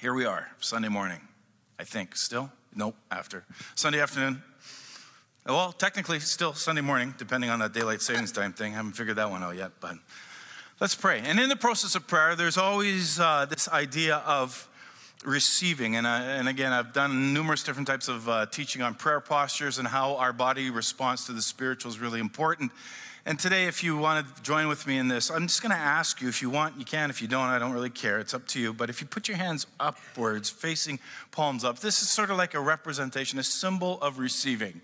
Here 0.00 0.14
we 0.14 0.24
are, 0.24 0.50
Sunday 0.60 0.88
morning, 0.88 1.20
I 1.78 1.84
think. 1.84 2.16
Still? 2.16 2.50
Nope, 2.74 2.96
after. 3.10 3.44
Sunday 3.74 4.00
afternoon. 4.00 4.42
Well, 5.44 5.72
technically, 5.72 6.20
still 6.20 6.54
Sunday 6.54 6.80
morning, 6.80 7.14
depending 7.18 7.50
on 7.50 7.58
that 7.58 7.74
daylight 7.74 8.00
savings 8.00 8.32
time 8.32 8.54
thing. 8.54 8.72
I 8.72 8.76
haven't 8.76 8.92
figured 8.92 9.16
that 9.18 9.28
one 9.28 9.42
out 9.42 9.56
yet, 9.56 9.72
but 9.78 9.96
let's 10.80 10.94
pray. 10.94 11.20
And 11.22 11.38
in 11.38 11.50
the 11.50 11.56
process 11.56 11.96
of 11.96 12.06
prayer, 12.06 12.34
there's 12.34 12.56
always 12.56 13.20
uh, 13.20 13.44
this 13.44 13.68
idea 13.68 14.16
of 14.24 14.66
receiving. 15.22 15.96
And, 15.96 16.06
I, 16.06 16.22
and 16.22 16.48
again, 16.48 16.72
I've 16.72 16.94
done 16.94 17.34
numerous 17.34 17.62
different 17.62 17.86
types 17.86 18.08
of 18.08 18.26
uh, 18.26 18.46
teaching 18.46 18.80
on 18.80 18.94
prayer 18.94 19.20
postures 19.20 19.78
and 19.78 19.86
how 19.86 20.16
our 20.16 20.32
body 20.32 20.70
responds 20.70 21.26
to 21.26 21.34
the 21.34 21.42
spiritual 21.42 21.90
is 21.90 21.98
really 21.98 22.20
important. 22.20 22.72
And 23.26 23.38
today, 23.38 23.66
if 23.66 23.84
you 23.84 23.98
want 23.98 24.26
to 24.26 24.42
join 24.42 24.66
with 24.66 24.86
me 24.86 24.96
in 24.96 25.08
this, 25.08 25.30
I'm 25.30 25.46
just 25.46 25.60
going 25.60 25.72
to 25.72 25.78
ask 25.78 26.22
you 26.22 26.28
if 26.28 26.40
you 26.40 26.48
want, 26.48 26.78
you 26.78 26.86
can. 26.86 27.10
If 27.10 27.20
you 27.20 27.28
don't, 27.28 27.48
I 27.48 27.58
don't 27.58 27.72
really 27.72 27.90
care. 27.90 28.18
It's 28.18 28.32
up 28.32 28.46
to 28.48 28.60
you. 28.60 28.72
But 28.72 28.88
if 28.88 29.02
you 29.02 29.06
put 29.06 29.28
your 29.28 29.36
hands 29.36 29.66
upwards, 29.78 30.48
facing 30.48 30.98
palms 31.30 31.62
up, 31.62 31.80
this 31.80 32.00
is 32.00 32.08
sort 32.08 32.30
of 32.30 32.38
like 32.38 32.54
a 32.54 32.60
representation, 32.60 33.38
a 33.38 33.42
symbol 33.42 34.00
of 34.00 34.18
receiving. 34.18 34.80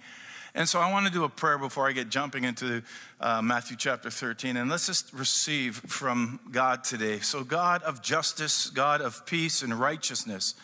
And 0.54 0.68
so 0.68 0.80
I 0.80 0.90
want 0.90 1.06
to 1.06 1.12
do 1.12 1.24
a 1.24 1.28
prayer 1.28 1.56
before 1.56 1.88
I 1.88 1.92
get 1.92 2.10
jumping 2.10 2.44
into 2.44 2.82
uh, 3.20 3.40
Matthew 3.40 3.76
chapter 3.76 4.10
13. 4.10 4.58
And 4.58 4.70
let's 4.70 4.86
just 4.86 5.12
receive 5.14 5.76
from 5.76 6.38
God 6.50 6.84
today. 6.84 7.20
So, 7.20 7.42
God 7.42 7.82
of 7.82 8.02
justice, 8.02 8.68
God 8.68 9.00
of 9.00 9.24
peace 9.26 9.62
and 9.62 9.78
righteousness, 9.78 10.54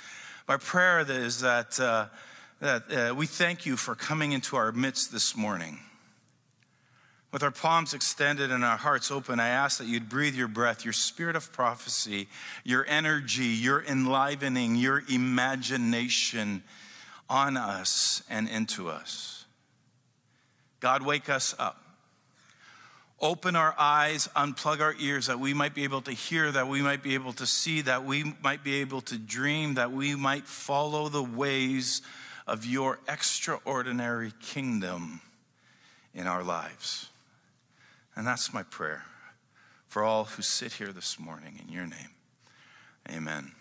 my 0.46 0.56
prayer 0.56 1.00
is 1.00 1.40
that, 1.40 1.78
uh, 1.80 2.06
that 2.60 2.92
uh, 2.92 3.14
we 3.14 3.26
thank 3.26 3.64
you 3.64 3.76
for 3.76 3.94
coming 3.94 4.32
into 4.32 4.56
our 4.56 4.72
midst 4.72 5.12
this 5.12 5.36
morning. 5.36 5.78
With 7.32 7.42
our 7.42 7.50
palms 7.50 7.94
extended 7.94 8.52
and 8.52 8.62
our 8.62 8.76
hearts 8.76 9.10
open, 9.10 9.40
I 9.40 9.48
ask 9.48 9.78
that 9.78 9.86
you'd 9.86 10.10
breathe 10.10 10.34
your 10.34 10.48
breath, 10.48 10.84
your 10.84 10.92
spirit 10.92 11.34
of 11.34 11.50
prophecy, 11.50 12.28
your 12.62 12.84
energy, 12.86 13.46
your 13.46 13.82
enlivening, 13.82 14.76
your 14.76 15.02
imagination 15.10 16.62
on 17.30 17.56
us 17.56 18.22
and 18.28 18.50
into 18.50 18.90
us. 18.90 19.46
God, 20.80 21.02
wake 21.02 21.30
us 21.30 21.54
up. 21.58 21.78
Open 23.18 23.56
our 23.56 23.74
eyes, 23.78 24.28
unplug 24.36 24.80
our 24.80 24.94
ears 24.98 25.28
that 25.28 25.38
we 25.40 25.54
might 25.54 25.74
be 25.74 25.84
able 25.84 26.02
to 26.02 26.12
hear, 26.12 26.50
that 26.50 26.68
we 26.68 26.82
might 26.82 27.02
be 27.02 27.14
able 27.14 27.32
to 27.34 27.46
see, 27.46 27.80
that 27.82 28.04
we 28.04 28.34
might 28.42 28.62
be 28.62 28.80
able 28.80 29.00
to 29.02 29.16
dream, 29.16 29.74
that 29.74 29.92
we 29.92 30.14
might 30.14 30.44
follow 30.44 31.08
the 31.08 31.22
ways 31.22 32.02
of 32.46 32.66
your 32.66 32.98
extraordinary 33.08 34.32
kingdom 34.42 35.20
in 36.12 36.26
our 36.26 36.42
lives. 36.42 37.08
And 38.16 38.26
that's 38.26 38.52
my 38.52 38.62
prayer 38.62 39.04
for 39.88 40.02
all 40.02 40.24
who 40.24 40.42
sit 40.42 40.74
here 40.74 40.92
this 40.92 41.18
morning 41.18 41.60
in 41.62 41.72
your 41.72 41.86
name. 41.86 42.10
Amen. 43.10 43.52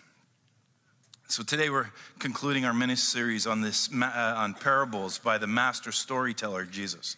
So 1.28 1.42
today 1.42 1.70
we're 1.70 1.90
concluding 2.18 2.64
our 2.64 2.74
mini 2.74 2.96
series 2.96 3.46
on 3.46 3.62
this 3.62 3.88
uh, 3.92 4.34
on 4.36 4.54
parables 4.54 5.18
by 5.18 5.38
the 5.38 5.46
master 5.46 5.90
storyteller 5.90 6.64
Jesus. 6.64 7.16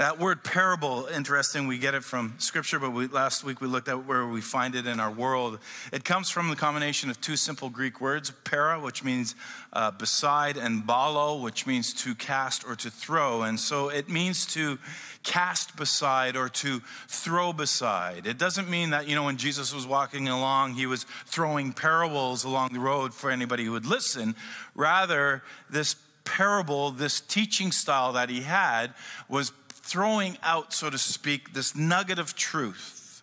That 0.00 0.18
word 0.18 0.42
parable, 0.42 1.08
interesting, 1.14 1.66
we 1.66 1.76
get 1.76 1.92
it 1.92 2.02
from 2.02 2.32
scripture, 2.38 2.78
but 2.78 2.92
we, 2.92 3.06
last 3.08 3.44
week 3.44 3.60
we 3.60 3.68
looked 3.68 3.86
at 3.86 4.06
where 4.06 4.26
we 4.26 4.40
find 4.40 4.74
it 4.74 4.86
in 4.86 4.98
our 4.98 5.10
world. 5.10 5.58
It 5.92 6.06
comes 6.06 6.30
from 6.30 6.48
the 6.48 6.56
combination 6.56 7.10
of 7.10 7.20
two 7.20 7.36
simple 7.36 7.68
Greek 7.68 8.00
words, 8.00 8.32
para, 8.44 8.80
which 8.80 9.04
means 9.04 9.34
uh, 9.74 9.90
beside, 9.90 10.56
and 10.56 10.84
balo, 10.84 11.42
which 11.42 11.66
means 11.66 11.92
to 11.92 12.14
cast 12.14 12.66
or 12.66 12.76
to 12.76 12.90
throw. 12.90 13.42
And 13.42 13.60
so 13.60 13.90
it 13.90 14.08
means 14.08 14.46
to 14.54 14.78
cast 15.22 15.76
beside 15.76 16.34
or 16.34 16.48
to 16.48 16.80
throw 17.06 17.52
beside. 17.52 18.26
It 18.26 18.38
doesn't 18.38 18.70
mean 18.70 18.88
that, 18.90 19.06
you 19.06 19.14
know, 19.14 19.24
when 19.24 19.36
Jesus 19.36 19.74
was 19.74 19.86
walking 19.86 20.28
along, 20.28 20.76
he 20.76 20.86
was 20.86 21.04
throwing 21.26 21.74
parables 21.74 22.44
along 22.44 22.72
the 22.72 22.80
road 22.80 23.12
for 23.12 23.30
anybody 23.30 23.66
who 23.66 23.72
would 23.72 23.84
listen. 23.84 24.34
Rather, 24.74 25.42
this 25.68 25.96
parable, 26.24 26.90
this 26.90 27.20
teaching 27.20 27.70
style 27.70 28.14
that 28.14 28.30
he 28.30 28.40
had 28.40 28.94
was 29.28 29.52
throwing 29.90 30.38
out, 30.44 30.72
so 30.72 30.88
to 30.88 30.96
speak, 30.96 31.52
this 31.52 31.74
nugget 31.74 32.20
of 32.20 32.36
truth. 32.36 33.22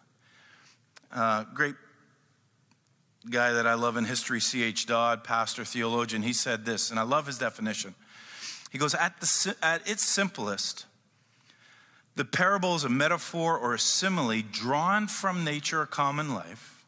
Uh, 1.14 1.46
great 1.54 1.76
guy 3.30 3.54
that 3.54 3.66
I 3.66 3.76
love 3.76 3.96
in 3.96 4.04
history, 4.04 4.42
C.H. 4.42 4.86
Dodd, 4.86 5.24
pastor, 5.24 5.64
theologian, 5.64 6.22
he 6.22 6.34
said 6.34 6.66
this, 6.66 6.92
and 6.92 7.00
I 7.00 7.04
love 7.04 7.26
his 7.26 7.38
definition. 7.38 7.96
He 8.70 8.78
goes, 8.78 8.94
at, 8.94 9.18
the, 9.22 9.56
at 9.62 9.90
its 9.90 10.04
simplest, 10.04 10.86
the 12.16 12.26
parable 12.26 12.76
is 12.76 12.84
a 12.84 12.90
metaphor 12.90 13.58
or 13.58 13.74
a 13.74 13.80
simile 13.80 14.42
drawn 14.52 15.08
from 15.08 15.46
nature 15.46 15.82
or 15.82 15.86
common 15.86 16.34
life. 16.34 16.84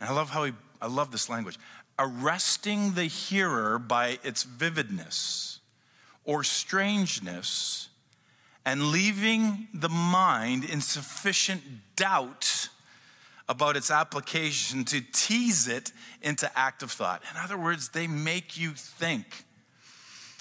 And 0.00 0.10
I 0.10 0.12
love 0.12 0.30
how 0.30 0.44
he, 0.44 0.52
I 0.82 0.88
love 0.88 1.12
this 1.12 1.28
language, 1.28 1.56
arresting 2.00 2.94
the 2.94 3.04
hearer 3.04 3.78
by 3.78 4.18
its 4.24 4.42
vividness 4.42 5.60
or 6.24 6.42
strangeness 6.42 7.87
and 8.68 8.90
leaving 8.90 9.66
the 9.72 9.88
mind 9.88 10.62
in 10.62 10.82
sufficient 10.82 11.62
doubt 11.96 12.68
about 13.48 13.78
its 13.78 13.90
application 13.90 14.84
to 14.84 15.00
tease 15.10 15.66
it 15.66 15.90
into 16.20 16.50
active 16.54 16.90
thought. 16.92 17.22
In 17.30 17.40
other 17.42 17.56
words, 17.56 17.88
they 17.88 18.06
make 18.06 18.58
you 18.58 18.72
think. 18.72 19.46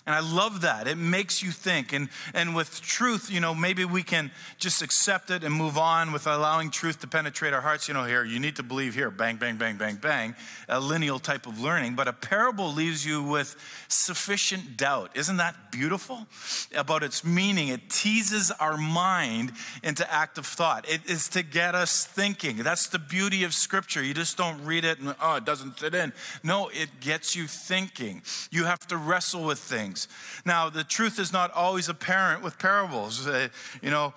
And 0.07 0.15
I 0.15 0.21
love 0.21 0.61
that. 0.61 0.87
It 0.87 0.97
makes 0.97 1.43
you 1.43 1.51
think. 1.51 1.91
And, 1.91 2.07
and 2.33 2.55
with 2.55 2.81
truth, 2.81 3.29
you 3.29 3.41
know, 3.41 3.53
maybe 3.53 3.83
we 3.83 4.03
can 4.03 4.31
just 4.57 4.81
accept 4.81 5.29
it 5.29 5.43
and 5.43 5.53
move 5.53 5.77
on 5.77 6.13
with 6.13 6.25
allowing 6.27 6.71
truth 6.71 7.01
to 7.01 7.07
penetrate 7.07 7.53
our 7.53 7.59
hearts. 7.59 7.89
You 7.89 7.93
know, 7.93 8.05
here, 8.05 8.23
you 8.23 8.39
need 8.39 8.55
to 8.55 8.63
believe 8.63 8.95
here, 8.95 9.11
bang, 9.11 9.35
bang, 9.35 9.57
bang, 9.57 9.75
bang, 9.75 9.95
bang, 9.97 10.33
a 10.69 10.79
lineal 10.79 11.19
type 11.19 11.45
of 11.45 11.59
learning. 11.59 11.95
But 11.95 12.07
a 12.07 12.13
parable 12.13 12.71
leaves 12.71 13.05
you 13.05 13.21
with 13.21 13.57
sufficient 13.89 14.77
doubt. 14.77 15.11
Isn't 15.13 15.37
that 15.37 15.73
beautiful? 15.73 16.25
About 16.73 17.03
its 17.03 17.25
meaning. 17.25 17.67
It 17.67 17.89
teases 17.89 18.49
our 18.51 18.77
mind 18.77 19.51
into 19.83 20.09
active 20.09 20.45
thought. 20.45 20.89
It 20.89 21.01
is 21.09 21.27
to 21.29 21.43
get 21.43 21.75
us 21.75 22.05
thinking. 22.05 22.55
That's 22.57 22.87
the 22.87 22.99
beauty 22.99 23.43
of 23.43 23.53
Scripture. 23.53 24.01
You 24.01 24.13
just 24.13 24.37
don't 24.37 24.63
read 24.63 24.85
it 24.85 24.99
and, 24.99 25.13
oh, 25.21 25.35
it 25.35 25.43
doesn't 25.43 25.77
fit 25.77 25.93
in. 25.93 26.13
No, 26.45 26.69
it 26.69 27.01
gets 27.01 27.35
you 27.35 27.45
thinking. 27.45 28.21
You 28.51 28.63
have 28.63 28.87
to 28.87 28.95
wrestle 28.95 29.43
with 29.43 29.59
things 29.59 29.96
things. 30.05 30.43
Now, 30.45 30.69
the 30.69 30.83
truth 30.83 31.19
is 31.19 31.33
not 31.33 31.51
always 31.53 31.89
apparent 31.89 32.43
with 32.43 32.57
parables. 32.59 33.27
Uh, 33.27 33.49
you 33.81 33.89
know, 33.89 34.13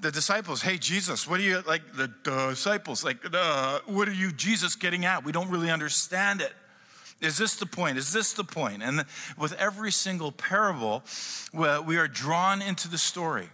the 0.00 0.10
disciples, 0.10 0.62
hey, 0.62 0.78
Jesus, 0.78 1.26
what 1.26 1.40
are 1.40 1.42
you, 1.42 1.62
like 1.66 1.82
the 1.94 2.08
disciples, 2.24 3.04
like, 3.04 3.18
uh, 3.32 3.80
what 3.86 4.08
are 4.08 4.12
you, 4.12 4.32
Jesus, 4.32 4.76
getting 4.76 5.04
at? 5.04 5.24
We 5.24 5.32
don't 5.32 5.50
really 5.50 5.70
understand 5.70 6.40
it. 6.40 6.52
Is 7.20 7.36
this 7.36 7.56
the 7.56 7.66
point? 7.66 7.98
Is 7.98 8.12
this 8.12 8.32
the 8.32 8.44
point? 8.44 8.82
And 8.82 9.04
with 9.36 9.52
every 9.54 9.90
single 9.90 10.30
parable, 10.30 11.02
we 11.52 11.96
are 11.96 12.06
drawn 12.06 12.62
into 12.62 12.88
the 12.88 12.98
story. 12.98 13.48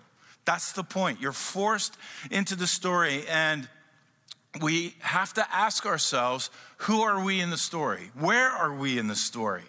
That's 0.44 0.72
the 0.72 0.84
point. 0.84 1.20
You're 1.22 1.32
forced 1.32 1.96
into 2.30 2.56
the 2.56 2.66
story, 2.66 3.24
and 3.26 3.66
we 4.60 4.94
have 5.00 5.32
to 5.34 5.46
ask 5.50 5.86
ourselves 5.86 6.50
who 6.76 7.00
are 7.00 7.24
we 7.24 7.40
in 7.40 7.48
the 7.48 7.56
story? 7.56 8.10
Where 8.18 8.50
are 8.50 8.74
we 8.74 8.98
in 8.98 9.06
the 9.06 9.16
story? 9.16 9.62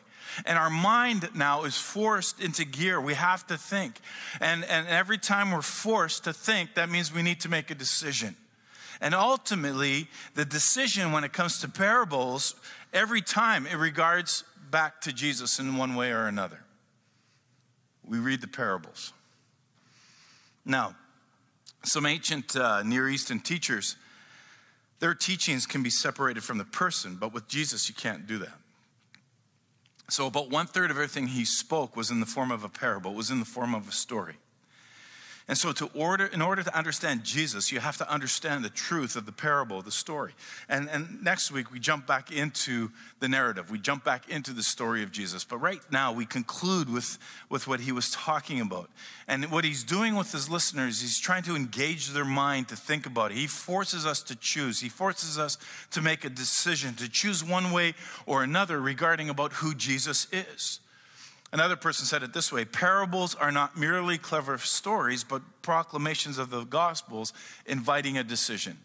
And 0.46 0.58
our 0.58 0.70
mind 0.70 1.30
now 1.34 1.64
is 1.64 1.78
forced 1.78 2.40
into 2.40 2.66
gear. 2.66 3.00
We 3.00 3.14
have 3.14 3.46
to 3.48 3.58
think. 3.58 4.00
And, 4.42 4.64
and 4.66 4.88
every 4.88 5.18
time 5.18 5.52
we're 5.52 5.62
forced 5.62 6.24
to 6.26 6.34
think, 6.34 6.76
that 6.76 6.90
means 6.90 7.14
we 7.14 7.22
need 7.22 7.40
to 7.42 7.50
make 7.50 7.72
a 7.72 7.76
decision. 7.76 8.36
And 9.02 9.14
ultimately, 9.14 10.08
the 10.36 10.46
decision 10.46 11.12
when 11.12 11.24
it 11.24 11.34
comes 11.34 11.60
to 11.60 11.70
parables, 11.70 12.56
every 12.94 13.22
time 13.22 13.68
it 13.68 13.76
regards 13.76 14.44
back 14.72 15.02
to 15.02 15.14
Jesus 15.14 15.60
in 15.60 15.78
one 15.78 15.96
way 15.96 16.12
or 16.12 16.28
another. 16.28 16.60
We 18.04 18.20
read 18.20 18.42
the 18.42 18.48
parables. 18.48 19.14
Now, 20.66 20.96
some 21.84 22.06
ancient 22.06 22.56
uh, 22.56 22.84
Near 22.84 23.08
Eastern 23.10 23.40
teachers, 23.40 23.96
their 25.00 25.14
teachings 25.14 25.66
can 25.66 25.84
be 25.84 25.90
separated 25.90 26.44
from 26.44 26.58
the 26.58 26.66
person, 26.66 27.18
but 27.20 27.34
with 27.34 27.48
Jesus, 27.48 27.88
you 27.90 27.96
can't 27.96 28.26
do 28.28 28.40
that. 28.40 28.58
So, 30.08 30.28
about 30.28 30.52
one 30.52 30.68
third 30.68 30.92
of 30.92 30.98
everything 30.98 31.28
he 31.28 31.46
spoke 31.46 31.96
was 31.96 32.12
in 32.12 32.20
the 32.20 32.26
form 32.26 32.52
of 32.52 32.64
a 32.64 32.70
parable, 32.70 33.14
was 33.14 33.32
in 33.32 33.40
the 33.40 33.46
form 33.46 33.74
of 33.74 33.88
a 33.88 33.92
story. 33.92 34.36
And 35.48 35.56
so, 35.56 35.72
to 35.74 35.92
order, 35.94 36.26
in 36.26 36.42
order 36.42 36.64
to 36.64 36.76
understand 36.76 37.24
Jesus, 37.24 37.72
you 37.72 37.80
have 37.80 37.98
to 37.98 38.12
understand 38.12 38.66
the 38.66 38.70
truth 38.70 39.16
of 39.16 39.28
the 39.28 39.32
parable, 39.32 39.84
the 39.84 39.92
story. 39.92 40.34
And, 40.68 40.90
and 40.90 41.24
next 41.24 41.52
week, 41.52 41.72
we 41.72 41.80
jump 41.80 42.08
back 42.08 42.32
into 42.32 42.90
the 43.20 43.28
narrative. 43.28 43.70
We 43.70 43.78
jump 43.78 44.04
back 44.04 44.28
into 44.28 44.54
the 44.54 44.64
story 44.64 45.04
of 45.04 45.12
Jesus. 45.12 45.44
But 45.44 45.58
right 45.58 45.82
now, 45.92 46.12
we 46.12 46.26
conclude 46.26 46.92
with, 46.92 47.20
with 47.48 47.68
what 47.68 47.80
he 47.80 47.92
was 47.92 48.10
talking 48.10 48.60
about. 48.60 48.90
And 49.28 49.52
what 49.52 49.64
he's 49.64 49.84
doing 49.84 50.16
with 50.16 50.32
his 50.32 50.50
listeners, 50.50 51.02
he's 51.02 51.20
trying 51.20 51.44
to 51.44 51.56
engage 51.56 52.10
their 52.10 52.26
mind 52.26 52.70
to 52.70 52.76
think 52.76 53.06
about 53.06 53.30
it. 53.30 53.38
He 53.38 53.46
forces 53.46 54.04
us 54.04 54.24
to 54.24 54.36
choose, 54.36 54.80
he 54.80 54.90
forces 54.90 55.38
us 55.38 55.60
to 55.92 56.02
make 56.02 56.26
a 56.26 56.30
decision, 56.30 56.96
to 56.96 57.08
choose 57.08 57.44
one 57.44 57.72
way 57.72 57.94
or 58.26 58.42
another 58.42 58.82
regarding 58.82 59.30
about 59.30 59.54
who 59.54 59.76
Jesus 59.76 60.28
is. 60.32 60.80
Another 61.56 61.78
person 61.78 62.06
said 62.06 62.22
it 62.22 62.34
this 62.34 62.52
way 62.52 62.66
parables 62.66 63.34
are 63.34 63.50
not 63.50 63.78
merely 63.78 64.18
clever 64.18 64.58
stories, 64.58 65.24
but 65.24 65.42
proclamations 65.62 66.38
of 66.38 66.50
the 66.50 66.66
Gospels 66.66 67.32
inviting 67.66 68.18
a 68.18 68.26
decision. 68.26 68.78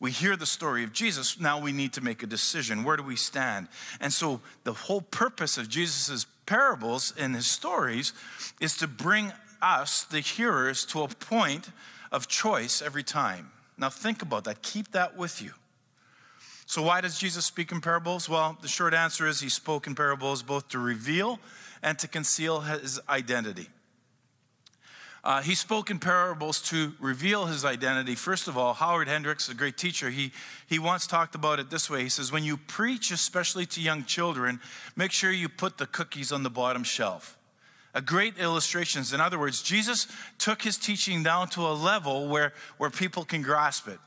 We 0.00 0.10
hear 0.10 0.34
the 0.34 0.44
story 0.44 0.82
of 0.82 0.92
Jesus. 0.92 1.38
Now 1.38 1.60
we 1.60 1.70
need 1.70 1.92
to 1.92 2.00
make 2.00 2.24
a 2.24 2.26
decision. 2.26 2.82
Where 2.82 2.96
do 2.96 3.04
we 3.04 3.14
stand? 3.14 3.68
And 4.00 4.12
so 4.12 4.40
the 4.64 4.72
whole 4.72 5.02
purpose 5.02 5.56
of 5.56 5.68
Jesus' 5.68 6.26
parables 6.46 7.14
and 7.16 7.32
his 7.32 7.46
stories 7.46 8.12
is 8.60 8.76
to 8.78 8.88
bring 8.88 9.32
us, 9.62 10.02
the 10.02 10.18
hearers, 10.18 10.84
to 10.86 11.02
a 11.02 11.06
point 11.06 11.70
of 12.10 12.26
choice 12.26 12.82
every 12.82 13.04
time. 13.04 13.52
Now 13.78 13.88
think 13.88 14.20
about 14.20 14.42
that. 14.44 14.62
Keep 14.62 14.90
that 14.90 15.16
with 15.16 15.40
you. 15.40 15.52
So, 16.66 16.82
why 16.82 17.02
does 17.02 17.18
Jesus 17.18 17.44
speak 17.44 17.70
in 17.70 17.80
parables? 17.80 18.28
Well, 18.28 18.58
the 18.62 18.68
short 18.68 18.94
answer 18.94 19.28
is 19.28 19.38
he 19.38 19.50
spoke 19.50 19.86
in 19.86 19.94
parables 19.94 20.42
both 20.42 20.68
to 20.70 20.78
reveal 20.80 21.38
and 21.84 21.98
to 21.98 22.08
conceal 22.08 22.62
his 22.62 22.98
identity. 23.08 23.68
Uh, 25.22 25.40
he 25.40 25.54
spoke 25.54 25.90
in 25.90 25.98
parables 25.98 26.60
to 26.60 26.92
reveal 26.98 27.46
his 27.46 27.64
identity. 27.64 28.14
First 28.14 28.48
of 28.48 28.58
all, 28.58 28.74
Howard 28.74 29.06
Hendricks, 29.06 29.48
a 29.48 29.54
great 29.54 29.76
teacher, 29.76 30.10
he, 30.10 30.32
he 30.66 30.78
once 30.78 31.06
talked 31.06 31.34
about 31.34 31.60
it 31.60 31.70
this 31.70 31.88
way. 31.88 32.02
He 32.02 32.08
says, 32.08 32.32
When 32.32 32.42
you 32.42 32.56
preach, 32.56 33.10
especially 33.10 33.64
to 33.66 33.80
young 33.80 34.04
children, 34.04 34.60
make 34.96 35.12
sure 35.12 35.30
you 35.30 35.48
put 35.48 35.78
the 35.78 35.86
cookies 35.86 36.32
on 36.32 36.42
the 36.42 36.50
bottom 36.50 36.84
shelf. 36.84 37.38
A 37.94 38.02
great 38.02 38.38
illustration. 38.38 39.02
In 39.14 39.20
other 39.20 39.38
words, 39.38 39.62
Jesus 39.62 40.08
took 40.38 40.60
his 40.62 40.76
teaching 40.76 41.22
down 41.22 41.48
to 41.50 41.60
a 41.62 41.72
level 41.72 42.28
where, 42.28 42.52
where 42.76 42.90
people 42.90 43.24
can 43.24 43.40
grasp 43.40 43.88
it. 43.88 44.00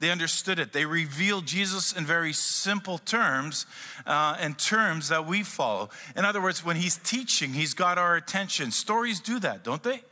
They 0.00 0.10
understood 0.10 0.58
it. 0.58 0.72
They 0.72 0.86
revealed 0.86 1.46
Jesus 1.46 1.92
in 1.92 2.04
very 2.04 2.32
simple 2.32 2.98
terms 2.98 3.66
uh, 4.06 4.36
and 4.40 4.58
terms 4.58 5.08
that 5.10 5.26
we 5.26 5.42
follow. 5.42 5.90
In 6.16 6.24
other 6.24 6.40
words, 6.40 6.64
when 6.64 6.76
he's 6.76 6.96
teaching, 6.96 7.52
he's 7.52 7.74
got 7.74 7.98
our 7.98 8.16
attention. 8.16 8.70
Stories 8.70 9.20
do 9.20 9.38
that, 9.40 9.62
don't 9.62 9.82
they? 9.82 10.02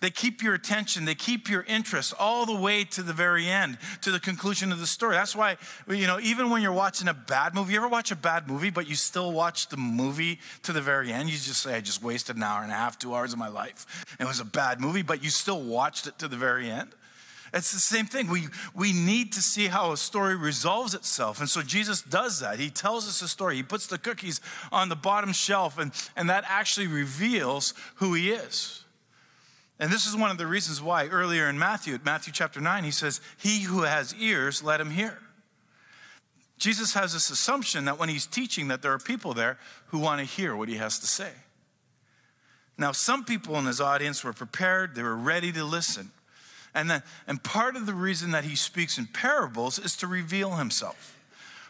They 0.00 0.10
keep 0.10 0.42
your 0.42 0.54
attention, 0.54 1.04
they 1.04 1.14
keep 1.14 1.48
your 1.48 1.62
interest 1.62 2.14
all 2.18 2.46
the 2.46 2.54
way 2.54 2.84
to 2.84 3.02
the 3.02 3.12
very 3.12 3.48
end, 3.48 3.78
to 4.02 4.10
the 4.10 4.20
conclusion 4.20 4.70
of 4.70 4.78
the 4.78 4.86
story. 4.86 5.16
That's 5.16 5.34
why, 5.34 5.56
you 5.88 6.06
know, 6.06 6.20
even 6.20 6.50
when 6.50 6.62
you're 6.62 6.72
watching 6.72 7.08
a 7.08 7.14
bad 7.14 7.54
movie, 7.54 7.72
you 7.72 7.78
ever 7.78 7.88
watch 7.88 8.10
a 8.10 8.16
bad 8.16 8.48
movie, 8.48 8.70
but 8.70 8.88
you 8.88 8.94
still 8.94 9.32
watch 9.32 9.68
the 9.68 9.76
movie 9.76 10.38
to 10.62 10.72
the 10.72 10.80
very 10.80 11.12
end? 11.12 11.30
You 11.30 11.36
just 11.36 11.62
say, 11.62 11.74
I 11.74 11.80
just 11.80 12.02
wasted 12.02 12.36
an 12.36 12.42
hour 12.42 12.62
and 12.62 12.70
a 12.70 12.76
half, 12.76 12.98
two 12.98 13.14
hours 13.14 13.32
of 13.32 13.38
my 13.38 13.48
life. 13.48 14.06
It 14.20 14.24
was 14.24 14.40
a 14.40 14.44
bad 14.44 14.80
movie, 14.80 15.02
but 15.02 15.24
you 15.24 15.30
still 15.30 15.60
watched 15.60 16.06
it 16.06 16.18
to 16.20 16.28
the 16.28 16.36
very 16.36 16.70
end. 16.70 16.90
It's 17.52 17.72
the 17.72 17.80
same 17.80 18.06
thing. 18.06 18.28
We, 18.28 18.48
we 18.74 18.92
need 18.92 19.32
to 19.32 19.42
see 19.42 19.66
how 19.66 19.92
a 19.92 19.96
story 19.96 20.36
resolves 20.36 20.94
itself. 20.94 21.40
And 21.40 21.48
so 21.48 21.60
Jesus 21.60 22.00
does 22.00 22.40
that. 22.40 22.58
He 22.58 22.70
tells 22.70 23.06
us 23.06 23.20
a 23.20 23.28
story. 23.28 23.56
He 23.56 23.62
puts 23.62 23.86
the 23.86 23.98
cookies 23.98 24.40
on 24.70 24.88
the 24.88 24.96
bottom 24.96 25.32
shelf, 25.32 25.78
and, 25.78 25.92
and 26.16 26.30
that 26.30 26.44
actually 26.46 26.86
reveals 26.86 27.74
who 27.96 28.14
he 28.14 28.30
is. 28.30 28.84
And 29.78 29.90
this 29.90 30.06
is 30.06 30.16
one 30.16 30.30
of 30.30 30.38
the 30.38 30.46
reasons 30.46 30.80
why 30.80 31.08
earlier 31.08 31.48
in 31.48 31.58
Matthew, 31.58 31.94
at 31.94 32.04
Matthew 32.04 32.32
chapter 32.32 32.60
9, 32.60 32.84
he 32.84 32.90
says, 32.90 33.20
He 33.36 33.62
who 33.62 33.82
has 33.82 34.14
ears, 34.14 34.62
let 34.62 34.80
him 34.80 34.90
hear. 34.90 35.18
Jesus 36.56 36.94
has 36.94 37.12
this 37.12 37.28
assumption 37.28 37.86
that 37.86 37.98
when 37.98 38.08
he's 38.08 38.24
teaching 38.24 38.68
that 38.68 38.80
there 38.80 38.92
are 38.92 38.98
people 38.98 39.34
there 39.34 39.58
who 39.88 39.98
want 39.98 40.20
to 40.20 40.24
hear 40.24 40.54
what 40.54 40.68
he 40.68 40.76
has 40.76 41.00
to 41.00 41.06
say. 41.06 41.30
Now, 42.78 42.92
some 42.92 43.24
people 43.24 43.58
in 43.58 43.66
his 43.66 43.80
audience 43.80 44.22
were 44.24 44.32
prepared, 44.32 44.94
they 44.94 45.02
were 45.02 45.16
ready 45.16 45.52
to 45.52 45.64
listen. 45.64 46.12
And, 46.74 46.90
then, 46.90 47.02
and 47.26 47.42
part 47.42 47.76
of 47.76 47.86
the 47.86 47.94
reason 47.94 48.30
that 48.30 48.44
he 48.44 48.56
speaks 48.56 48.98
in 48.98 49.06
parables 49.06 49.78
is 49.78 49.96
to 49.98 50.06
reveal 50.06 50.52
himself. 50.52 51.18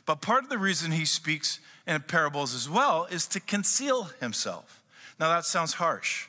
But 0.07 0.21
part 0.21 0.45
of 0.45 0.51
the 0.51 0.59
reason 0.59 0.93
he 0.93 1.05
speaks 1.05 1.59
in 1.87 2.01
parables 2.03 2.55
as 2.55 2.69
well 2.69 3.07
is 3.11 3.27
to 3.29 3.41
conceal 3.41 4.05
himself. 4.21 4.83
Now, 5.19 5.29
that 5.29 5.45
sounds 5.45 5.75
harsh. 5.75 6.27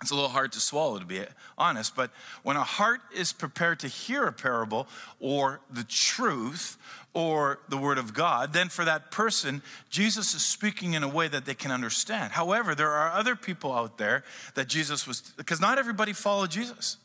It's 0.00 0.12
a 0.12 0.14
little 0.14 0.30
hard 0.30 0.52
to 0.52 0.60
swallow, 0.60 1.00
to 1.00 1.04
be 1.04 1.24
honest, 1.56 1.96
but 1.96 2.12
when 2.44 2.56
a 2.56 2.62
heart 2.62 3.00
is 3.12 3.32
prepared 3.32 3.80
to 3.80 3.88
hear 3.88 4.24
a 4.28 4.32
parable 4.32 4.86
or 5.18 5.60
the 5.68 5.82
truth 5.82 6.76
or 7.14 7.58
the 7.68 7.76
word 7.76 7.98
of 7.98 8.14
God, 8.14 8.52
then 8.52 8.68
for 8.68 8.84
that 8.84 9.10
person, 9.10 9.60
Jesus 9.90 10.34
is 10.34 10.44
speaking 10.44 10.92
in 10.92 11.02
a 11.02 11.08
way 11.08 11.26
that 11.26 11.46
they 11.46 11.54
can 11.54 11.72
understand. 11.72 12.32
However, 12.32 12.76
there 12.76 12.92
are 12.92 13.10
other 13.10 13.34
people 13.34 13.72
out 13.72 13.98
there 13.98 14.22
that 14.54 14.68
Jesus 14.68 15.04
was, 15.04 15.20
because 15.36 15.60
not 15.60 15.78
everybody 15.78 16.12
followed 16.12 16.52
Jesus. 16.52 16.96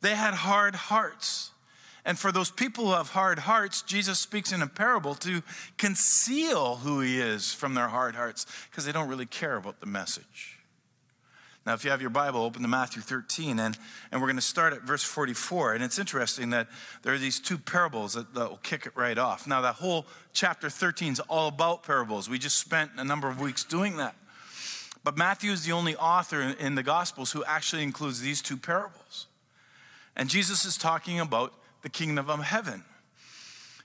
They 0.00 0.14
had 0.14 0.34
hard 0.34 0.74
hearts. 0.74 1.50
And 2.04 2.18
for 2.18 2.30
those 2.30 2.50
people 2.50 2.86
who 2.86 2.92
have 2.92 3.10
hard 3.10 3.38
hearts, 3.38 3.80
Jesus 3.80 4.18
speaks 4.18 4.52
in 4.52 4.60
a 4.60 4.66
parable 4.66 5.14
to 5.16 5.42
conceal 5.78 6.76
who 6.76 7.00
he 7.00 7.18
is 7.18 7.52
from 7.54 7.74
their 7.74 7.88
hard 7.88 8.14
hearts 8.14 8.46
because 8.70 8.84
they 8.84 8.92
don't 8.92 9.08
really 9.08 9.26
care 9.26 9.56
about 9.56 9.80
the 9.80 9.86
message. 9.86 10.58
Now, 11.66 11.72
if 11.72 11.82
you 11.82 11.90
have 11.90 12.02
your 12.02 12.10
Bible, 12.10 12.42
open 12.42 12.60
to 12.60 12.68
Matthew 12.68 13.00
13, 13.00 13.58
and, 13.58 13.78
and 14.12 14.20
we're 14.20 14.26
going 14.26 14.36
to 14.36 14.42
start 14.42 14.74
at 14.74 14.82
verse 14.82 15.02
44. 15.02 15.74
And 15.74 15.82
it's 15.82 15.98
interesting 15.98 16.50
that 16.50 16.68
there 17.02 17.14
are 17.14 17.18
these 17.18 17.40
two 17.40 17.56
parables 17.56 18.12
that, 18.12 18.34
that 18.34 18.50
will 18.50 18.58
kick 18.58 18.84
it 18.84 18.92
right 18.94 19.16
off. 19.16 19.46
Now, 19.46 19.62
that 19.62 19.76
whole 19.76 20.04
chapter 20.34 20.68
13 20.68 21.14
is 21.14 21.20
all 21.20 21.48
about 21.48 21.82
parables. 21.82 22.28
We 22.28 22.38
just 22.38 22.58
spent 22.58 22.90
a 22.98 23.04
number 23.04 23.28
of 23.28 23.40
weeks 23.40 23.64
doing 23.64 23.96
that. 23.96 24.14
But 25.04 25.16
Matthew 25.16 25.52
is 25.52 25.64
the 25.64 25.72
only 25.72 25.96
author 25.96 26.42
in, 26.42 26.54
in 26.58 26.74
the 26.74 26.82
Gospels 26.82 27.32
who 27.32 27.42
actually 27.44 27.82
includes 27.82 28.20
these 28.20 28.42
two 28.42 28.58
parables. 28.58 29.26
And 30.16 30.28
Jesus 30.28 30.64
is 30.64 30.76
talking 30.76 31.20
about 31.20 31.52
the 31.82 31.88
kingdom 31.88 32.30
of 32.30 32.40
heaven. 32.40 32.84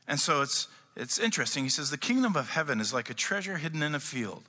And 0.08 0.20
so 0.20 0.42
it's, 0.42 0.68
it's 0.96 1.20
interesting. 1.20 1.64
He 1.64 1.70
says, 1.70 1.90
The 1.90 1.98
kingdom 1.98 2.36
of 2.36 2.50
heaven 2.50 2.80
is 2.80 2.94
like 2.94 3.10
a 3.10 3.14
treasure 3.14 3.58
hidden 3.58 3.84
in 3.84 3.96
a 3.96 4.00
field. 4.00 4.44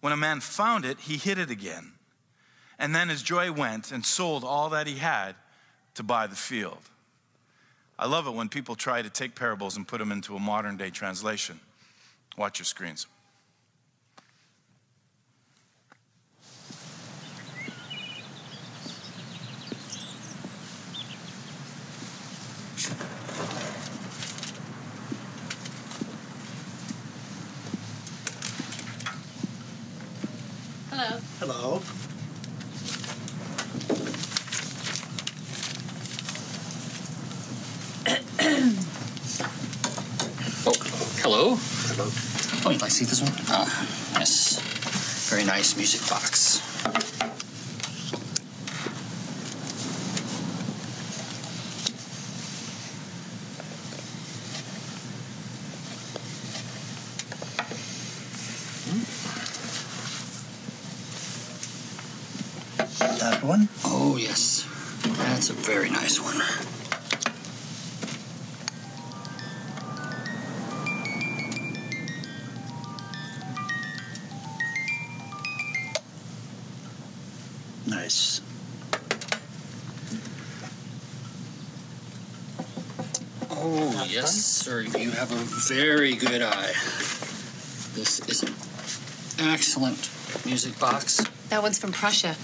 When 0.00 0.12
a 0.12 0.16
man 0.16 0.40
found 0.40 0.84
it, 0.84 1.00
he 1.00 1.16
hid 1.16 1.38
it 1.38 1.50
again. 1.50 1.92
And 2.78 2.94
then 2.94 3.08
his 3.08 3.22
joy 3.22 3.50
went 3.50 3.90
and 3.90 4.06
sold 4.06 4.44
all 4.44 4.70
that 4.70 4.86
he 4.86 4.96
had 4.96 5.34
to 5.94 6.02
buy 6.02 6.26
the 6.28 6.36
field. 6.36 6.78
I 7.98 8.06
love 8.06 8.28
it 8.28 8.34
when 8.34 8.48
people 8.48 8.76
try 8.76 9.02
to 9.02 9.10
take 9.10 9.34
parables 9.34 9.76
and 9.76 9.88
put 9.88 9.98
them 9.98 10.12
into 10.12 10.36
a 10.36 10.38
modern 10.38 10.76
day 10.76 10.90
translation. 10.90 11.58
Watch 12.36 12.60
your 12.60 12.66
screens. 12.66 13.08
Hello. 30.98 31.20
Hello. 31.38 31.80
Oh, 40.66 40.74
hello. 41.22 41.54
Hello. 41.54 42.10
Oh, 42.66 42.70
you'd 42.70 42.80
like 42.80 42.90
to 42.90 42.96
see 42.96 43.04
this 43.04 43.22
one? 43.22 43.30
Ah, 43.46 43.86
yes. 44.18 44.58
Very 45.30 45.44
nice 45.44 45.76
music 45.76 46.00
box. 46.10 46.57
Very 85.68 86.14
good 86.14 86.40
eye. 86.40 86.72
This 87.92 88.20
is 88.26 88.42
an 88.42 88.54
excellent 89.50 90.10
music 90.46 90.78
box. 90.78 91.22
That 91.50 91.62
one's 91.62 91.78
from 91.78 91.92
Prussia. 91.92 92.36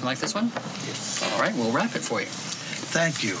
You 0.00 0.04
like 0.04 0.18
this 0.18 0.34
one? 0.34 0.50
Yes. 0.86 1.32
All 1.32 1.40
right, 1.40 1.54
we'll 1.54 1.70
wrap 1.70 1.94
it 1.94 2.02
for 2.02 2.20
you. 2.20 2.26
Thank 2.94 3.24
you. 3.24 3.34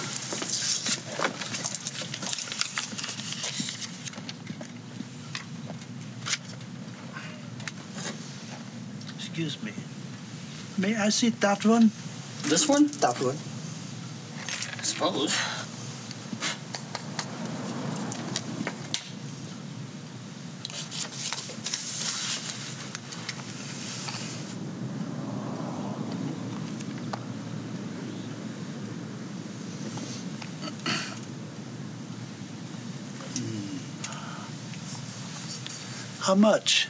Excuse 9.14 9.62
me. 9.62 9.72
May 10.76 10.96
I 10.96 11.08
see 11.10 11.28
that 11.28 11.64
one? 11.64 11.92
This 12.42 12.68
one? 12.68 12.88
That 12.98 13.14
one. 13.20 13.38
I 14.76 14.82
suppose. 14.82 15.53
How 36.24 36.34
much? 36.34 36.88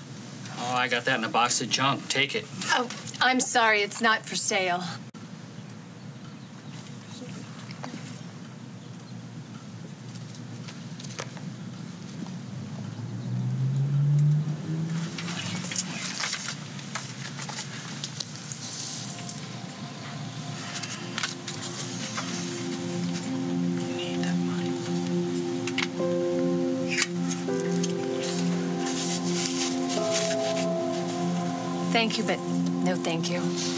Oh, 0.56 0.74
I 0.76 0.86
got 0.86 1.06
that 1.06 1.18
in 1.18 1.24
a 1.24 1.28
box 1.28 1.60
of 1.60 1.68
junk. 1.68 2.08
Take 2.08 2.36
it. 2.36 2.44
Oh, 2.66 2.88
I'm 3.20 3.40
sorry, 3.40 3.82
it's 3.82 4.00
not 4.00 4.24
for 4.24 4.36
sale. 4.36 4.84
Thank 33.24 33.64
you. 33.68 33.73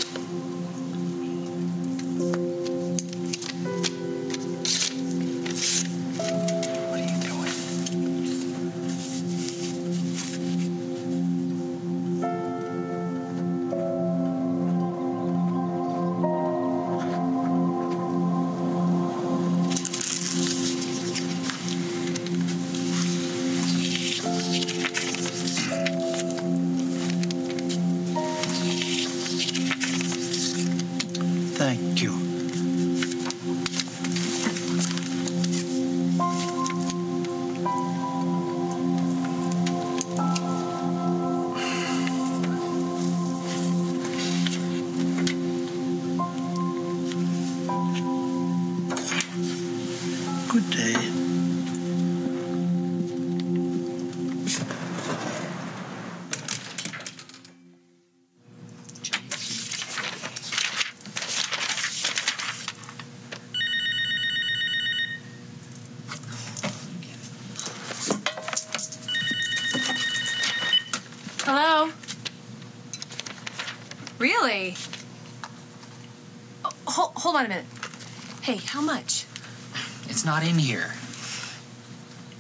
In 80.57 80.63
here. 80.63 80.91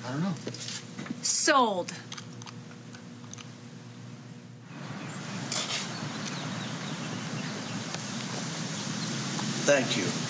I 0.06 0.10
don't 0.10 0.22
know. 0.22 0.34
Sold. 1.22 1.90
Thank 9.66 9.96
you. 9.96 10.25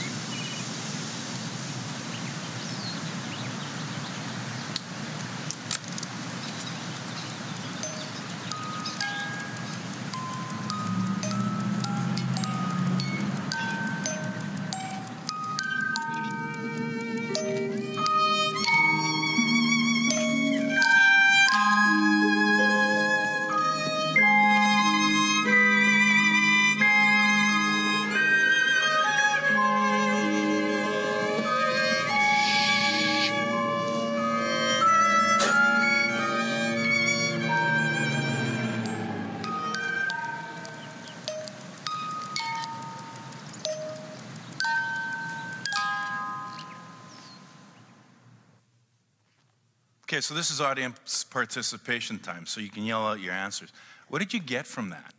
Okay, 50.17 50.23
so 50.23 50.33
this 50.33 50.51
is 50.51 50.63
audience 50.63 51.25
participation 51.25 52.19
time, 52.19 52.47
so 52.47 52.59
you 52.59 52.71
can 52.71 52.85
yell 52.85 53.07
out 53.07 53.21
your 53.21 53.35
answers. 53.35 53.71
What 54.09 54.21
did 54.21 54.33
you 54.33 54.41
get 54.41 54.67
from 54.67 54.89
that? 54.89 55.13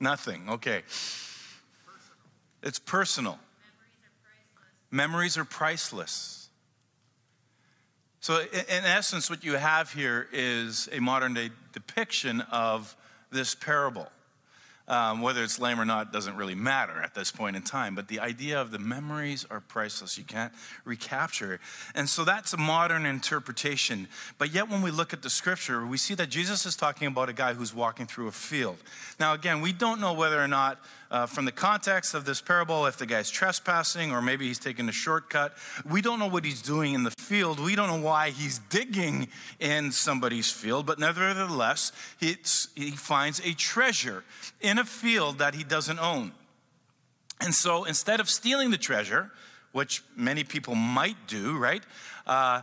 Nothing. 0.00 0.48
Okay. 0.48 0.80
It's 2.62 2.78
personal. 2.78 3.38
Memories 4.90 5.36
are 5.36 5.44
priceless. 5.44 5.44
Memories 5.44 5.44
are 5.44 5.44
priceless. 5.44 6.48
So, 8.20 8.40
in 8.40 8.84
essence, 8.86 9.28
what 9.28 9.44
you 9.44 9.56
have 9.56 9.92
here 9.92 10.26
is 10.32 10.88
a 10.90 11.00
modern 11.00 11.34
day 11.34 11.50
depiction 11.74 12.40
of 12.50 12.96
this 13.30 13.54
parable. 13.54 14.08
Um, 14.90 15.22
whether 15.22 15.44
it's 15.44 15.60
lame 15.60 15.80
or 15.80 15.84
not 15.84 16.12
doesn't 16.12 16.34
really 16.34 16.56
matter 16.56 17.00
at 17.00 17.14
this 17.14 17.30
point 17.30 17.54
in 17.54 17.62
time, 17.62 17.94
but 17.94 18.08
the 18.08 18.18
idea 18.18 18.60
of 18.60 18.72
the 18.72 18.80
memories 18.80 19.46
are 19.48 19.60
priceless. 19.60 20.18
You 20.18 20.24
can't 20.24 20.52
recapture. 20.84 21.60
And 21.94 22.08
so 22.08 22.24
that's 22.24 22.52
a 22.54 22.56
modern 22.56 23.06
interpretation. 23.06 24.08
But 24.36 24.52
yet, 24.52 24.68
when 24.68 24.82
we 24.82 24.90
look 24.90 25.12
at 25.12 25.22
the 25.22 25.30
scripture, 25.30 25.86
we 25.86 25.96
see 25.96 26.14
that 26.14 26.28
Jesus 26.28 26.66
is 26.66 26.74
talking 26.74 27.06
about 27.06 27.28
a 27.28 27.32
guy 27.32 27.54
who's 27.54 27.72
walking 27.72 28.06
through 28.06 28.26
a 28.26 28.32
field. 28.32 28.78
Now, 29.20 29.32
again, 29.32 29.60
we 29.60 29.72
don't 29.72 30.00
know 30.00 30.12
whether 30.12 30.42
or 30.42 30.48
not, 30.48 30.80
uh, 31.10 31.26
from 31.26 31.44
the 31.44 31.52
context 31.52 32.14
of 32.14 32.24
this 32.24 32.40
parable, 32.40 32.86
if 32.86 32.96
the 32.96 33.06
guy's 33.06 33.30
trespassing 33.30 34.12
or 34.12 34.22
maybe 34.22 34.46
he's 34.46 34.58
taking 34.58 34.88
a 34.88 34.92
shortcut. 34.92 35.54
We 35.88 36.02
don't 36.02 36.18
know 36.18 36.28
what 36.28 36.44
he's 36.44 36.62
doing 36.62 36.94
in 36.94 37.02
the 37.02 37.10
field. 37.10 37.58
We 37.58 37.74
don't 37.74 37.88
know 37.88 38.06
why 38.06 38.30
he's 38.30 38.60
digging 38.70 39.28
in 39.58 39.92
somebody's 39.92 40.50
field, 40.50 40.86
but 40.86 40.98
nevertheless, 40.98 41.92
he 42.18 42.34
finds 42.92 43.40
a 43.40 43.54
treasure 43.54 44.24
in 44.60 44.78
a 44.78 44.84
field 44.84 45.38
that 45.38 45.54
he 45.54 45.64
doesn't 45.64 45.98
own. 45.98 46.32
And 47.40 47.54
so 47.54 47.84
instead 47.84 48.20
of 48.20 48.28
stealing 48.28 48.70
the 48.70 48.78
treasure, 48.78 49.30
which 49.72 50.02
many 50.16 50.44
people 50.44 50.74
might 50.74 51.16
do, 51.26 51.56
right? 51.56 51.82
Uh, 52.26 52.62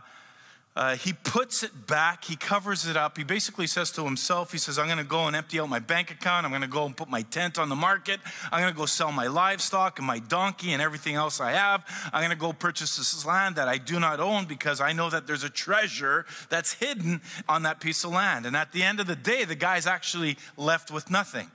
uh, 0.78 0.94
he 0.94 1.12
puts 1.12 1.64
it 1.64 1.88
back, 1.88 2.22
he 2.22 2.36
covers 2.36 2.86
it 2.86 2.96
up. 2.96 3.18
He 3.18 3.24
basically 3.24 3.66
says 3.66 3.90
to 3.90 4.04
himself, 4.04 4.52
he 4.52 4.58
says, 4.58 4.78
I'm 4.78 4.86
going 4.86 4.98
to 4.98 5.02
go 5.02 5.26
and 5.26 5.34
empty 5.34 5.58
out 5.58 5.68
my 5.68 5.80
bank 5.80 6.12
account. 6.12 6.46
I'm 6.46 6.52
going 6.52 6.62
to 6.62 6.68
go 6.68 6.86
and 6.86 6.96
put 6.96 7.08
my 7.08 7.22
tent 7.22 7.58
on 7.58 7.68
the 7.68 7.74
market. 7.74 8.20
I'm 8.52 8.60
going 8.60 8.72
to 8.72 8.78
go 8.78 8.86
sell 8.86 9.10
my 9.10 9.26
livestock 9.26 9.98
and 9.98 10.06
my 10.06 10.20
donkey 10.20 10.72
and 10.72 10.80
everything 10.80 11.16
else 11.16 11.40
I 11.40 11.50
have. 11.50 11.84
I'm 12.12 12.20
going 12.20 12.30
to 12.30 12.36
go 12.36 12.52
purchase 12.52 12.96
this 12.96 13.26
land 13.26 13.56
that 13.56 13.66
I 13.66 13.78
do 13.78 13.98
not 13.98 14.20
own 14.20 14.44
because 14.44 14.80
I 14.80 14.92
know 14.92 15.10
that 15.10 15.26
there's 15.26 15.42
a 15.42 15.50
treasure 15.50 16.26
that's 16.48 16.74
hidden 16.74 17.22
on 17.48 17.64
that 17.64 17.80
piece 17.80 18.04
of 18.04 18.12
land. 18.12 18.46
And 18.46 18.54
at 18.54 18.70
the 18.70 18.84
end 18.84 19.00
of 19.00 19.08
the 19.08 19.16
day, 19.16 19.44
the 19.44 19.56
guy's 19.56 19.88
actually 19.88 20.38
left 20.56 20.92
with 20.92 21.10
nothing. 21.10 21.50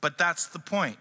But 0.00 0.16
that's 0.16 0.46
the 0.46 0.58
point. 0.58 1.00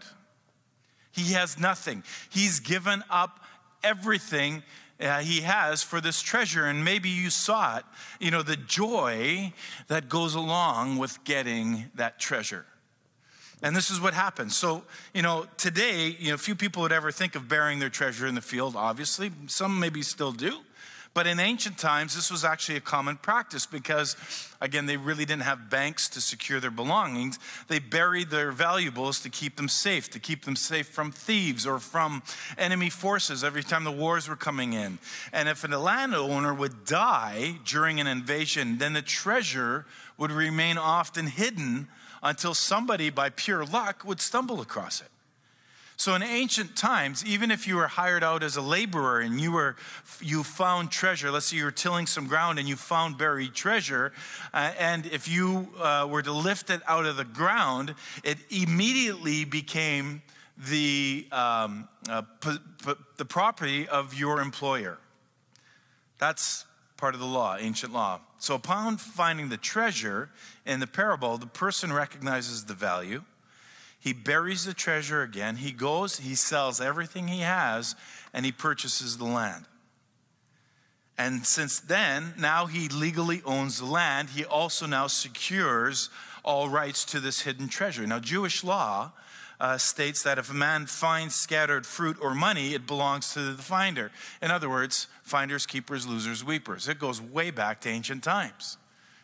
He 1.13 1.31
has 1.31 1.57
nothing. 1.57 2.03
He's 2.29 2.59
given 2.59 3.05
up 3.09 3.39
everything 3.83 4.63
uh, 5.03 5.19
he 5.19 5.41
has 5.41 5.83
for 5.83 6.01
this 6.01 6.21
treasure. 6.21 6.65
And 6.65 6.83
maybe 6.83 7.09
you 7.09 7.29
saw 7.29 7.77
it, 7.77 7.85
you 8.19 8.31
know, 8.31 8.41
the 8.41 8.55
joy 8.55 9.53
that 9.87 10.09
goes 10.09 10.35
along 10.35 10.97
with 10.97 11.23
getting 11.23 11.91
that 11.95 12.19
treasure. 12.19 12.65
And 13.61 13.75
this 13.75 13.89
is 13.89 14.01
what 14.01 14.13
happens. 14.13 14.55
So, 14.55 14.83
you 15.13 15.21
know, 15.21 15.45
today, 15.57 16.15
you 16.19 16.31
know, 16.31 16.37
few 16.37 16.55
people 16.55 16.81
would 16.81 16.91
ever 16.91 17.11
think 17.11 17.35
of 17.35 17.47
burying 17.47 17.79
their 17.79 17.89
treasure 17.89 18.27
in 18.27 18.35
the 18.35 18.41
field, 18.41 18.75
obviously. 18.75 19.31
Some 19.47 19.79
maybe 19.79 20.01
still 20.01 20.33
do. 20.33 20.59
But 21.13 21.27
in 21.27 21.39
ancient 21.39 21.77
times, 21.77 22.15
this 22.15 22.31
was 22.31 22.43
actually 22.43 22.77
a 22.77 22.81
common 22.81 23.17
practice 23.17 23.67
because, 23.67 24.15
again, 24.59 24.87
they 24.87 24.97
really 24.97 25.25
didn't 25.25 25.43
have 25.43 25.69
banks 25.69 26.09
to 26.09 26.21
secure 26.21 26.59
their 26.59 26.71
belongings. 26.71 27.37
They 27.67 27.77
buried 27.77 28.31
their 28.31 28.51
valuables 28.51 29.19
to 29.19 29.29
keep 29.29 29.55
them 29.55 29.69
safe, 29.69 30.09
to 30.09 30.19
keep 30.19 30.45
them 30.45 30.55
safe 30.55 30.87
from 30.87 31.11
thieves 31.11 31.67
or 31.67 31.77
from 31.77 32.23
enemy 32.57 32.89
forces 32.89 33.43
every 33.43 33.61
time 33.61 33.83
the 33.83 33.91
wars 33.91 34.27
were 34.27 34.35
coming 34.35 34.73
in. 34.73 34.97
And 35.31 35.47
if 35.47 35.63
a 35.63 35.67
landowner 35.67 36.51
would 36.51 36.83
die 36.85 37.59
during 37.63 37.99
an 37.99 38.07
invasion, 38.07 38.79
then 38.79 38.93
the 38.93 39.03
treasure 39.03 39.85
would 40.17 40.31
remain 40.31 40.79
often 40.79 41.27
hidden 41.27 41.89
until 42.23 42.55
somebody, 42.55 43.11
by 43.11 43.29
pure 43.29 43.65
luck, 43.65 44.03
would 44.03 44.19
stumble 44.19 44.61
across 44.61 45.01
it. 45.01 45.12
So 45.95 46.15
in 46.15 46.23
ancient 46.23 46.75
times, 46.75 47.23
even 47.25 47.51
if 47.51 47.67
you 47.67 47.75
were 47.75 47.87
hired 47.87 48.23
out 48.23 48.43
as 48.43 48.57
a 48.57 48.61
laborer 48.61 49.21
and 49.21 49.39
you 49.39 49.51
were 49.51 49.75
you 50.19 50.43
found 50.43 50.91
treasure, 50.91 51.31
let's 51.31 51.47
say 51.47 51.57
you 51.57 51.65
were 51.65 51.71
tilling 51.71 52.07
some 52.07 52.27
ground 52.27 52.59
and 52.59 52.67
you 52.67 52.75
found 52.75 53.17
buried 53.17 53.53
treasure, 53.53 54.11
uh, 54.53 54.71
and 54.79 55.05
if 55.05 55.27
you 55.27 55.69
uh, 55.79 56.07
were 56.09 56.23
to 56.23 56.31
lift 56.33 56.69
it 56.69 56.81
out 56.87 57.05
of 57.05 57.15
the 57.15 57.23
ground, 57.23 57.93
it 58.23 58.37
immediately 58.49 59.45
became 59.45 60.21
the 60.57 61.27
um, 61.31 61.87
uh, 62.09 62.23
p- 62.41 62.57
p- 62.85 62.93
the 63.17 63.25
property 63.25 63.87
of 63.87 64.13
your 64.13 64.41
employer. 64.41 64.97
That's 66.17 66.65
part 66.97 67.13
of 67.13 67.19
the 67.19 67.27
law, 67.27 67.57
ancient 67.59 67.93
law. 67.93 68.21
So 68.39 68.55
upon 68.55 68.97
finding 68.97 69.49
the 69.49 69.57
treasure 69.57 70.29
in 70.65 70.79
the 70.79 70.87
parable, 70.87 71.37
the 71.37 71.47
person 71.47 71.91
recognizes 71.93 72.65
the 72.65 72.73
value 72.73 73.23
he 74.03 74.11
buries 74.11 74.65
the 74.65 74.73
treasure 74.73 75.21
again. 75.21 75.55
He 75.55 75.71
goes, 75.71 76.19
he 76.19 76.35
sells 76.35 76.81
everything 76.81 77.29
he 77.29 77.39
has, 77.39 77.95
and 78.33 78.45
he 78.45 78.51
purchases 78.51 79.17
the 79.17 79.23
land. 79.23 79.63
And 81.17 81.45
since 81.45 81.79
then, 81.79 82.33
now 82.37 82.65
he 82.65 82.89
legally 82.89 83.41
owns 83.45 83.79
the 83.79 83.85
land. 83.85 84.31
He 84.31 84.43
also 84.43 84.87
now 84.87 85.07
secures 85.07 86.09
all 86.43 86.67
rights 86.67 87.05
to 87.05 87.21
this 87.21 87.43
hidden 87.43 87.69
treasure. 87.69 88.05
Now, 88.05 88.19
Jewish 88.19 88.61
law 88.61 89.13
uh, 89.61 89.77
states 89.77 90.21
that 90.23 90.37
if 90.37 90.51
a 90.51 90.53
man 90.53 90.85
finds 90.85 91.33
scattered 91.33 91.85
fruit 91.85 92.17
or 92.21 92.35
money, 92.35 92.73
it 92.73 92.85
belongs 92.85 93.33
to 93.35 93.53
the 93.53 93.63
finder. 93.63 94.11
In 94.41 94.51
other 94.51 94.69
words, 94.69 95.07
finders, 95.21 95.65
keepers, 95.65 96.05
losers, 96.05 96.43
weepers. 96.43 96.89
It 96.89 96.99
goes 96.99 97.21
way 97.21 97.51
back 97.51 97.79
to 97.81 97.89
ancient 97.89 98.21
times. 98.21 98.75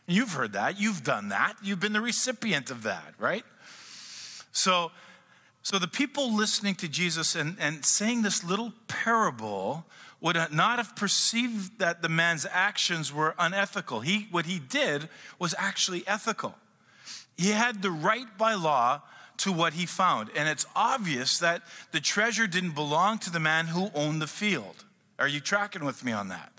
You've 0.08 0.32
heard 0.32 0.54
that. 0.54 0.80
You've 0.80 1.04
done 1.04 1.30
that. 1.30 1.56
You've 1.62 1.82
been 1.82 1.92
the 1.92 2.00
recipient 2.00 2.72
of 2.72 2.84
that, 2.84 3.14
right? 3.20 3.44
So, 4.52 4.92
so 5.62 5.80
the 5.80 5.88
people 5.88 6.36
listening 6.36 6.76
to 6.76 6.88
Jesus 6.88 7.36
and, 7.36 7.58
and 7.60 7.86
saying 7.86 8.22
this 8.22 8.44
little 8.44 8.74
parable 8.88 9.86
would 10.22 10.36
not 10.52 10.78
have 10.78 10.96
perceived 10.96 11.80
that 11.80 12.02
the 12.02 12.10
man's 12.10 12.46
actions 12.50 13.14
were 13.14 13.36
unethical. 13.40 14.02
He, 14.02 14.28
what 14.32 14.46
he 14.46 14.60
did 14.60 15.08
was 15.38 15.56
actually 15.58 16.06
ethical. 16.08 16.56
He 17.38 17.52
had 17.52 17.82
the 17.82 17.92
right 17.92 18.38
by 18.38 18.56
law 18.56 19.02
to 19.38 19.52
what 19.54 19.74
he 19.74 19.86
found. 19.86 20.30
And 20.36 20.50
it's 20.50 20.66
obvious 20.76 21.40
that 21.40 21.62
the 21.92 22.02
treasure 22.02 22.48
didn't 22.48 22.76
belong 22.76 23.20
to 23.20 23.32
the 23.32 23.40
man 23.40 23.68
who 23.68 23.90
owned 23.96 24.22
the 24.22 24.28
field. 24.28 24.84
Are 25.18 25.28
you 25.28 25.40
tracking 25.40 25.86
with 25.86 26.04
me 26.04 26.12
on 26.12 26.28
that? 26.30 26.52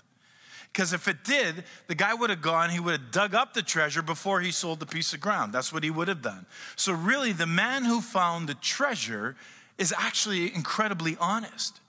Because 0.71 0.93
if 0.93 1.07
it 1.07 1.23
did, 1.23 1.65
the 1.87 1.95
guy 1.95 2.13
would 2.13 2.29
have 2.29 2.41
gone, 2.41 2.69
he 2.69 2.79
would 2.79 2.99
have 2.99 3.11
dug 3.11 3.35
up 3.35 3.53
the 3.53 3.61
treasure 3.61 4.01
before 4.01 4.39
he 4.39 4.51
sold 4.51 4.79
the 4.79 4.85
piece 4.85 5.13
of 5.13 5.19
ground. 5.19 5.53
That's 5.53 5.73
what 5.73 5.83
he 5.83 5.91
would 5.91 6.07
have 6.07 6.21
done. 6.21 6.45
So, 6.77 6.93
really, 6.93 7.33
the 7.33 7.45
man 7.45 7.83
who 7.83 7.99
found 7.99 8.47
the 8.47 8.53
treasure 8.55 9.35
is 9.77 9.93
actually 9.97 10.53
incredibly 10.53 11.17
honest. 11.19 11.81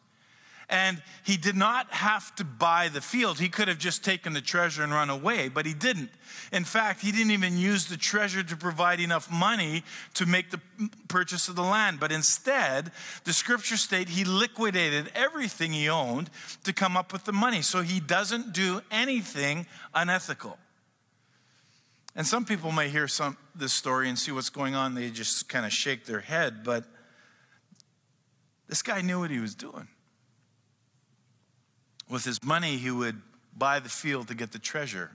And 0.73 1.03
he 1.23 1.37
did 1.37 1.55
not 1.55 1.93
have 1.93 2.35
to 2.37 2.45
buy 2.45 2.89
the 2.89 3.03
field. 3.03 3.39
He 3.39 3.51
could 3.51 3.69
have 3.69 3.77
just 3.77 4.03
taken 4.03 4.33
the 4.33 4.41
treasure 4.41 4.83
and 4.83 4.91
run 4.91 5.11
away, 5.11 5.49
but 5.49 5.67
he 5.67 5.75
didn't. 5.75 6.09
In 6.51 6.65
fact, 6.65 7.03
he 7.03 7.13
didn't 7.13 7.33
even 7.33 7.59
use 7.59 7.87
the 7.87 7.99
treasure 7.99 8.43
to 8.43 8.57
provide 8.57 8.99
enough 8.99 9.31
money 9.31 9.85
to 10.15 10.25
make 10.25 10.51
the 10.51 10.61
purchase 11.09 11.49
of 11.49 11.57
the 11.57 11.63
land. 11.63 12.01
But 12.01 12.11
instead, 12.11 12.91
the 13.25 13.35
scriptures 13.35 13.83
state 13.83 14.09
he 14.09 14.25
liquidated 14.25 15.13
everything 15.15 15.73
he 15.73 15.91
owned 15.91 16.31
to 16.65 16.73
come 16.73 16.97
up 16.97 17.13
with 17.13 17.25
the 17.25 17.33
money. 17.33 17.61
So 17.61 17.83
he 17.83 18.01
doesn't 18.01 18.55
do 18.55 18.81
anything 18.91 19.67
unethical. 19.95 20.57
And 22.17 22.27
some 22.27 22.47
people 22.47 22.73
may 22.73 22.89
hear 22.89 23.09
some 23.09 23.37
this 23.55 23.75
story 23.75 24.09
and 24.09 24.19
see 24.19 24.33
what's 24.33 24.51
going 24.51 24.75
on. 24.75 24.95
They 24.95 25.11
just 25.11 25.51
kind 25.51 25.67
of 25.67 25.73
shake 25.73 26.07
their 26.07 26.21
head, 26.21 26.65
but 26.65 26.85
this 28.69 28.81
guy 28.81 29.03
knew 29.03 29.21
what 29.21 29.31
he 29.31 29.39
was 29.39 29.55
doing. 29.55 29.87
With 32.13 32.25
his 32.27 32.45
money, 32.45 32.77
he 32.77 32.91
would 32.91 33.23
buy 33.57 33.79
the 33.81 33.89
field 33.89 34.29
to 34.29 34.35
get 34.35 34.53
the 34.53 34.59
treasure. 34.59 35.13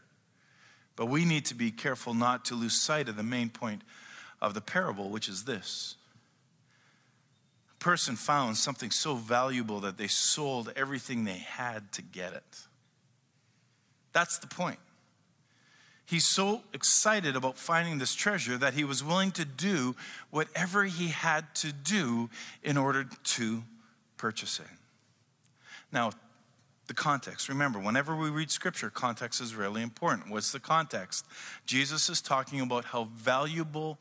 But 0.96 1.06
we 1.06 1.26
need 1.26 1.46
to 1.46 1.54
be 1.54 1.70
careful 1.70 2.16
not 2.16 2.46
to 2.46 2.56
lose 2.56 2.74
sight 2.74 3.08
of 3.08 3.16
the 3.16 3.22
main 3.22 3.52
point 3.52 3.84
of 4.42 4.56
the 4.56 4.62
parable, 4.62 5.12
which 5.12 5.30
is 5.30 5.44
this. 5.44 5.94
A 7.72 7.84
person 7.84 8.16
found 8.16 8.58
something 8.58 8.90
so 8.90 9.14
valuable 9.14 9.80
that 9.82 10.00
they 10.00 10.08
sold 10.08 10.74
everything 10.76 11.24
they 11.24 11.38
had 11.38 11.92
to 11.92 12.02
get 12.02 12.34
it. 12.34 12.62
That's 14.12 14.40
the 14.40 14.48
point. 14.48 14.80
He's 16.08 16.26
so 16.26 16.64
excited 16.74 17.36
about 17.36 17.60
finding 17.60 18.00
this 18.00 18.16
treasure 18.16 18.58
that 18.58 18.74
he 18.74 18.84
was 18.84 19.04
willing 19.04 19.34
to 19.34 19.46
do 19.46 19.96
whatever 20.32 20.86
he 20.86 21.10
had 21.10 21.54
to 21.56 21.72
do 21.72 22.32
in 22.64 22.76
order 22.76 23.08
to 23.36 23.64
purchase 24.18 24.60
it. 24.60 24.66
Now, 25.92 26.10
the 26.88 26.94
context. 26.94 27.50
Remember, 27.50 27.80
whenever 27.80 28.16
we 28.16 28.30
read 28.30 28.50
scripture, 28.50 28.90
context 28.90 29.42
is 29.42 29.56
really 29.56 29.82
important. 29.82 30.30
What's 30.30 30.52
the 30.52 30.60
context? 30.60 31.26
Jesus 31.66 32.10
is 32.10 32.22
talking 32.22 32.62
about 32.62 32.86
how 32.86 33.06
valuable 33.14 33.98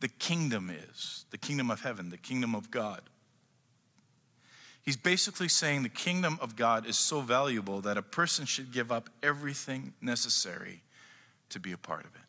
the 0.00 0.08
kingdom 0.08 0.70
is 0.70 1.24
the 1.30 1.38
kingdom 1.38 1.70
of 1.70 1.80
heaven, 1.80 2.10
the 2.10 2.18
kingdom 2.18 2.54
of 2.54 2.70
God. 2.70 3.00
He's 4.82 4.96
basically 4.96 5.48
saying 5.48 5.82
the 5.82 5.88
kingdom 5.88 6.38
of 6.40 6.54
God 6.54 6.86
is 6.86 6.96
so 6.96 7.20
valuable 7.20 7.80
that 7.80 7.96
a 7.96 8.02
person 8.02 8.46
should 8.46 8.72
give 8.72 8.92
up 8.92 9.10
everything 9.22 9.94
necessary 10.00 10.82
to 11.48 11.58
be 11.58 11.72
a 11.72 11.76
part 11.76 12.04
of 12.04 12.14
it. 12.14 12.25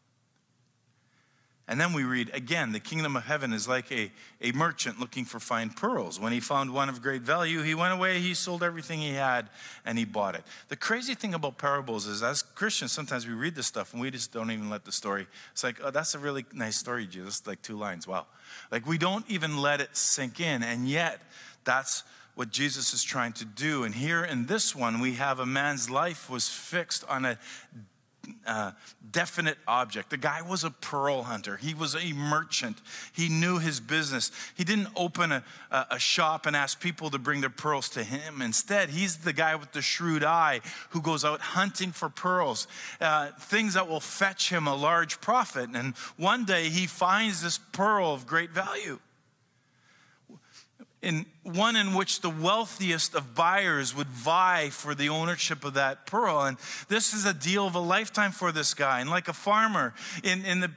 And 1.70 1.82
then 1.82 1.92
we 1.92 2.04
read 2.04 2.32
again, 2.34 2.72
the 2.72 2.80
kingdom 2.80 3.18
of 3.18 3.24
heaven 3.26 3.52
is 3.52 3.68
like 3.68 3.92
a, 3.92 4.10
a 4.42 4.54
merchant 4.54 5.00
looking 5.00 5.26
for 5.26 5.40
fine 5.40 5.70
pearls. 5.70 6.18
When 6.18 6.32
he 6.32 6.40
found 6.40 6.72
one 6.72 6.88
of 6.88 7.02
great 7.02 7.24
value, 7.24 7.62
he 7.62 7.76
went 7.76 7.94
away, 7.94 8.20
he 8.20 8.34
sold 8.34 8.64
everything 8.64 9.00
he 9.00 9.14
had, 9.14 9.50
and 9.86 9.98
he 9.98 10.06
bought 10.06 10.36
it. 10.36 10.44
The 10.70 10.78
crazy 10.78 11.14
thing 11.14 11.34
about 11.34 11.58
parables 11.58 12.08
is, 12.08 12.24
as 12.24 12.42
Christians, 12.42 12.94
sometimes 12.94 13.28
we 13.28 13.34
read 13.34 13.54
this 13.54 13.68
stuff 13.68 13.92
and 13.92 14.02
we 14.02 14.10
just 14.12 14.32
don't 14.32 14.50
even 14.50 14.70
let 14.70 14.86
the 14.86 14.94
story. 14.94 15.28
It's 15.52 15.64
like, 15.64 15.80
oh, 15.84 15.92
that's 15.92 16.16
a 16.16 16.20
really 16.20 16.46
nice 16.54 16.78
story, 16.78 17.06
Jesus. 17.06 17.46
Like 17.46 17.62
two 17.62 17.78
lines. 17.78 18.08
Wow. 18.08 18.28
Like 18.72 18.88
we 18.88 18.98
don't 18.98 19.26
even 19.30 19.58
let 19.58 19.82
it 19.82 19.96
sink 19.98 20.40
in. 20.40 20.64
And 20.64 20.88
yet, 20.88 21.22
that's 21.66 22.04
what 22.36 22.52
Jesus 22.52 22.94
is 22.94 23.04
trying 23.04 23.34
to 23.34 23.46
do. 23.46 23.84
And 23.84 23.94
here 23.94 24.24
in 24.24 24.46
this 24.46 24.74
one, 24.74 25.02
we 25.02 25.16
have 25.16 25.40
a 25.40 25.46
man's 25.46 25.90
life 25.90 26.30
was 26.30 26.48
fixed 26.48 27.04
on 27.10 27.26
a 27.26 27.38
uh, 28.46 28.72
definite 29.12 29.58
object. 29.68 30.10
The 30.10 30.18
guy 30.18 30.42
was 30.42 30.64
a 30.64 30.72
pearl 30.72 31.24
hunter, 31.24 31.58
he 31.58 31.74
was 31.74 31.96
a 31.96 32.14
merchant, 32.14 32.82
he 33.14 33.30
knew 33.30 33.60
his 33.60 33.80
business. 33.80 34.32
He 34.56 34.64
didn't 34.64 34.90
open 34.96 35.32
a, 35.32 35.44
a 35.72 36.00
shop 36.00 36.46
and 36.46 36.56
ask 36.56 36.80
people 36.80 37.10
to 37.10 37.20
bring 37.20 37.42
their 37.42 37.50
pearls 37.50 37.90
to 37.90 38.04
him. 38.04 38.42
Instead, 38.42 38.90
he's 38.90 39.18
the 39.18 39.34
guy 39.34 39.56
with 39.56 39.72
the 39.72 39.82
shrewd 39.82 40.24
eye 40.24 40.62
who 40.90 41.02
goes 41.02 41.26
out 41.26 41.42
hunting 41.42 41.92
for 41.92 42.10
pearls, 42.10 42.68
uh, 43.02 43.32
things 43.40 43.74
that 43.74 43.88
will 43.88 44.00
fetch 44.00 44.50
him 44.50 44.68
a 44.68 44.76
large 44.76 45.22
profit. 45.22 45.70
And 45.74 45.96
one 46.18 46.46
day 46.46 46.70
he 46.70 46.88
finds 46.88 47.42
this 47.42 47.58
pearl 47.58 48.14
of 48.14 48.28
great 48.28 48.52
value 48.52 49.00
one 51.44 51.76
in 51.76 51.94
which 51.94 52.22
the 52.22 52.30
wealthiest 52.30 53.16
of 53.16 53.36
buyers 53.36 53.96
would 53.96 54.08
vie 54.08 54.70
for 54.70 54.94
the 54.96 55.10
ownership 55.10 55.64
of 55.64 55.76
that 55.76 56.06
pearl. 56.06 56.42
And 56.42 56.58
this 56.90 57.14
is 57.14 57.26
a 57.26 57.34
deal 57.34 57.66
of 57.68 57.76
a 57.76 57.80
lifetime 57.80 58.32
for 58.32 58.52
this 58.52 58.74
guy. 58.74 59.00
And 59.00 59.10
like 59.10 59.28
a 59.28 59.34
farmer 59.34 59.94
in, 60.24 60.46
in 60.46 60.60
the 60.60 60.72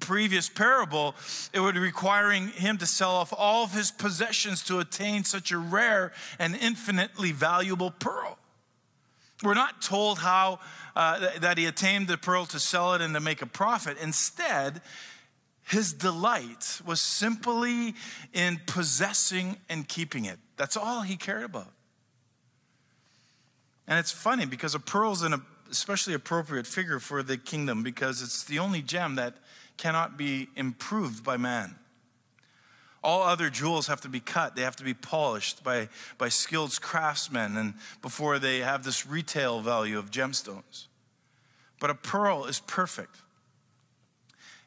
previous 0.00 0.48
parable, 0.48 1.14
it 1.52 1.60
would 1.60 1.76
requiring 1.76 2.48
him 2.48 2.78
to 2.78 2.86
sell 2.86 3.12
off 3.12 3.32
all 3.36 3.64
of 3.64 3.72
his 3.72 3.90
possessions 3.90 4.62
to 4.64 4.78
attain 4.78 5.24
such 5.24 5.52
a 5.52 5.58
rare 5.58 6.12
and 6.38 6.56
infinitely 6.56 7.32
valuable 7.32 7.90
pearl. 7.90 8.38
We're 9.42 9.54
not 9.54 9.82
told 9.82 10.18
how 10.18 10.60
uh, 10.94 11.38
that 11.40 11.58
he 11.58 11.66
attained 11.66 12.08
the 12.08 12.16
pearl 12.16 12.46
to 12.46 12.58
sell 12.58 12.94
it 12.94 13.02
and 13.02 13.12
to 13.14 13.20
make 13.20 13.42
a 13.42 13.46
profit. 13.46 13.98
Instead, 14.00 14.80
his 15.66 15.92
delight 15.92 16.80
was 16.86 17.00
simply 17.00 17.94
in 18.32 18.60
possessing 18.66 19.56
and 19.68 19.86
keeping 19.86 20.24
it. 20.24 20.38
That's 20.56 20.76
all 20.76 21.02
he 21.02 21.16
cared 21.16 21.42
about. 21.42 21.72
And 23.88 23.98
it's 23.98 24.12
funny 24.12 24.46
because 24.46 24.76
a 24.76 24.80
pearl 24.80 25.12
is 25.12 25.22
an 25.22 25.42
especially 25.68 26.14
appropriate 26.14 26.68
figure 26.68 27.00
for 27.00 27.20
the 27.22 27.36
kingdom 27.36 27.82
because 27.82 28.22
it's 28.22 28.44
the 28.44 28.60
only 28.60 28.80
gem 28.80 29.16
that 29.16 29.34
cannot 29.76 30.16
be 30.16 30.48
improved 30.54 31.24
by 31.24 31.36
man. 31.36 31.74
All 33.02 33.24
other 33.24 33.50
jewels 33.50 33.88
have 33.88 34.00
to 34.02 34.08
be 34.08 34.20
cut, 34.20 34.54
they 34.54 34.62
have 34.62 34.76
to 34.76 34.84
be 34.84 34.94
polished 34.94 35.64
by, 35.64 35.88
by 36.16 36.28
skilled 36.28 36.80
craftsmen 36.80 37.56
and 37.56 37.74
before 38.02 38.38
they 38.38 38.60
have 38.60 38.84
this 38.84 39.04
retail 39.04 39.60
value 39.60 39.98
of 39.98 40.12
gemstones. 40.12 40.86
But 41.80 41.90
a 41.90 41.94
pearl 41.94 42.44
is 42.44 42.60
perfect. 42.60 43.16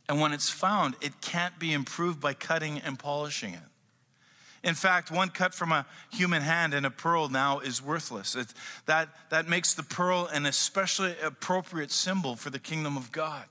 And 0.09 0.19
when 0.19 0.33
it's 0.33 0.49
found, 0.49 0.95
it 1.01 1.21
can't 1.21 1.57
be 1.59 1.71
improved 1.71 2.19
by 2.19 2.33
cutting 2.33 2.79
and 2.79 2.97
polishing 2.97 3.53
it. 3.53 3.59
In 4.63 4.73
fact, 4.73 5.11
one 5.11 5.29
cut 5.29 5.53
from 5.53 5.71
a 5.71 5.85
human 6.11 6.41
hand 6.41 6.73
in 6.73 6.83
a 6.83 6.89
pearl 6.89 7.29
now 7.29 7.59
is 7.59 7.81
worthless. 7.81 8.35
It, 8.35 8.47
that, 8.87 9.07
that 9.29 9.47
makes 9.47 9.75
the 9.75 9.83
pearl 9.83 10.27
an 10.33 10.47
especially 10.47 11.15
appropriate 11.23 11.91
symbol 11.91 12.35
for 12.35 12.49
the 12.49 12.59
kingdom 12.59 12.97
of 12.97 13.11
God. 13.11 13.45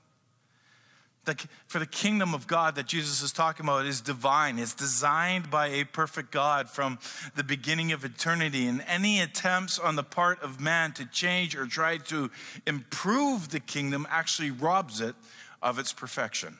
The, 1.24 1.46
for 1.66 1.78
the 1.78 1.86
kingdom 1.86 2.34
of 2.34 2.46
God 2.46 2.74
that 2.74 2.86
Jesus 2.86 3.22
is 3.22 3.32
talking 3.32 3.64
about 3.64 3.86
is 3.86 4.00
divine. 4.00 4.58
It's 4.58 4.74
designed 4.74 5.50
by 5.50 5.68
a 5.68 5.84
perfect 5.84 6.30
God 6.30 6.68
from 6.68 6.98
the 7.36 7.44
beginning 7.44 7.92
of 7.92 8.04
eternity. 8.04 8.66
And 8.66 8.82
any 8.86 9.20
attempts 9.20 9.78
on 9.78 9.96
the 9.96 10.02
part 10.02 10.42
of 10.42 10.60
man 10.60 10.92
to 10.94 11.06
change 11.06 11.54
or 11.54 11.66
try 11.66 11.98
to 11.98 12.30
improve 12.66 13.50
the 13.50 13.60
kingdom 13.60 14.06
actually 14.10 14.50
robs 14.50 15.00
it 15.00 15.14
of 15.62 15.78
its 15.78 15.92
perfection. 15.92 16.58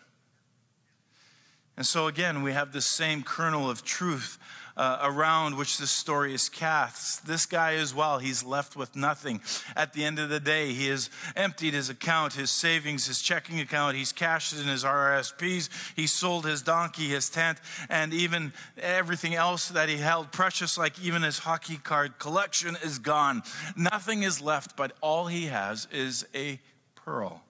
And 1.77 1.87
so, 1.87 2.09
again, 2.09 2.43
we 2.43 2.53
have 2.53 2.73
the 2.73 2.81
same 2.81 3.23
kernel 3.23 3.71
of 3.71 3.85
truth 3.85 4.39
uh, 4.79 4.99
around 5.03 5.57
which 5.57 5.79
this 5.79 5.91
story 5.91 6.33
is 6.33 6.49
cast. 6.49 7.27
This 7.27 7.47
guy 7.47 7.75
as 7.75 7.95
well, 7.95 8.19
he's 8.19 8.45
left 8.45 8.77
with 8.77 8.95
nothing. 8.95 9.41
At 9.77 9.93
the 9.93 10.05
end 10.05 10.21
of 10.21 10.29
the 10.29 10.41
day, 10.41 10.73
he 10.73 10.87
has 10.89 11.11
emptied 11.37 11.75
his 11.75 11.91
account, 11.91 12.35
his 12.35 12.51
savings, 12.51 13.07
his 13.07 13.21
checking 13.21 13.59
account. 13.61 13.97
He's 13.97 14.13
cashed 14.13 14.59
in 14.59 14.67
his 14.67 14.85
RSPs. 14.85 15.69
He 15.97 16.07
sold 16.07 16.47
his 16.47 16.63
donkey, 16.63 17.09
his 17.09 17.29
tent, 17.29 17.59
and 17.89 18.15
even 18.15 18.53
everything 18.77 19.35
else 19.35 19.69
that 19.69 19.89
he 19.89 19.97
held 19.97 20.31
precious, 20.31 20.79
like 20.79 21.01
even 21.03 21.23
his 21.23 21.41
hockey 21.41 21.77
card 21.77 22.19
collection, 22.21 22.77
is 22.83 22.99
gone. 22.99 23.43
Nothing 23.77 24.23
is 24.23 24.41
left, 24.41 24.77
but 24.77 24.93
all 25.01 25.27
he 25.27 25.47
has 25.47 25.89
is 25.93 26.25
a 26.35 26.61
pearl. 26.95 27.43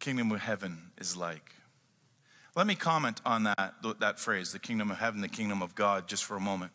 Kingdom 0.00 0.32
of 0.32 0.40
heaven 0.40 0.90
is 0.98 1.16
like. 1.16 1.54
Let 2.56 2.66
me 2.66 2.74
comment 2.74 3.20
on 3.24 3.44
that, 3.44 3.74
that 4.00 4.18
phrase, 4.18 4.52
the 4.52 4.58
kingdom 4.58 4.90
of 4.90 4.98
heaven, 4.98 5.20
the 5.20 5.28
kingdom 5.28 5.62
of 5.62 5.74
God, 5.74 6.08
just 6.08 6.24
for 6.24 6.36
a 6.36 6.40
moment. 6.40 6.72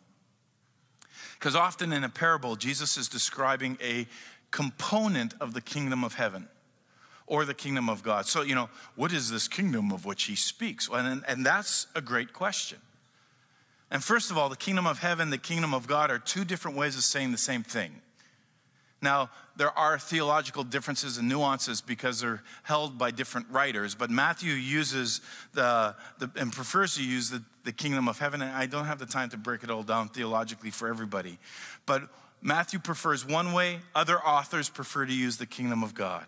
Because 1.38 1.54
often 1.54 1.92
in 1.92 2.02
a 2.02 2.08
parable, 2.08 2.56
Jesus 2.56 2.96
is 2.96 3.08
describing 3.08 3.76
a 3.82 4.06
component 4.50 5.34
of 5.40 5.52
the 5.52 5.60
kingdom 5.60 6.02
of 6.02 6.14
heaven 6.14 6.48
or 7.26 7.44
the 7.44 7.54
kingdom 7.54 7.90
of 7.90 8.02
God. 8.02 8.26
So, 8.26 8.42
you 8.42 8.54
know, 8.54 8.70
what 8.94 9.12
is 9.12 9.30
this 9.30 9.48
kingdom 9.48 9.92
of 9.92 10.04
which 10.04 10.24
he 10.24 10.36
speaks? 10.36 10.88
And, 10.90 11.24
and 11.26 11.44
that's 11.44 11.88
a 11.94 12.00
great 12.00 12.32
question. 12.32 12.78
And 13.90 14.02
first 14.02 14.30
of 14.30 14.38
all, 14.38 14.48
the 14.48 14.56
kingdom 14.56 14.86
of 14.86 15.00
heaven, 15.00 15.30
the 15.30 15.38
kingdom 15.38 15.74
of 15.74 15.86
God 15.86 16.10
are 16.10 16.18
two 16.18 16.44
different 16.44 16.76
ways 16.76 16.96
of 16.96 17.02
saying 17.02 17.32
the 17.32 17.38
same 17.38 17.62
thing. 17.62 18.00
Now, 19.02 19.30
there 19.56 19.76
are 19.78 19.98
theological 19.98 20.64
differences 20.64 21.18
and 21.18 21.28
nuances 21.28 21.80
because 21.80 22.20
they're 22.20 22.42
held 22.62 22.96
by 22.96 23.10
different 23.10 23.46
writers, 23.50 23.94
but 23.94 24.10
Matthew 24.10 24.52
uses 24.52 25.20
the, 25.52 25.94
the 26.18 26.30
and 26.36 26.52
prefers 26.52 26.96
to 26.96 27.04
use 27.04 27.28
the, 27.28 27.42
the 27.64 27.72
kingdom 27.72 28.08
of 28.08 28.18
heaven, 28.18 28.40
and 28.40 28.50
I 28.50 28.66
don't 28.66 28.86
have 28.86 28.98
the 28.98 29.06
time 29.06 29.28
to 29.30 29.36
break 29.36 29.62
it 29.62 29.70
all 29.70 29.82
down 29.82 30.08
theologically 30.08 30.70
for 30.70 30.88
everybody. 30.88 31.38
But 31.84 32.08
Matthew 32.40 32.78
prefers 32.78 33.26
one 33.26 33.52
way, 33.52 33.80
other 33.94 34.18
authors 34.18 34.68
prefer 34.68 35.04
to 35.04 35.12
use 35.12 35.36
the 35.36 35.46
kingdom 35.46 35.82
of 35.82 35.94
God. 35.94 36.26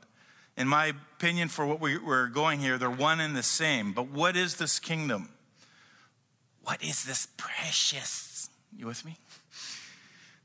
In 0.57 0.67
my 0.67 0.87
opinion, 1.17 1.49
for 1.49 1.65
what 1.65 1.81
we, 1.81 1.97
we're 1.99 2.29
going 2.29 2.59
here, 2.61 2.79
they're 2.79 2.91
one 2.91 3.21
and 3.21 3.37
the 3.37 3.43
same. 3.43 3.93
But 3.93 4.11
what 4.11 4.37
is 4.37 4.57
this 4.57 4.79
kingdom? 4.79 5.29
What 6.65 6.83
is 6.83 7.05
this 7.05 7.29
precious? 7.37 8.51
You 8.77 8.87
with 8.87 9.05
me? 9.05 9.17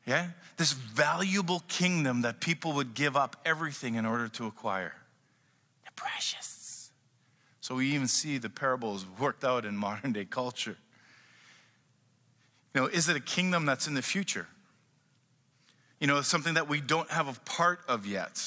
Yeah? 0.05 0.29
This 0.57 0.73
valuable 0.73 1.63
kingdom 1.67 2.21
that 2.21 2.39
people 2.41 2.73
would 2.73 2.93
give 2.93 3.15
up 3.15 3.37
everything 3.45 3.95
in 3.95 4.05
order 4.05 4.27
to 4.29 4.45
acquire. 4.45 4.93
They're 5.83 5.91
precious. 5.95 6.91
So 7.61 7.75
we 7.75 7.91
even 7.93 8.07
see 8.07 8.37
the 8.37 8.49
parables 8.49 9.05
worked 9.19 9.43
out 9.43 9.65
in 9.65 9.77
modern 9.77 10.11
day 10.11 10.25
culture. 10.25 10.77
You 12.73 12.81
know, 12.81 12.87
is 12.87 13.07
it 13.07 13.15
a 13.15 13.21
kingdom 13.21 13.65
that's 13.65 13.87
in 13.87 13.93
the 13.93 14.01
future? 14.01 14.47
You 15.99 16.07
know, 16.07 16.21
something 16.21 16.55
that 16.55 16.67
we 16.67 16.81
don't 16.81 17.09
have 17.09 17.27
a 17.29 17.39
part 17.41 17.79
of 17.87 18.05
yet. 18.05 18.41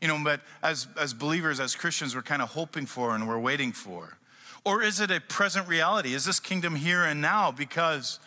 You 0.00 0.08
know, 0.08 0.18
but 0.24 0.40
as, 0.62 0.88
as 0.98 1.12
believers, 1.12 1.60
as 1.60 1.76
Christians, 1.76 2.16
we're 2.16 2.22
kind 2.22 2.42
of 2.42 2.48
hoping 2.48 2.86
for 2.86 3.14
and 3.14 3.28
we're 3.28 3.38
waiting 3.38 3.70
for. 3.70 4.16
Or 4.64 4.82
is 4.82 4.98
it 4.98 5.10
a 5.10 5.20
present 5.20 5.68
reality? 5.68 6.14
Is 6.14 6.24
this 6.24 6.40
kingdom 6.40 6.74
here 6.74 7.04
and 7.04 7.20
now? 7.20 7.50
Because 7.50 8.18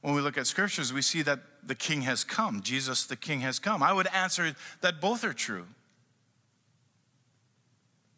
when 0.00 0.14
we 0.14 0.20
look 0.20 0.38
at 0.38 0.46
scriptures, 0.46 0.92
we 0.92 1.02
see 1.02 1.22
that 1.22 1.40
the 1.66 1.74
king 1.74 2.02
has 2.02 2.24
come. 2.24 2.62
Jesus, 2.62 3.04
the 3.04 3.16
king, 3.16 3.40
has 3.40 3.58
come. 3.58 3.82
I 3.82 3.92
would 3.92 4.06
answer 4.08 4.54
that 4.80 5.00
both 5.00 5.24
are 5.24 5.32
true. 5.32 5.66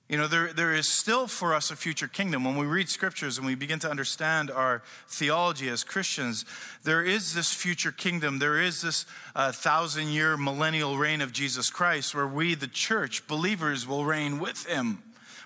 You 0.09 0.19
know, 0.19 0.27
there, 0.27 0.53
there 0.53 0.75
is 0.75 0.87
still 0.87 1.27
for 1.27 1.55
us 1.55 1.71
a 1.71 1.77
future 1.77 2.07
kingdom. 2.07 2.45
When 2.45 2.57
we 2.57 2.67
read 2.67 2.91
scriptures 2.91 3.39
and 3.39 3.47
we 3.47 3.55
begin 3.55 3.79
to 3.79 3.91
understand 3.91 4.51
our 4.51 4.83
theology 5.09 5.71
as 5.71 5.85
Christians, 5.85 6.45
there 6.85 7.03
is 7.03 7.33
this 7.33 7.51
future 7.51 7.93
kingdom. 7.93 8.39
There 8.39 8.61
is 8.61 8.83
this 8.83 9.07
uh, 9.35 9.53
thousand 9.53 10.09
year 10.09 10.37
millennial 10.37 10.99
reign 10.99 11.23
of 11.23 11.33
Jesus 11.33 11.71
Christ 11.71 12.15
where 12.15 12.27
we, 12.27 12.55
the 12.55 12.67
church, 12.67 13.27
believers, 13.27 13.87
will 13.87 14.05
reign 14.05 14.39
with 14.39 14.67
him. 14.67 15.03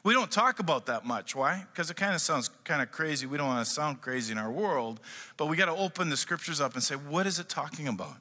We 0.06 0.14
don't 0.14 0.30
talk 0.30 0.60
about 0.60 0.86
that 0.86 1.04
much. 1.04 1.34
Why? 1.34 1.66
Because 1.72 1.90
it 1.90 1.96
kind 1.96 2.14
of 2.14 2.20
sounds 2.20 2.48
kind 2.62 2.80
of 2.80 2.92
crazy. 2.92 3.26
We 3.26 3.38
don't 3.38 3.48
want 3.48 3.66
to 3.66 3.72
sound 3.72 4.00
crazy 4.00 4.30
in 4.30 4.38
our 4.38 4.52
world, 4.52 5.00
but 5.36 5.46
we 5.46 5.56
got 5.56 5.64
to 5.64 5.72
open 5.72 6.10
the 6.10 6.16
scriptures 6.16 6.60
up 6.60 6.74
and 6.74 6.82
say, 6.82 6.94
what 6.94 7.26
is 7.26 7.40
it 7.40 7.48
talking 7.48 7.88
about? 7.88 8.14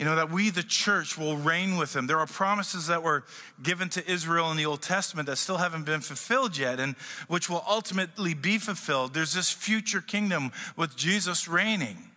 You 0.00 0.06
know, 0.06 0.16
that 0.16 0.32
we, 0.32 0.50
the 0.50 0.64
church, 0.64 1.16
will 1.16 1.36
reign 1.36 1.76
with 1.76 1.94
him. 1.94 2.08
There 2.08 2.18
are 2.18 2.26
promises 2.26 2.88
that 2.88 3.04
were 3.04 3.22
given 3.62 3.88
to 3.90 4.10
Israel 4.10 4.50
in 4.50 4.56
the 4.56 4.66
Old 4.66 4.82
Testament 4.82 5.28
that 5.28 5.36
still 5.36 5.58
haven't 5.58 5.84
been 5.86 6.00
fulfilled 6.00 6.58
yet 6.58 6.80
and 6.80 6.96
which 7.28 7.48
will 7.48 7.62
ultimately 7.68 8.34
be 8.34 8.58
fulfilled. 8.58 9.14
There's 9.14 9.34
this 9.34 9.52
future 9.52 10.00
kingdom 10.00 10.50
with 10.76 10.96
Jesus 10.96 11.46
reigning. 11.46 12.10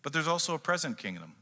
But 0.00 0.14
there's 0.14 0.28
also 0.28 0.54
a 0.54 0.58
present 0.58 0.96
kingdom. 0.96 1.34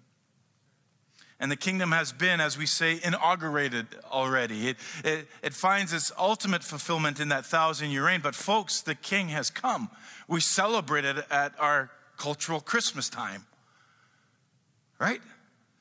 And 1.40 1.52
the 1.52 1.56
kingdom 1.56 1.92
has 1.92 2.12
been, 2.12 2.40
as 2.40 2.58
we 2.58 2.66
say, 2.66 2.98
inaugurated 3.02 3.86
already. 4.10 4.68
It, 4.68 4.76
it, 5.04 5.28
it, 5.42 5.54
finds 5.54 5.92
its 5.92 6.10
ultimate 6.18 6.64
fulfillment 6.64 7.20
in 7.20 7.28
that 7.28 7.46
thousand 7.46 7.90
year 7.90 8.06
reign. 8.06 8.20
But, 8.20 8.34
folks, 8.34 8.80
the 8.80 8.96
king 8.96 9.28
has 9.28 9.48
come. 9.48 9.88
We 10.26 10.40
celebrate 10.40 11.04
it 11.04 11.24
at 11.30 11.52
our 11.60 11.90
cultural 12.16 12.60
Christmas 12.60 13.08
time, 13.08 13.46
right? 14.98 15.20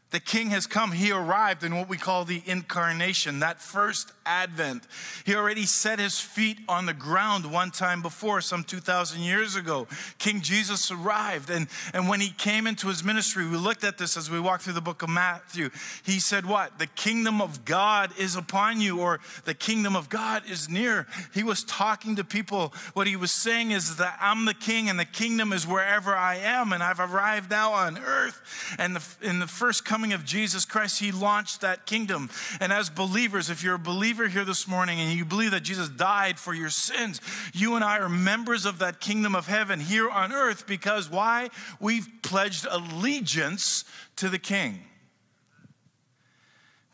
The 0.10 0.20
king 0.22 0.52
has 0.52 0.68
come. 0.68 0.94
He 0.94 1.12
arrived 1.12 1.66
in 1.66 1.76
what 1.76 1.90
we 1.90 1.98
call 1.98 2.24
the 2.24 2.42
incarnation, 2.46 3.40
that 3.40 3.62
first 3.62 4.14
advent. 4.26 4.84
He 5.26 5.36
already 5.36 5.66
set 5.66 6.00
his 6.00 6.18
feet 6.18 6.60
on 6.70 6.86
the 6.86 6.94
ground 6.94 7.52
one 7.52 7.72
time 7.72 8.02
before, 8.02 8.40
some 8.40 8.64
2,000 8.64 9.22
years 9.22 9.58
ago. 9.58 9.86
King 10.18 10.40
Jesus 10.40 10.92
arrived. 10.92 11.50
And, 11.50 11.68
and 11.94 12.08
when 12.08 12.22
he 12.22 12.30
came 12.30 12.68
into 12.68 12.88
his 12.88 13.04
ministry, 13.04 13.48
we 13.48 13.58
looked 13.58 13.84
at 13.84 13.98
this 13.98 14.16
as 14.16 14.32
we 14.32 14.40
walked 14.40 14.64
through 14.64 14.74
the 14.74 14.82
book 14.82 15.02
of 15.02 15.10
Matthew. 15.10 15.70
He 16.04 16.20
said, 16.20 16.46
What? 16.46 16.80
The 16.80 16.88
kingdom 16.88 17.42
of 17.42 17.66
God 17.66 18.12
is 18.18 18.38
upon 18.38 18.80
you, 18.80 19.02
or 19.02 19.20
the 19.44 19.54
kingdom 19.54 19.96
of 19.98 20.08
God 20.08 20.44
is 20.50 20.70
near. 20.70 21.06
He 21.34 21.44
was 21.44 21.66
talking 21.66 22.16
to 22.16 22.24
people. 22.24 22.74
What 22.94 23.08
he 23.08 23.18
was 23.18 23.32
saying 23.32 23.72
is 23.72 23.98
that 23.98 24.18
I'm 24.22 24.46
the 24.46 24.54
king, 24.54 24.90
and 24.90 24.98
the 24.98 25.06
kingdom 25.06 25.52
is 25.52 25.68
wherever 25.68 26.16
I 26.16 26.36
am, 26.36 26.72
and 26.72 26.82
I've 26.82 27.02
arrived 27.02 27.50
now 27.50 27.74
on 27.74 27.98
earth. 27.98 28.76
And 28.80 28.96
the, 28.96 29.04
in 29.22 29.40
the 29.40 29.48
first 29.48 29.84
coming 29.98 30.14
of 30.14 30.24
Jesus 30.24 30.64
Christ, 30.64 31.00
he 31.00 31.12
launched 31.12 31.62
that 31.62 31.88
kingdom. 31.88 32.30
And 32.60 32.72
as 32.72 32.88
believers, 32.88 33.50
if 33.50 33.64
you're 33.64 33.74
a 33.74 33.80
believer 33.80 34.28
here 34.28 34.46
this 34.46 34.68
morning 34.68 35.00
and 35.00 35.12
you 35.12 35.26
believe 35.26 35.50
that 35.50 35.64
Jesus 35.64 35.90
died 35.90 36.38
for 36.38 36.54
your 36.54 36.70
sins, 36.70 37.20
you 37.52 37.74
and 37.74 37.84
I 37.84 37.98
are 37.98 38.08
members 38.08 38.68
of 38.68 38.78
that 38.78 39.00
kingdom 39.00 39.34
of 39.34 39.48
heaven 39.48 39.80
here 39.80 40.08
on 40.08 40.32
earth 40.32 40.68
because 40.68 41.10
why? 41.10 41.50
We've 41.80 42.08
pledged 42.22 42.68
allegiance 42.70 43.86
to 44.18 44.30
the 44.30 44.38
king. 44.38 44.87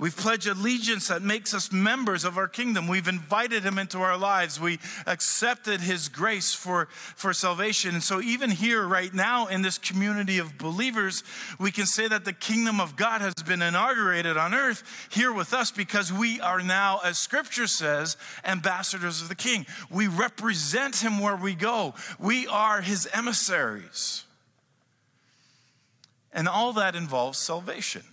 We've 0.03 0.13
pledged 0.13 0.47
allegiance 0.47 1.07
that 1.07 1.21
makes 1.21 1.53
us 1.53 1.71
members 1.71 2.25
of 2.25 2.37
our 2.37 2.49
kingdom. 2.49 2.89
We've 2.89 3.07
invited 3.07 3.63
him 3.63 3.79
into 3.79 3.99
our 3.99 4.17
lives. 4.17 4.59
We 4.59 4.79
accepted 5.07 5.79
his 5.79 6.09
grace 6.09 6.53
for, 6.53 6.87
for 7.15 7.31
salvation. 7.31 7.93
And 7.93 8.03
so, 8.03 8.19
even 8.19 8.51
here, 8.51 8.85
right 8.85 9.13
now, 9.13 9.47
in 9.47 9.61
this 9.61 9.77
community 9.77 10.39
of 10.39 10.57
believers, 10.57 11.23
we 11.57 11.71
can 11.71 11.85
say 11.85 12.05
that 12.09 12.25
the 12.25 12.33
kingdom 12.33 12.81
of 12.81 12.97
God 12.97 13.21
has 13.21 13.33
been 13.47 13.61
inaugurated 13.61 14.35
on 14.35 14.53
earth 14.53 14.83
here 15.09 15.31
with 15.31 15.53
us 15.53 15.71
because 15.71 16.11
we 16.11 16.37
are 16.41 16.61
now, 16.61 16.99
as 17.05 17.17
scripture 17.17 17.65
says, 17.65 18.17
ambassadors 18.43 19.21
of 19.21 19.29
the 19.29 19.35
king. 19.35 19.65
We 19.89 20.07
represent 20.07 20.97
him 20.97 21.19
where 21.19 21.37
we 21.37 21.55
go, 21.55 21.93
we 22.19 22.45
are 22.47 22.81
his 22.81 23.07
emissaries. 23.13 24.25
And 26.33 26.49
all 26.49 26.73
that 26.73 26.93
involves 26.93 27.39
salvation. 27.39 28.03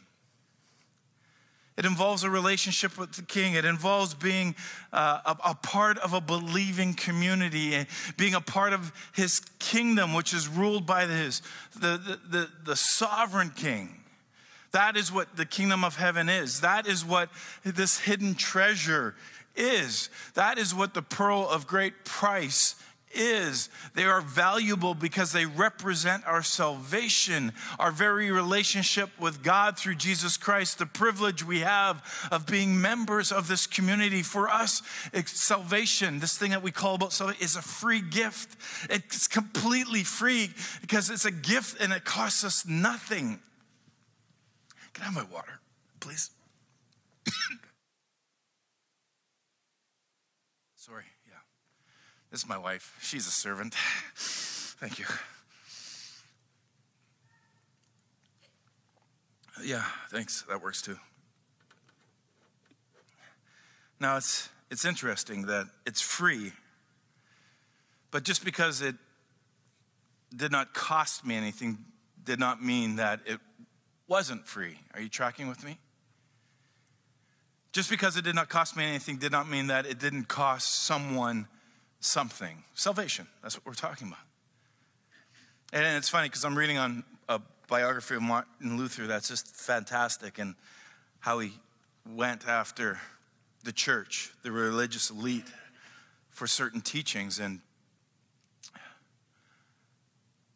It 1.80 1.86
involves 1.86 2.24
a 2.24 2.30
relationship 2.30 2.98
with 2.98 3.12
the 3.12 3.22
king. 3.22 3.54
It 3.54 3.64
involves 3.64 4.12
being 4.12 4.54
uh, 4.92 5.20
a, 5.24 5.50
a, 5.52 5.54
part 5.54 5.96
of 5.96 6.12
a 6.12 6.20
believing 6.20 6.92
community 6.92 7.74
and 7.74 7.86
being 8.18 8.34
a 8.34 8.40
part 8.42 8.74
of 8.74 8.92
his 9.14 9.40
kingdom, 9.58 10.12
which 10.12 10.34
is 10.34 10.46
ruled 10.46 10.84
by 10.84 11.06
his, 11.06 11.40
the, 11.74 11.96
the, 11.96 12.20
the, 12.28 12.48
the 12.66 12.76
sovereign 12.76 13.48
king. 13.56 13.96
That 14.72 14.94
is 14.98 15.10
what 15.10 15.34
the 15.38 15.46
kingdom 15.46 15.82
of 15.82 15.96
heaven 15.96 16.28
is. 16.28 16.60
That 16.60 16.86
is 16.86 17.02
what 17.02 17.30
this 17.64 17.98
hidden 17.98 18.34
treasure 18.34 19.14
is. 19.56 20.10
That 20.34 20.58
is 20.58 20.74
what 20.74 20.92
the 20.92 21.00
pearl 21.00 21.48
of 21.48 21.66
great 21.66 22.04
price 22.04 22.74
is. 23.12 23.68
They 23.94 24.04
are 24.04 24.20
valuable 24.20 24.94
because 24.94 25.32
they 25.32 25.46
represent 25.46 26.26
our 26.26 26.42
salvation, 26.42 27.52
our 27.78 27.90
very 27.90 28.30
relationship 28.30 29.10
with 29.18 29.42
God 29.42 29.78
through 29.78 29.96
Jesus 29.96 30.36
Christ, 30.36 30.78
the 30.78 30.86
privilege 30.86 31.44
we 31.44 31.60
have 31.60 32.02
of 32.30 32.46
being 32.46 32.80
members 32.80 33.32
of 33.32 33.48
this 33.48 33.66
community. 33.66 34.22
For 34.22 34.48
us, 34.48 34.82
salvation, 35.26 36.20
this 36.20 36.38
thing 36.38 36.50
that 36.52 36.62
we 36.62 36.70
call 36.70 36.94
about 36.94 37.12
salvation, 37.12 37.42
is 37.42 37.56
a 37.56 37.62
free 37.62 38.00
gift. 38.00 38.56
It's 38.90 39.28
completely 39.28 40.04
free 40.04 40.50
because 40.80 41.10
it's 41.10 41.24
a 41.24 41.30
gift 41.32 41.80
and 41.80 41.92
it 41.92 42.04
costs 42.04 42.44
us 42.44 42.66
nothing. 42.66 43.40
Can 44.92 45.02
I 45.02 45.06
have 45.06 45.14
my 45.14 45.24
water, 45.34 45.60
please? 46.00 46.30
Sorry, 50.76 51.04
yeah. 51.26 51.38
This 52.30 52.42
is 52.42 52.48
my 52.48 52.58
wife. 52.58 52.96
She's 53.00 53.26
a 53.26 53.30
servant. 53.30 53.74
Thank 54.14 54.98
you. 54.98 55.06
Yeah, 59.62 59.84
thanks. 60.08 60.42
That 60.48 60.62
works 60.62 60.80
too. 60.80 60.96
Now 63.98 64.16
it's 64.16 64.48
it's 64.70 64.86
interesting 64.86 65.46
that 65.46 65.66
it's 65.84 66.00
free, 66.00 66.52
but 68.10 68.22
just 68.22 68.44
because 68.44 68.80
it 68.80 68.94
did 70.34 70.50
not 70.52 70.72
cost 70.72 71.26
me 71.26 71.34
anything 71.34 71.78
did 72.24 72.38
not 72.38 72.62
mean 72.62 72.96
that 72.96 73.20
it 73.26 73.40
wasn't 74.08 74.46
free. 74.46 74.78
Are 74.94 75.00
you 75.00 75.08
tracking 75.08 75.48
with 75.48 75.64
me? 75.64 75.78
Just 77.72 77.90
because 77.90 78.16
it 78.16 78.24
did 78.24 78.34
not 78.34 78.48
cost 78.48 78.76
me 78.76 78.84
anything 78.84 79.16
did 79.16 79.32
not 79.32 79.48
mean 79.48 79.66
that 79.66 79.84
it 79.84 79.98
didn't 79.98 80.28
cost 80.28 80.84
someone 80.84 81.46
something. 82.00 82.64
Salvation, 82.74 83.26
that's 83.42 83.56
what 83.56 83.66
we're 83.66 83.74
talking 83.74 84.08
about. 84.08 84.18
And 85.72 85.96
it's 85.96 86.08
funny 86.08 86.28
because 86.28 86.44
I'm 86.44 86.58
reading 86.58 86.78
on 86.78 87.04
a 87.28 87.40
biography 87.68 88.16
of 88.16 88.22
Martin 88.22 88.76
Luther 88.76 89.06
that's 89.06 89.28
just 89.28 89.46
fantastic 89.54 90.38
and 90.38 90.56
how 91.20 91.38
he 91.38 91.52
went 92.14 92.48
after 92.48 92.98
the 93.62 93.72
church, 93.72 94.32
the 94.42 94.50
religious 94.50 95.10
elite, 95.10 95.44
for 96.30 96.46
certain 96.46 96.80
teachings. 96.80 97.38
And 97.38 97.60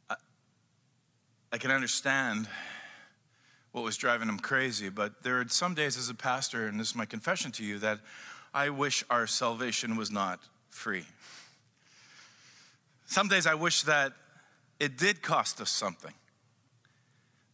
I, 0.09 0.16
I 1.52 1.59
can 1.59 1.70
understand 1.70 2.48
what 3.72 3.85
was 3.85 3.96
driving 3.96 4.28
him 4.28 4.38
crazy. 4.38 4.88
But 4.88 5.22
there 5.22 5.38
are 5.40 5.48
some 5.48 5.74
days 5.74 5.98
as 5.98 6.09
a 6.09 6.14
pastor, 6.14 6.66
and 6.66 6.80
this 6.80 6.88
is 6.88 6.96
my 6.96 7.04
confession 7.04 7.52
to 7.52 7.64
you, 7.64 7.78
that 7.80 8.00
I 8.54 8.70
wish 8.70 9.04
our 9.11 9.26
salvation 9.26 9.96
was 9.96 10.11
not 10.11 10.40
free. 10.74 11.04
Some 13.06 13.28
days 13.28 13.46
I 13.46 13.54
wish 13.54 13.82
that 13.82 14.12
it 14.80 14.98
did 14.98 15.22
cost 15.22 15.60
us 15.60 15.70
something, 15.70 16.12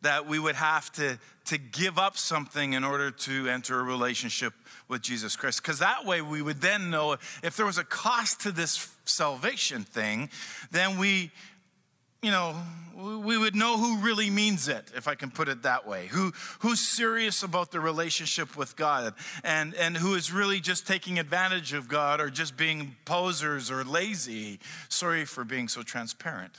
that 0.01 0.27
we 0.27 0.39
would 0.39 0.55
have 0.55 0.91
to, 0.93 1.19
to 1.45 1.59
give 1.59 1.99
up 1.99 2.17
something 2.17 2.73
in 2.73 2.83
order 2.83 3.11
to 3.11 3.49
enter 3.49 3.79
a 3.79 3.83
relationship 3.83 4.55
with 4.89 5.03
Jesus 5.03 5.37
Christ. 5.37 5.63
Because 5.63 5.81
that 5.81 6.07
way 6.07 6.23
we 6.23 6.41
would 6.41 6.63
then 6.63 6.91
know 6.91 7.13
if 7.43 7.57
there 7.57 7.67
was 7.67 7.77
a 7.77 7.85
cost 7.85 8.41
to 8.41 8.53
this 8.53 8.89
salvation 9.05 9.85
thing, 9.85 10.31
then 10.71 10.99
we, 10.99 11.31
you 12.23 12.31
know, 12.31 12.55
we 12.95 13.39
would 13.39 13.55
know 13.55 13.79
who 13.79 13.99
really 13.99 14.29
means 14.29 14.69
it, 14.69 14.91
if 14.95 15.09
I 15.09 15.15
can 15.15 15.31
put 15.31 15.49
it 15.49 15.63
that 15.63 15.87
way. 15.87 16.09
Who, 16.09 16.33
who's 16.59 16.81
serious 16.81 17.43
about 17.43 17.71
the 17.71 17.81
relationship 17.81 18.57
with 18.57 18.77
God 18.77 19.15
and, 19.43 19.75
and 19.75 19.97
who 19.97 20.15
is 20.15 20.31
really 20.31 20.61
just 20.61 20.87
taking 20.87 21.19
advantage 21.19 21.73
of 21.73 21.89
God 21.89 22.21
or 22.21 22.29
just 22.29 22.57
being 22.57 22.97
posers 23.07 23.71
or 23.71 23.85
lazy. 23.85 24.61
Sorry 24.89 25.25
for 25.25 25.45
being 25.45 25.69
so 25.69 25.83
transparent. 25.83 26.53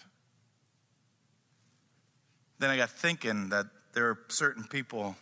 Then 2.58 2.72
I 2.72 2.78
got 2.78 2.90
thinking 2.90 3.50
that 3.50 3.68
there 3.94 4.10
are 4.10 4.20
certain 4.30 4.64
people 4.64 5.16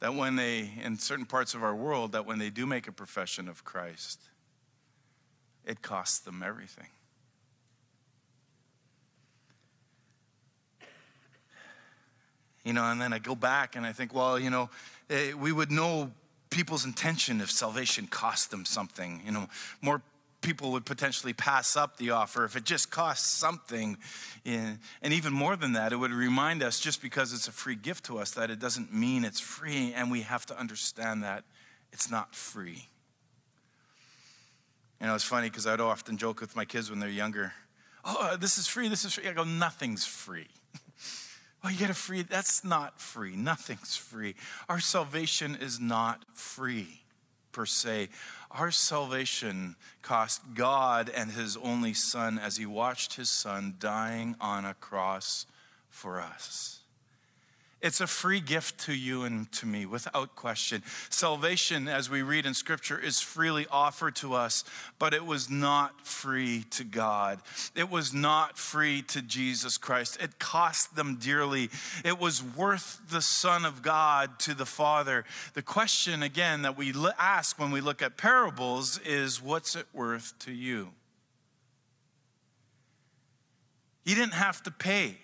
that 0.00 0.14
when 0.14 0.36
they, 0.36 0.70
in 0.82 0.98
certain 0.98 1.26
parts 1.26 1.54
of 1.54 1.64
our 1.64 1.74
world, 1.74 2.12
that 2.12 2.26
when 2.26 2.38
they 2.38 2.50
do 2.50 2.66
make 2.66 2.86
a 2.86 2.92
profession 2.92 3.48
of 3.48 3.64
Christ, 3.64 4.20
it 5.64 5.82
costs 5.82 6.18
them 6.18 6.42
everything. 6.44 6.88
You 12.64 12.72
know, 12.72 12.84
and 12.84 13.00
then 13.00 13.12
I 13.12 13.18
go 13.18 13.34
back 13.34 13.76
and 13.76 13.84
I 13.84 13.92
think, 13.92 14.14
well, 14.14 14.38
you 14.38 14.50
know, 14.50 14.70
eh, 15.10 15.32
we 15.34 15.52
would 15.52 15.70
know 15.70 16.10
people's 16.50 16.84
intention 16.84 17.40
if 17.40 17.50
salvation 17.50 18.06
cost 18.06 18.50
them 18.50 18.64
something. 18.64 19.20
You 19.24 19.32
know, 19.32 19.48
more 19.82 20.00
people 20.40 20.72
would 20.72 20.84
potentially 20.84 21.32
pass 21.32 21.76
up 21.76 21.96
the 21.96 22.10
offer 22.10 22.44
if 22.44 22.56
it 22.56 22.64
just 22.64 22.90
costs 22.90 23.28
something. 23.30 23.98
And 24.44 24.78
even 25.02 25.32
more 25.32 25.56
than 25.56 25.72
that, 25.72 25.92
it 25.92 25.96
would 25.96 26.12
remind 26.12 26.62
us 26.62 26.80
just 26.80 27.02
because 27.02 27.32
it's 27.32 27.48
a 27.48 27.52
free 27.52 27.76
gift 27.76 28.04
to 28.06 28.18
us 28.18 28.32
that 28.32 28.50
it 28.50 28.58
doesn't 28.58 28.92
mean 28.92 29.24
it's 29.24 29.40
free. 29.40 29.92
And 29.94 30.10
we 30.10 30.22
have 30.22 30.46
to 30.46 30.58
understand 30.58 31.22
that 31.22 31.44
it's 31.92 32.10
not 32.10 32.34
free. 32.34 32.88
You 35.00 35.06
know, 35.08 35.14
it's 35.14 35.24
funny 35.24 35.50
because 35.50 35.66
I'd 35.66 35.80
often 35.80 36.16
joke 36.16 36.40
with 36.40 36.56
my 36.56 36.64
kids 36.64 36.88
when 36.88 36.98
they're 36.98 37.08
younger 37.10 37.52
oh, 38.04 38.36
this 38.38 38.58
is 38.58 38.66
free, 38.66 38.88
this 38.88 39.04
is 39.04 39.14
free. 39.14 39.28
I 39.28 39.32
go, 39.32 39.44
nothing's 39.44 40.04
free. 40.04 40.48
Oh, 41.64 41.70
you 41.70 41.78
get 41.78 41.88
a 41.88 41.94
free, 41.94 42.20
that's 42.20 42.62
not 42.62 43.00
free. 43.00 43.36
Nothing's 43.36 43.96
free. 43.96 44.34
Our 44.68 44.80
salvation 44.80 45.56
is 45.58 45.80
not 45.80 46.22
free 46.34 47.00
per 47.52 47.64
se. 47.64 48.10
Our 48.50 48.70
salvation 48.70 49.76
cost 50.02 50.42
God 50.54 51.08
and 51.08 51.30
his 51.30 51.56
only 51.56 51.94
son 51.94 52.38
as 52.38 52.58
he 52.58 52.66
watched 52.66 53.14
his 53.14 53.30
son 53.30 53.76
dying 53.78 54.36
on 54.42 54.66
a 54.66 54.74
cross 54.74 55.46
for 55.88 56.20
us. 56.20 56.80
It's 57.84 58.00
a 58.00 58.06
free 58.06 58.40
gift 58.40 58.86
to 58.86 58.94
you 58.94 59.24
and 59.24 59.52
to 59.52 59.66
me 59.66 59.84
without 59.84 60.34
question. 60.36 60.82
Salvation, 61.10 61.86
as 61.86 62.08
we 62.08 62.22
read 62.22 62.46
in 62.46 62.54
Scripture, 62.54 62.98
is 62.98 63.20
freely 63.20 63.66
offered 63.70 64.16
to 64.16 64.32
us, 64.32 64.64
but 64.98 65.12
it 65.12 65.26
was 65.26 65.50
not 65.50 66.06
free 66.06 66.64
to 66.70 66.82
God. 66.82 67.40
It 67.76 67.90
was 67.90 68.14
not 68.14 68.56
free 68.56 69.02
to 69.08 69.20
Jesus 69.20 69.76
Christ. 69.76 70.16
It 70.18 70.38
cost 70.38 70.96
them 70.96 71.16
dearly. 71.16 71.68
It 72.06 72.18
was 72.18 72.42
worth 72.42 73.02
the 73.10 73.20
Son 73.20 73.66
of 73.66 73.82
God 73.82 74.38
to 74.40 74.54
the 74.54 74.64
Father. 74.64 75.26
The 75.52 75.60
question, 75.60 76.22
again, 76.22 76.62
that 76.62 76.78
we 76.78 76.94
ask 77.18 77.60
when 77.60 77.70
we 77.70 77.82
look 77.82 78.00
at 78.00 78.16
parables 78.16 78.98
is 79.04 79.42
what's 79.42 79.76
it 79.76 79.88
worth 79.92 80.32
to 80.38 80.52
you? 80.52 80.88
You 84.06 84.14
didn't 84.14 84.32
have 84.32 84.62
to 84.62 84.70
pay. 84.70 85.18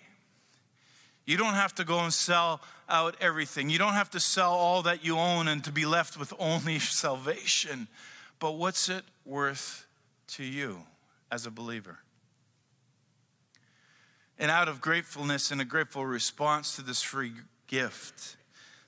You 1.31 1.37
don't 1.37 1.53
have 1.53 1.73
to 1.75 1.85
go 1.85 1.99
and 1.99 2.13
sell 2.13 2.59
out 2.89 3.15
everything. 3.21 3.69
You 3.69 3.77
don't 3.77 3.93
have 3.93 4.09
to 4.09 4.19
sell 4.19 4.51
all 4.51 4.81
that 4.81 5.05
you 5.05 5.17
own 5.17 5.47
and 5.47 5.63
to 5.63 5.71
be 5.71 5.85
left 5.85 6.19
with 6.19 6.33
only 6.37 6.77
salvation. 6.79 7.87
But 8.39 8.57
what's 8.57 8.89
it 8.89 9.05
worth 9.23 9.87
to 10.31 10.43
you 10.43 10.81
as 11.31 11.45
a 11.45 11.49
believer? 11.49 11.99
And 14.37 14.51
out 14.51 14.67
of 14.67 14.81
gratefulness 14.81 15.51
and 15.51 15.61
a 15.61 15.65
grateful 15.65 16.05
response 16.05 16.75
to 16.75 16.81
this 16.81 17.01
free 17.01 17.31
gift, 17.67 18.35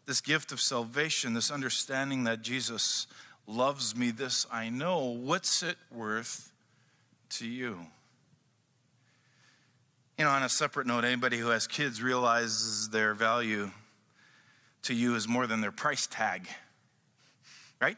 this 0.05 0.19
gift 0.19 0.51
of 0.51 0.59
salvation, 0.59 1.33
this 1.33 1.49
understanding 1.49 2.25
that 2.25 2.41
Jesus 2.41 3.07
loves 3.47 3.95
me, 3.95 4.11
this 4.11 4.45
I 4.51 4.67
know, 4.67 4.99
what's 4.99 5.63
it 5.63 5.77
worth 5.89 6.51
to 7.29 7.47
you? 7.47 7.87
You 10.17 10.25
know, 10.25 10.31
on 10.31 10.43
a 10.43 10.49
separate 10.49 10.85
note, 10.85 11.05
anybody 11.05 11.37
who 11.37 11.47
has 11.49 11.65
kids 11.65 12.01
realizes 12.01 12.89
their 12.89 13.13
value 13.15 13.71
to 14.83 14.93
you 14.93 15.15
is 15.15 15.27
more 15.27 15.47
than 15.47 15.61
their 15.61 15.71
price 15.71 16.05
tag, 16.05 16.47
right? 17.81 17.97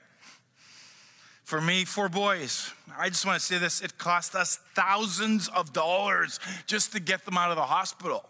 For 1.43 1.59
me, 1.59 1.83
four 1.83 2.07
boys, 2.07 2.71
I 2.97 3.09
just 3.09 3.25
want 3.25 3.39
to 3.39 3.45
say 3.45 3.57
this 3.57 3.81
it 3.81 3.97
cost 3.97 4.33
us 4.33 4.59
thousands 4.75 5.49
of 5.49 5.73
dollars 5.73 6.39
just 6.67 6.93
to 6.93 7.01
get 7.01 7.25
them 7.25 7.37
out 7.37 7.49
of 7.51 7.57
the 7.57 7.63
hospital. 7.63 8.29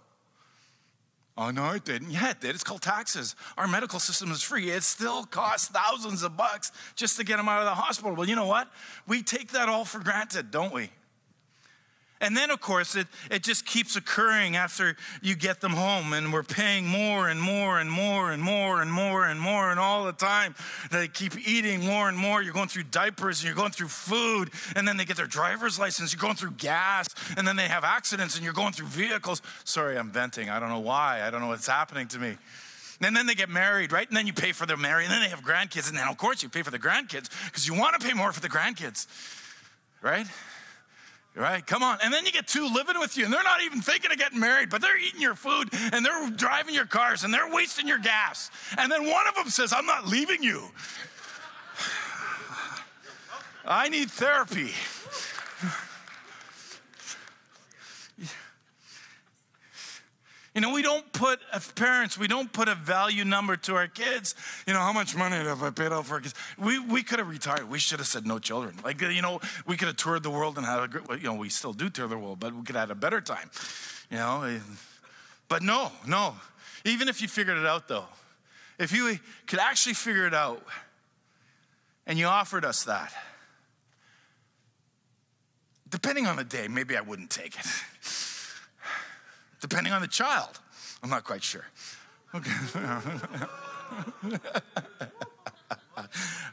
Oh, 1.37 1.51
no, 1.51 1.71
it 1.71 1.83
didn't. 1.83 2.11
Yeah, 2.11 2.31
it 2.31 2.39
did. 2.39 2.55
It's 2.55 2.63
called 2.63 2.81
taxes. 2.81 3.35
Our 3.57 3.67
medical 3.67 3.99
system 3.99 4.31
is 4.31 4.41
free. 4.41 4.71
It 4.71 4.83
still 4.83 5.25
costs 5.25 5.67
thousands 5.67 6.23
of 6.23 6.37
bucks 6.37 6.71
just 6.95 7.17
to 7.17 7.25
get 7.25 7.37
them 7.37 7.49
out 7.49 7.59
of 7.59 7.65
the 7.65 7.75
hospital. 7.75 8.15
Well, 8.15 8.27
you 8.27 8.37
know 8.37 8.47
what? 8.47 8.69
We 9.05 9.21
take 9.21 9.51
that 9.51 9.67
all 9.67 9.83
for 9.83 9.99
granted, 9.99 10.49
don't 10.49 10.73
we? 10.73 10.89
And 12.21 12.35
then, 12.35 12.49
of 12.49 12.61
course, 12.61 12.95
it, 12.95 13.07
it 13.29 13.43
just 13.43 13.65
keeps 13.65 13.97
occurring 13.97 14.55
after 14.55 14.95
you 15.21 15.35
get 15.35 15.59
them 15.59 15.73
home, 15.73 16.13
and 16.13 16.31
we're 16.31 16.43
paying 16.43 16.87
more 16.87 17.27
and 17.27 17.41
more 17.41 17.79
and 17.79 17.91
more 17.91 18.31
and 18.31 18.41
more 18.41 18.81
and 18.81 18.91
more 18.91 19.25
and 19.25 19.39
more, 19.39 19.69
and 19.69 19.79
all 19.79 20.05
the 20.05 20.13
time 20.13 20.55
they 20.91 21.09
keep 21.09 21.47
eating 21.47 21.85
more 21.85 22.07
and 22.07 22.17
more. 22.17 22.41
You're 22.41 22.53
going 22.53 22.69
through 22.69 22.83
diapers, 22.83 23.39
and 23.39 23.47
you're 23.47 23.55
going 23.55 23.71
through 23.71 23.89
food, 23.89 24.49
and 24.77 24.87
then 24.87 24.95
they 24.95 25.03
get 25.03 25.17
their 25.17 25.27
driver's 25.27 25.77
license, 25.77 26.13
you're 26.13 26.21
going 26.21 26.35
through 26.35 26.51
gas, 26.51 27.07
and 27.35 27.45
then 27.45 27.57
they 27.57 27.67
have 27.67 27.83
accidents, 27.83 28.35
and 28.35 28.45
you're 28.45 28.53
going 28.53 28.71
through 28.71 28.87
vehicles. 28.87 29.41
Sorry, 29.65 29.97
I'm 29.97 30.09
venting. 30.09 30.49
I 30.49 30.61
don't 30.61 30.69
know 30.69 30.79
why. 30.79 31.21
I 31.21 31.29
don't 31.29 31.41
know 31.41 31.49
what's 31.49 31.67
happening 31.67 32.07
to 32.07 32.19
me. 32.19 32.37
And 33.01 33.13
then 33.13 33.25
they 33.25 33.35
get 33.35 33.49
married, 33.49 33.91
right? 33.91 34.07
And 34.07 34.15
then 34.15 34.25
you 34.25 34.31
pay 34.31 34.53
for 34.53 34.65
their 34.65 34.77
marriage, 34.77 35.05
and 35.05 35.13
then 35.13 35.21
they 35.21 35.29
have 35.29 35.43
grandkids, 35.43 35.89
and 35.89 35.97
then, 35.97 36.07
of 36.07 36.17
course, 36.17 36.41
you 36.41 36.47
pay 36.47 36.61
for 36.61 36.71
the 36.71 36.79
grandkids 36.79 37.29
because 37.45 37.67
you 37.67 37.73
want 37.73 37.99
to 37.99 38.07
pay 38.07 38.13
more 38.13 38.31
for 38.31 38.39
the 38.39 38.49
grandkids, 38.49 39.05
right? 40.01 40.25
Right? 41.35 41.67
Come 41.67 41.83
on. 41.83 41.97
And 42.01 42.13
then 42.13 42.25
you 42.25 42.31
get 42.31 42.47
two 42.47 42.65
living 42.65 42.97
with 42.97 43.17
you, 43.17 43.25
and 43.25 43.33
they're 43.33 43.43
not 43.43 43.61
even 43.61 43.81
thinking 43.81 44.09
of 44.09 44.17
getting 44.17 44.39
married, 44.39 44.69
but 44.69 44.81
they're 44.81 44.97
eating 44.97 45.21
your 45.21 45.35
food, 45.35 45.67
and 45.91 46.05
they're 46.05 46.29
driving 46.29 46.73
your 46.73 46.85
cars, 46.85 47.25
and 47.25 47.33
they're 47.33 47.51
wasting 47.51 47.87
your 47.87 47.99
gas. 47.99 48.49
And 48.77 48.89
then 48.89 49.05
one 49.05 49.27
of 49.27 49.35
them 49.35 49.49
says, 49.49 49.73
I'm 49.73 49.85
not 49.85 50.07
leaving 50.07 50.41
you. 50.41 50.63
I 53.65 53.89
need 53.89 54.11
therapy. 54.11 54.71
You 60.55 60.61
know, 60.61 60.71
we 60.71 60.81
don't 60.81 61.11
put, 61.11 61.41
parents, 61.75 62.17
we 62.17 62.29
don't 62.29 62.51
put 62.51 62.69
a 62.69 62.75
value 62.75 63.25
number 63.25 63.57
to 63.57 63.75
our 63.75 63.89
kids. 63.89 64.35
You 64.65 64.73
know, 64.73 64.79
how 64.79 64.93
much 64.93 65.13
money 65.13 65.35
have 65.35 65.61
I 65.61 65.69
paid 65.69 65.91
out 65.91 66.05
for 66.05 66.21
kids? 66.21 66.33
We, 66.57 66.79
we 66.79 67.03
could 67.03 67.19
have 67.19 67.27
retired. 67.27 67.69
We 67.69 67.77
should 67.77 67.99
have 67.99 68.07
said 68.07 68.25
no 68.25 68.39
children. 68.39 68.79
Like, 68.81 69.01
you 69.01 69.21
know, 69.21 69.41
we 69.67 69.75
could 69.75 69.89
have 69.89 69.97
toured 69.97 70.23
the 70.23 70.29
world 70.29 70.55
and 70.55 70.65
had 70.65 70.81
a 70.81 70.87
great, 70.87 71.21
you 71.21 71.27
know, 71.27 71.35
we 71.35 71.49
still 71.49 71.73
do 71.73 71.89
tour 71.89 72.07
the 72.07 72.17
world, 72.17 72.39
but 72.39 72.55
we 72.55 72.63
could 72.63 72.77
have 72.77 72.87
had 72.87 72.91
a 72.91 72.99
better 72.99 73.19
time. 73.19 73.51
You 74.09 74.17
know, 74.17 74.43
eh, 74.43 74.59
but 75.49 75.61
no, 75.61 75.91
no. 76.07 76.35
Even 76.85 77.09
if 77.09 77.21
you 77.21 77.27
figured 77.27 77.57
it 77.57 77.65
out, 77.65 77.89
though, 77.89 78.05
if 78.79 78.93
you 78.93 79.19
could 79.47 79.59
actually 79.59 79.95
figure 79.95 80.25
it 80.25 80.33
out 80.33 80.65
and 82.07 82.17
you 82.17 82.27
offered 82.27 82.63
us 82.63 82.85
that, 82.85 83.13
depending 85.89 86.27
on 86.27 86.37
the 86.37 86.45
day, 86.45 86.69
maybe 86.69 86.95
I 86.95 87.01
wouldn't 87.01 87.29
take 87.29 87.59
it 87.59 87.65
depending 89.67 89.93
on 89.93 90.01
the 90.01 90.07
child. 90.07 90.59
I'm 91.01 91.09
not 91.09 91.23
quite 91.23 91.41
sure. 91.41 91.65
Okay. 92.35 92.51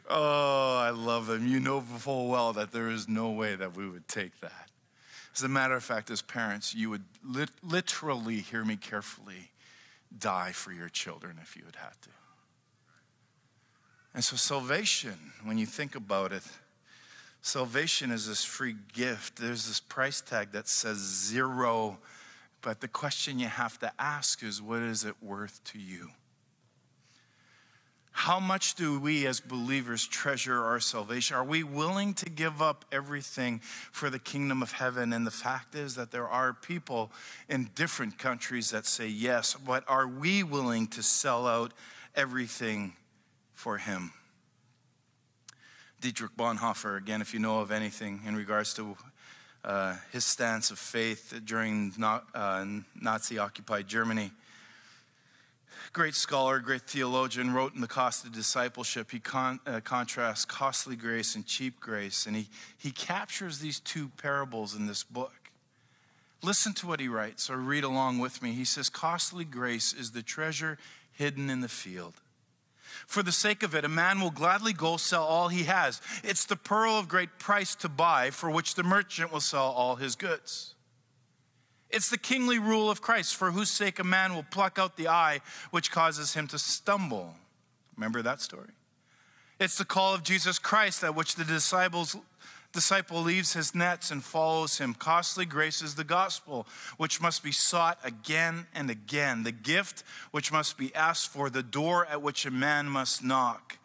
oh, 0.08 0.78
I 0.78 0.88
love 0.90 1.26
them. 1.26 1.46
You 1.46 1.60
know 1.60 1.82
full 1.82 2.28
well 2.28 2.54
that 2.54 2.72
there 2.72 2.88
is 2.88 3.10
no 3.10 3.30
way 3.30 3.54
that 3.54 3.76
we 3.76 3.86
would 3.86 4.08
take 4.08 4.40
that. 4.40 4.70
As 5.34 5.42
a 5.42 5.48
matter 5.48 5.74
of 5.74 5.84
fact, 5.84 6.10
as 6.10 6.22
parents, 6.22 6.74
you 6.74 6.88
would 6.88 7.04
lit- 7.22 7.50
literally, 7.62 8.36
hear 8.36 8.64
me 8.64 8.76
carefully, 8.76 9.50
die 10.18 10.52
for 10.52 10.72
your 10.72 10.88
children 10.88 11.38
if 11.42 11.54
you 11.54 11.64
had 11.66 11.76
had 11.76 12.00
to. 12.02 12.08
And 14.14 14.24
so, 14.24 14.36
salvation, 14.36 15.18
when 15.44 15.58
you 15.58 15.66
think 15.66 15.96
about 15.96 16.32
it, 16.32 16.44
salvation 17.42 18.10
is 18.10 18.26
this 18.26 18.42
free 18.42 18.76
gift. 18.94 19.36
There's 19.36 19.66
this 19.66 19.80
price 19.80 20.22
tag 20.22 20.52
that 20.52 20.66
says 20.66 20.96
zero 20.96 21.98
but 22.62 22.80
the 22.80 22.88
question 22.88 23.38
you 23.38 23.48
have 23.48 23.78
to 23.80 23.92
ask 23.98 24.42
is 24.42 24.62
what 24.62 24.80
is 24.80 25.04
it 25.04 25.16
worth 25.20 25.62
to 25.64 25.78
you? 25.78 26.10
How 28.12 28.38
much 28.38 28.74
do 28.74 29.00
we 29.00 29.26
as 29.26 29.40
believers 29.40 30.06
treasure 30.06 30.62
our 30.62 30.78
salvation? 30.80 31.34
Are 31.34 31.44
we 31.44 31.64
willing 31.64 32.14
to 32.14 32.30
give 32.30 32.62
up 32.62 32.84
everything 32.92 33.60
for 33.90 34.10
the 34.10 34.18
kingdom 34.18 34.62
of 34.62 34.70
heaven? 34.70 35.12
And 35.12 35.26
the 35.26 35.32
fact 35.32 35.74
is 35.74 35.96
that 35.96 36.12
there 36.12 36.28
are 36.28 36.52
people 36.52 37.10
in 37.48 37.70
different 37.74 38.18
countries 38.18 38.70
that 38.70 38.86
say 38.86 39.08
yes, 39.08 39.54
but 39.54 39.82
are 39.88 40.06
we 40.06 40.42
willing 40.42 40.86
to 40.88 41.02
sell 41.02 41.46
out 41.46 41.72
everything 42.14 42.92
for 43.54 43.78
Him? 43.78 44.12
Dietrich 46.00 46.36
Bonhoeffer, 46.36 46.98
again, 46.98 47.22
if 47.22 47.32
you 47.32 47.40
know 47.40 47.60
of 47.60 47.70
anything 47.70 48.20
in 48.26 48.36
regards 48.36 48.74
to 48.74 48.96
uh, 49.64 49.96
his 50.12 50.24
stance 50.24 50.70
of 50.70 50.78
faith 50.78 51.40
during 51.44 51.92
uh, 52.02 52.64
Nazi 53.00 53.38
occupied 53.38 53.86
Germany. 53.86 54.32
Great 55.92 56.14
scholar, 56.14 56.58
great 56.58 56.82
theologian, 56.82 57.52
wrote 57.52 57.74
in 57.74 57.80
The 57.80 57.86
Cost 57.86 58.24
of 58.24 58.32
Discipleship. 58.32 59.10
He 59.10 59.20
con- 59.20 59.60
uh, 59.66 59.80
contrasts 59.80 60.44
costly 60.44 60.96
grace 60.96 61.34
and 61.34 61.46
cheap 61.46 61.78
grace, 61.80 62.26
and 62.26 62.34
he, 62.34 62.48
he 62.78 62.90
captures 62.90 63.58
these 63.58 63.78
two 63.78 64.10
parables 64.16 64.74
in 64.74 64.86
this 64.86 65.04
book. 65.04 65.34
Listen 66.42 66.72
to 66.74 66.86
what 66.86 66.98
he 66.98 67.08
writes, 67.08 67.50
or 67.50 67.58
read 67.58 67.84
along 67.84 68.18
with 68.18 68.42
me. 68.42 68.52
He 68.52 68.64
says, 68.64 68.88
Costly 68.88 69.44
grace 69.44 69.92
is 69.92 70.12
the 70.12 70.22
treasure 70.22 70.78
hidden 71.12 71.50
in 71.50 71.60
the 71.60 71.68
field 71.68 72.14
for 73.12 73.22
the 73.22 73.32
sake 73.32 73.62
of 73.62 73.74
it, 73.74 73.84
a 73.84 73.88
man 73.88 74.20
will 74.20 74.30
gladly 74.30 74.72
go 74.72 74.96
sell 74.96 75.24
all 75.24 75.48
he 75.48 75.64
has. 75.64 76.00
It's 76.24 76.46
the 76.46 76.56
pearl 76.56 76.98
of 76.98 77.08
great 77.08 77.38
price 77.38 77.74
to 77.76 77.88
buy, 77.88 78.30
for 78.30 78.50
which 78.50 78.74
the 78.74 78.82
merchant 78.82 79.32
will 79.32 79.40
sell 79.40 79.66
all 79.66 79.96
his 79.96 80.16
goods. 80.16 80.74
It's 81.90 82.08
the 82.08 82.18
kingly 82.18 82.58
rule 82.58 82.90
of 82.90 83.02
Christ, 83.02 83.36
for 83.36 83.50
whose 83.50 83.70
sake 83.70 83.98
a 83.98 84.04
man 84.04 84.34
will 84.34 84.42
pluck 84.42 84.78
out 84.78 84.96
the 84.96 85.08
eye 85.08 85.40
which 85.70 85.90
causes 85.90 86.32
him 86.32 86.46
to 86.48 86.58
stumble. 86.58 87.34
Remember 87.96 88.22
that 88.22 88.40
story? 88.40 88.70
It's 89.60 89.76
the 89.76 89.84
call 89.84 90.14
of 90.14 90.22
Jesus 90.22 90.58
Christ 90.58 91.04
at 91.04 91.14
which 91.14 91.34
the 91.34 91.44
disciples 91.44 92.16
disciple 92.72 93.22
leaves 93.22 93.52
his 93.52 93.74
nets 93.74 94.10
and 94.10 94.24
follows 94.24 94.78
him. 94.78 94.94
Costly 94.94 95.44
grace 95.44 95.82
is 95.82 95.94
the 95.94 96.04
gospel, 96.04 96.66
which 96.96 97.20
must 97.20 97.42
be 97.42 97.52
sought 97.52 97.98
again 98.02 98.66
and 98.74 98.90
again, 98.90 99.42
the 99.42 99.52
gift 99.52 100.02
which 100.30 100.50
must 100.50 100.78
be 100.78 100.94
asked 100.94 101.28
for, 101.28 101.50
the 101.50 101.62
door 101.62 102.06
at 102.06 102.22
which 102.22 102.46
a 102.46 102.50
man 102.50 102.86
must 102.86 103.22
knock. 103.22 103.78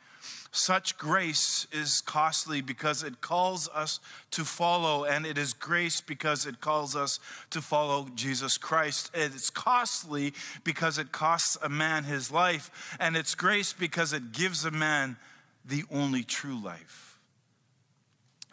Such 0.52 0.98
grace 0.98 1.68
is 1.72 2.02
costly 2.02 2.62
because 2.62 3.04
it 3.04 3.22
calls 3.22 3.70
us 3.76 4.00
to 4.32 4.44
follow, 4.44 5.04
and 5.04 5.26
it 5.26 5.38
is 5.38 5.54
grace 5.54 6.02
because 6.02 6.48
it 6.48 6.62
calls 6.62 6.96
us 6.96 7.20
to 7.52 7.62
follow 7.62 8.08
Jesus 8.16 8.58
Christ. 8.58 9.12
It's 9.14 9.52
costly 9.52 10.34
because 10.64 10.98
it 10.98 11.12
costs 11.12 11.58
a 11.62 11.70
man 11.70 12.06
his 12.06 12.32
life, 12.32 12.98
and 13.00 13.16
it's 13.16 13.36
grace 13.36 13.72
because 13.72 14.14
it 14.14 14.32
gives 14.32 14.66
a 14.66 14.72
man 14.72 15.18
the 15.64 15.84
only 15.92 16.24
true 16.24 16.58
life. 16.58 17.07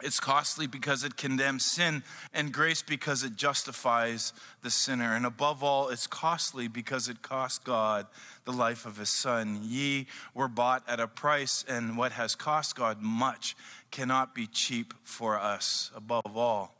It's 0.03 0.19
costly 0.19 0.67
because 0.67 1.05
it 1.05 1.15
condemns 1.15 1.63
sin, 1.63 2.03
and 2.33 2.51
grace 2.51 2.81
because 2.81 3.23
it 3.23 3.37
justifies 3.37 4.33
the 4.61 4.69
sinner. 4.69 5.15
And 5.15 5.25
above 5.25 5.63
all, 5.63 5.87
it's 5.87 6.05
costly 6.05 6.67
because 6.67 7.07
it 7.07 7.21
cost 7.21 7.63
God 7.63 8.05
the 8.43 8.51
life 8.51 8.85
of 8.85 8.97
his 8.97 9.09
son. 9.09 9.61
Ye 9.63 10.07
were 10.33 10.49
bought 10.49 10.83
at 10.87 10.99
a 10.99 11.07
price, 11.07 11.63
and 11.67 11.97
what 11.97 12.11
has 12.11 12.35
cost 12.35 12.75
God 12.75 13.01
much 13.01 13.55
cannot 13.89 14.35
be 14.35 14.47
cheap 14.47 14.93
for 15.03 15.39
us. 15.39 15.91
Above 15.95 16.35
all, 16.35 16.75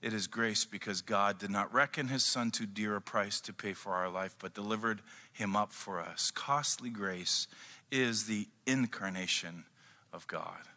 it 0.00 0.12
is 0.12 0.28
grace 0.28 0.64
because 0.64 1.02
God 1.02 1.38
did 1.38 1.50
not 1.50 1.74
reckon 1.74 2.06
his 2.06 2.24
son 2.24 2.52
too 2.52 2.66
dear 2.66 2.96
a 2.96 3.00
price 3.00 3.40
to 3.42 3.52
pay 3.52 3.72
for 3.72 3.94
our 3.94 4.08
life, 4.08 4.36
but 4.38 4.54
delivered 4.54 5.00
him 5.32 5.56
up 5.56 5.72
for 5.72 6.00
us. 6.00 6.30
Costly 6.30 6.90
grace 6.90 7.48
is 7.90 8.26
the 8.26 8.46
incarnation 8.66 9.64
of 10.12 10.26
God. 10.28 10.68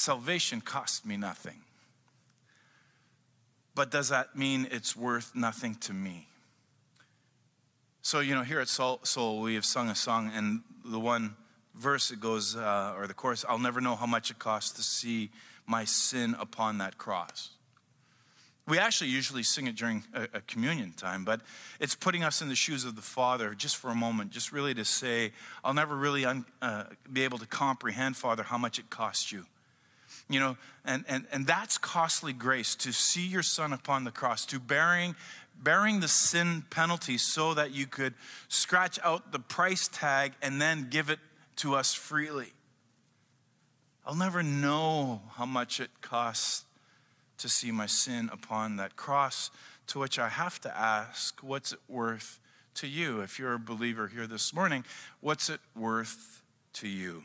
Salvation 0.00 0.62
cost 0.62 1.04
me 1.04 1.18
nothing. 1.18 1.60
But 3.74 3.90
does 3.90 4.08
that 4.08 4.34
mean 4.34 4.66
it's 4.70 4.96
worth 4.96 5.32
nothing 5.34 5.74
to 5.76 5.92
me? 5.92 6.26
So, 8.00 8.20
you 8.20 8.34
know, 8.34 8.42
here 8.42 8.60
at 8.60 8.68
Soul, 8.68 9.00
Soul 9.02 9.42
we 9.42 9.56
have 9.56 9.64
sung 9.66 9.90
a 9.90 9.94
song, 9.94 10.32
and 10.34 10.62
the 10.86 10.98
one 10.98 11.36
verse 11.74 12.10
it 12.10 12.18
goes, 12.18 12.56
uh, 12.56 12.94
or 12.96 13.08
the 13.08 13.14
chorus, 13.14 13.44
I'll 13.46 13.58
never 13.58 13.82
know 13.82 13.94
how 13.94 14.06
much 14.06 14.30
it 14.30 14.38
costs 14.38 14.72
to 14.72 14.82
see 14.82 15.30
my 15.66 15.84
sin 15.84 16.34
upon 16.40 16.78
that 16.78 16.96
cross. 16.96 17.50
We 18.66 18.78
actually 18.78 19.10
usually 19.10 19.42
sing 19.42 19.66
it 19.66 19.76
during 19.76 20.02
a, 20.14 20.22
a, 20.32 20.40
communion 20.40 20.92
time, 20.92 21.26
but 21.26 21.42
it's 21.78 21.94
putting 21.94 22.24
us 22.24 22.40
in 22.40 22.48
the 22.48 22.54
shoes 22.54 22.86
of 22.86 22.96
the 22.96 23.02
Father 23.02 23.54
just 23.54 23.76
for 23.76 23.90
a 23.90 23.94
moment, 23.94 24.30
just 24.30 24.50
really 24.50 24.72
to 24.74 24.84
say, 24.84 25.32
I'll 25.62 25.74
never 25.74 25.94
really 25.94 26.24
un, 26.24 26.46
uh, 26.62 26.84
be 27.12 27.24
able 27.24 27.36
to 27.38 27.46
comprehend, 27.46 28.16
Father, 28.16 28.42
how 28.42 28.56
much 28.56 28.78
it 28.78 28.88
cost 28.88 29.30
you 29.30 29.44
you 30.30 30.38
know, 30.38 30.56
and, 30.84 31.04
and, 31.08 31.26
and 31.32 31.46
that's 31.46 31.76
costly 31.76 32.32
grace 32.32 32.76
to 32.76 32.92
see 32.92 33.26
your 33.26 33.42
son 33.42 33.72
upon 33.72 34.04
the 34.04 34.12
cross, 34.12 34.46
to 34.46 34.60
bearing, 34.60 35.16
bearing 35.60 36.00
the 36.00 36.08
sin 36.08 36.64
penalty 36.70 37.18
so 37.18 37.52
that 37.54 37.72
you 37.72 37.86
could 37.86 38.14
scratch 38.48 38.98
out 39.02 39.32
the 39.32 39.40
price 39.40 39.88
tag 39.88 40.32
and 40.40 40.62
then 40.62 40.86
give 40.88 41.10
it 41.10 41.18
to 41.56 41.74
us 41.74 41.92
freely. 41.92 42.52
I'll 44.06 44.14
never 44.14 44.42
know 44.42 45.20
how 45.32 45.46
much 45.46 45.80
it 45.80 45.90
costs 46.00 46.64
to 47.38 47.48
see 47.48 47.72
my 47.72 47.86
sin 47.86 48.30
upon 48.32 48.76
that 48.76 48.96
cross, 48.96 49.50
to 49.88 49.98
which 49.98 50.18
I 50.18 50.28
have 50.28 50.60
to 50.60 50.78
ask, 50.78 51.40
what's 51.42 51.72
it 51.72 51.80
worth 51.88 52.38
to 52.74 52.86
you? 52.86 53.20
If 53.20 53.38
you're 53.38 53.54
a 53.54 53.58
believer 53.58 54.08
here 54.08 54.26
this 54.26 54.54
morning, 54.54 54.84
what's 55.20 55.50
it 55.50 55.60
worth 55.74 56.42
to 56.74 56.88
you? 56.88 57.24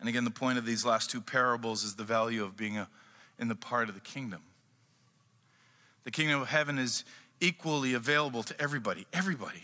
And 0.00 0.08
again, 0.08 0.24
the 0.24 0.30
point 0.30 0.58
of 0.58 0.64
these 0.64 0.84
last 0.84 1.10
two 1.10 1.20
parables 1.20 1.84
is 1.84 1.94
the 1.94 2.04
value 2.04 2.42
of 2.42 2.56
being 2.56 2.78
a, 2.78 2.88
in 3.38 3.48
the 3.48 3.54
part 3.54 3.88
of 3.88 3.94
the 3.94 4.00
kingdom. 4.00 4.40
The 6.04 6.10
kingdom 6.10 6.40
of 6.40 6.48
heaven 6.48 6.78
is 6.78 7.04
equally 7.40 7.92
available 7.92 8.42
to 8.44 8.60
everybody, 8.60 9.06
everybody. 9.12 9.62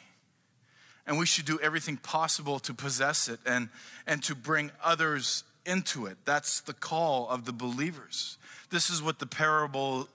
And 1.06 1.18
we 1.18 1.26
should 1.26 1.46
do 1.46 1.58
everything 1.62 1.96
possible 1.96 2.58
to 2.60 2.74
possess 2.74 3.28
it 3.28 3.40
and, 3.46 3.70
and 4.06 4.22
to 4.24 4.34
bring 4.34 4.70
others 4.82 5.44
into 5.64 6.06
it. 6.06 6.18
That's 6.24 6.60
the 6.60 6.72
call 6.74 7.28
of 7.28 7.44
the 7.44 7.52
believers. 7.52 8.38
This 8.70 8.90
is 8.90 9.02
what 9.02 9.18
the 9.18 9.26
parable 9.26 10.08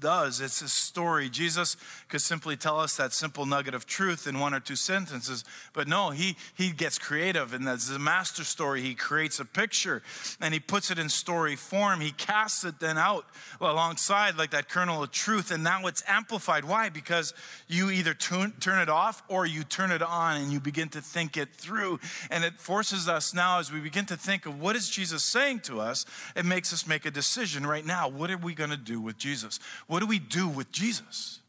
does. 0.00 0.40
It's 0.40 0.62
a 0.62 0.68
story. 0.68 1.28
Jesus 1.28 1.76
could 2.08 2.20
simply 2.20 2.56
tell 2.56 2.80
us 2.80 2.96
that 2.96 3.12
simple 3.12 3.46
nugget 3.46 3.74
of 3.74 3.86
truth 3.86 4.26
in 4.26 4.38
one 4.38 4.54
or 4.54 4.60
two 4.60 4.76
sentences, 4.76 5.44
but 5.72 5.88
no, 5.88 6.10
he, 6.10 6.36
he 6.56 6.70
gets 6.70 6.98
creative, 6.98 7.52
and 7.52 7.66
that's 7.66 7.88
the 7.88 7.98
master 7.98 8.44
story. 8.44 8.82
He 8.82 8.94
creates 8.94 9.40
a 9.40 9.44
picture 9.44 10.02
and 10.40 10.54
he 10.54 10.60
puts 10.60 10.90
it 10.90 10.98
in 10.98 11.08
story 11.08 11.56
form. 11.56 12.00
He 12.00 12.12
casts 12.12 12.64
it 12.64 12.80
then 12.80 12.98
out 12.98 13.24
alongside, 13.60 14.36
like 14.36 14.50
that 14.50 14.68
kernel 14.68 15.02
of 15.02 15.10
truth, 15.10 15.50
and 15.50 15.62
now 15.62 15.86
it's 15.86 16.02
amplified. 16.06 16.64
Why? 16.64 16.88
Because 16.88 17.34
you 17.66 17.90
either 17.90 18.14
turn, 18.14 18.52
turn 18.60 18.80
it 18.80 18.88
off 18.88 19.22
or 19.28 19.46
you 19.46 19.64
turn 19.64 19.90
it 19.90 20.02
on 20.02 20.40
and 20.40 20.52
you 20.52 20.60
begin 20.60 20.88
to 20.90 21.00
think 21.00 21.36
it 21.36 21.54
through. 21.54 22.00
And 22.30 22.44
it 22.44 22.60
forces 22.60 23.08
us 23.08 23.34
now, 23.34 23.58
as 23.58 23.72
we 23.72 23.80
begin 23.80 24.06
to 24.06 24.16
think 24.16 24.46
of 24.46 24.60
what 24.60 24.76
is 24.76 24.88
Jesus 24.88 25.22
saying 25.22 25.60
to 25.60 25.80
us, 25.80 26.06
it 26.36 26.44
makes 26.44 26.72
us 26.72 26.86
make 26.86 27.06
a 27.06 27.10
decision 27.10 27.66
right 27.66 27.84
now. 27.84 28.08
What 28.08 28.30
are 28.30 28.38
we 28.38 28.54
going 28.54 28.70
to 28.70 28.76
do 28.76 29.00
with 29.00 29.18
Jesus? 29.18 29.57
What 29.86 30.00
do 30.00 30.06
we 30.06 30.18
do 30.18 30.48
with 30.48 30.70
Jesus? 30.72 31.40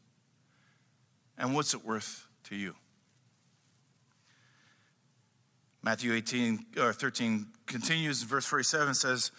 And 1.38 1.54
what's 1.54 1.74
it 1.74 1.84
worth 1.84 2.26
to 2.44 2.56
you? 2.56 2.74
Matthew 5.82 6.12
18 6.12 6.66
or 6.78 6.92
13 6.92 7.46
continues, 7.66 8.22
in 8.22 8.28
verse 8.28 8.44
47 8.44 8.94
says, 8.94 9.30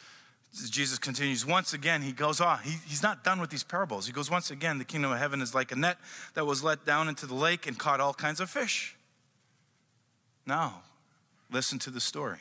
Jesus 0.69 0.97
continues, 0.97 1.45
once 1.45 1.73
again, 1.73 2.01
he 2.01 2.11
goes 2.11 2.41
on. 2.41 2.59
He, 2.59 2.75
he's 2.87 3.03
not 3.03 3.23
done 3.23 3.39
with 3.39 3.49
these 3.49 3.63
parables. 3.63 4.05
He 4.05 4.11
goes, 4.11 4.29
once 4.29 4.51
again, 4.51 4.79
the 4.79 4.83
kingdom 4.83 5.11
of 5.11 5.17
heaven 5.17 5.41
is 5.41 5.55
like 5.55 5.71
a 5.71 5.75
net 5.75 5.97
that 6.33 6.45
was 6.45 6.63
let 6.63 6.85
down 6.85 7.07
into 7.07 7.25
the 7.25 7.35
lake 7.35 7.67
and 7.67 7.77
caught 7.77 8.01
all 8.01 8.13
kinds 8.13 8.39
of 8.41 8.49
fish. 8.49 8.97
Now, 10.45 10.81
listen 11.51 11.79
to 11.79 11.89
the 11.89 12.01
story. 12.01 12.39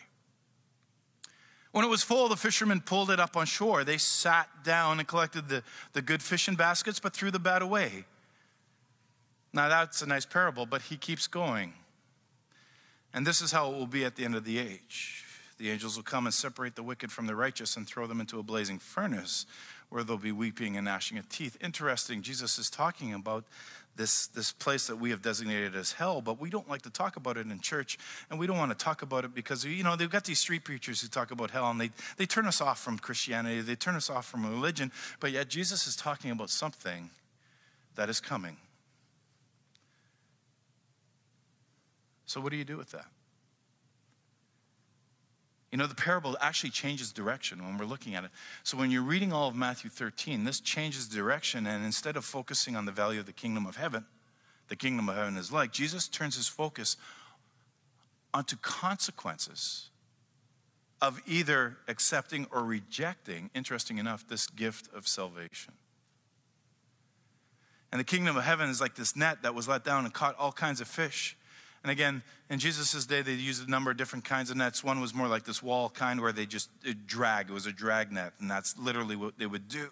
When 1.73 1.85
it 1.85 1.89
was 1.89 2.03
full, 2.03 2.29
the 2.29 2.37
fishermen 2.37 2.81
pulled 2.81 3.11
it 3.11 3.21
up 3.21 3.37
on 3.37 3.47
shore. 3.47 3.85
They 3.85 3.99
sat 3.99 4.49
down 4.65 4.99
and 4.99 5.07
collected 5.07 5.49
the, 5.49 5.63
the 5.93 6.03
good 6.03 6.23
fishing 6.23 6.57
baskets, 6.57 6.99
but 6.99 7.15
threw 7.15 7.31
the 7.31 7.39
bad 7.39 7.63
away. 7.63 8.05
Now, 9.53 9.69
that's 9.69 10.03
a 10.03 10.07
nice 10.07 10.27
parable, 10.27 10.67
but 10.67 10.83
he 10.83 10.97
keeps 10.97 11.27
going. 11.27 11.73
And 13.13 13.27
this 13.27 13.41
is 13.41 13.53
how 13.53 13.71
it 13.73 13.77
will 13.77 13.87
be 13.87 14.05
at 14.05 14.17
the 14.17 14.25
end 14.25 14.35
of 14.35 14.45
the 14.45 14.59
age. 14.59 15.25
The 15.59 15.71
angels 15.71 15.97
will 15.97 16.05
come 16.05 16.27
and 16.27 16.35
separate 16.35 16.75
the 16.75 16.83
wicked 16.83 17.13
from 17.13 17.27
the 17.27 17.37
righteous 17.37 17.77
and 17.77 17.87
throw 17.87 18.07
them 18.07 18.21
into 18.21 18.39
a 18.39 18.43
blazing 18.43 18.79
furnace 18.79 19.47
where 19.91 20.03
they'll 20.03 20.17
be 20.17 20.33
weeping 20.33 20.77
and 20.77 20.87
gnashing 20.87 21.19
of 21.19 21.29
teeth. 21.29 21.59
Interesting, 21.61 22.23
Jesus 22.23 22.59
is 22.59 22.71
talking 22.71 23.13
about 23.13 23.45
this, 24.01 24.29
this 24.29 24.51
place 24.51 24.87
that 24.87 24.97
we 24.97 25.11
have 25.11 25.21
designated 25.21 25.77
as 25.77 25.93
hell, 25.93 26.23
but 26.23 26.41
we 26.41 26.49
don't 26.49 26.67
like 26.71 26.81
to 26.81 26.91
talk 26.91 27.17
about 27.17 27.37
it 27.37 27.47
in 27.47 27.61
church, 27.61 27.99
and 28.31 28.41
we 28.41 28.47
don't 28.47 28.57
want 28.57 28.71
to 28.71 28.85
talk 28.85 29.03
about 29.03 29.27
it 29.27 29.35
because, 29.35 29.63
you 29.63 29.85
know, 29.85 29.95
they've 29.95 30.11
got 30.11 30.25
these 30.25 30.39
street 30.39 30.65
preachers 30.65 31.03
who 31.03 31.09
talk 31.09 31.31
about 31.31 31.51
hell, 31.51 31.71
and 31.71 31.79
they, 31.79 31.91
they 32.17 32.25
turn 32.25 32.47
us 32.47 32.63
off 32.63 32.81
from 32.81 32.99
Christianity, 32.99 33.61
they 33.61 33.75
turn 33.75 33.95
us 33.95 34.09
off 34.09 34.25
from 34.25 34.49
religion, 34.49 34.91
but 35.21 35.33
yet 35.33 35.51
Jesus 35.51 35.87
is 35.87 35.97
talking 35.97 36.31
about 36.31 36.49
something 36.49 37.11
that 37.97 38.09
is 38.09 38.21
coming. 38.21 38.57
So, 42.25 42.41
what 42.41 42.53
do 42.53 42.57
you 42.57 42.65
do 42.65 42.79
with 42.79 42.93
that? 42.93 43.05
You 45.71 45.79
know, 45.79 45.87
the 45.87 45.95
parable 45.95 46.37
actually 46.41 46.71
changes 46.71 47.13
direction 47.13 47.65
when 47.65 47.79
we're 47.79 47.85
looking 47.85 48.15
at 48.17 48.25
it. 48.25 48.31
So 48.65 48.77
when 48.77 48.91
you're 48.91 49.03
reading 49.03 49.33
all 49.33 49.49
of 49.49 49.55
Matthew 49.55 49.89
13, 49.89 50.45
this 50.45 50.59
changes 50.61 51.07
direction. 51.07 51.67
And 51.67 51.85
instead 51.85 52.17
of 52.17 52.25
focusing 52.25 52.75
on 52.75 52.87
the 52.87 52.93
value 52.93 53.21
of 53.21 53.27
the 53.27 53.33
kingdom 53.33 53.67
of 53.67 53.77
heaven, 53.77 54.05
the 54.69 54.77
kingdom 54.77 55.09
of 55.09 55.17
heaven 55.17 55.37
is 55.37 55.53
like, 55.53 55.73
Jesus 55.73 56.09
turns 56.09 56.37
his 56.37 56.49
focus 56.49 56.97
onto 58.35 58.57
consequences 58.57 59.91
of 61.01 61.21
either 61.27 61.79
accepting 61.89 62.47
or 62.51 62.63
rejecting, 62.63 63.51
interesting 63.55 63.99
enough, 63.99 64.27
this 64.29 64.47
gift 64.49 64.89
of 64.95 65.09
salvation. 65.09 65.73
And 67.93 67.99
the 67.99 68.05
kingdom 68.05 68.37
of 68.37 68.45
heaven 68.45 68.69
is 68.71 68.81
like 68.81 68.95
this 68.95 69.17
net 69.17 69.43
that 69.43 69.55
was 69.55 69.67
let 69.67 69.85
down 69.85 70.05
and 70.05 70.13
caught 70.13 70.37
all 70.39 70.53
kinds 70.53 70.81
of 70.81 70.89
fish. 70.89 71.37
And 71.83 71.91
again, 71.91 72.23
in 72.51 72.59
Jesus' 72.59 73.07
day, 73.07 73.23
they 73.23 73.33
used 73.33 73.67
a 73.67 73.71
number 73.71 73.91
of 73.91 73.97
different 73.97 74.25
kinds 74.25 74.51
of 74.51 74.57
nets. 74.57 74.85
One 74.85 75.01
was 75.01 75.15
more 75.15 75.29
like 75.29 75.45
this 75.45 75.63
wall 75.63 75.89
kind 75.89 76.21
where 76.21 76.33
they 76.33 76.45
just 76.45 76.69
drag. 77.07 77.49
It 77.49 77.53
was 77.53 77.67
a 77.67 77.73
drag 77.73 78.13
net, 78.13 78.35
and 78.39 78.51
that's 78.51 78.77
literally 78.79 79.17
what 79.17 79.39
they 79.39 79.47
would 79.47 79.69
do. 79.69 79.89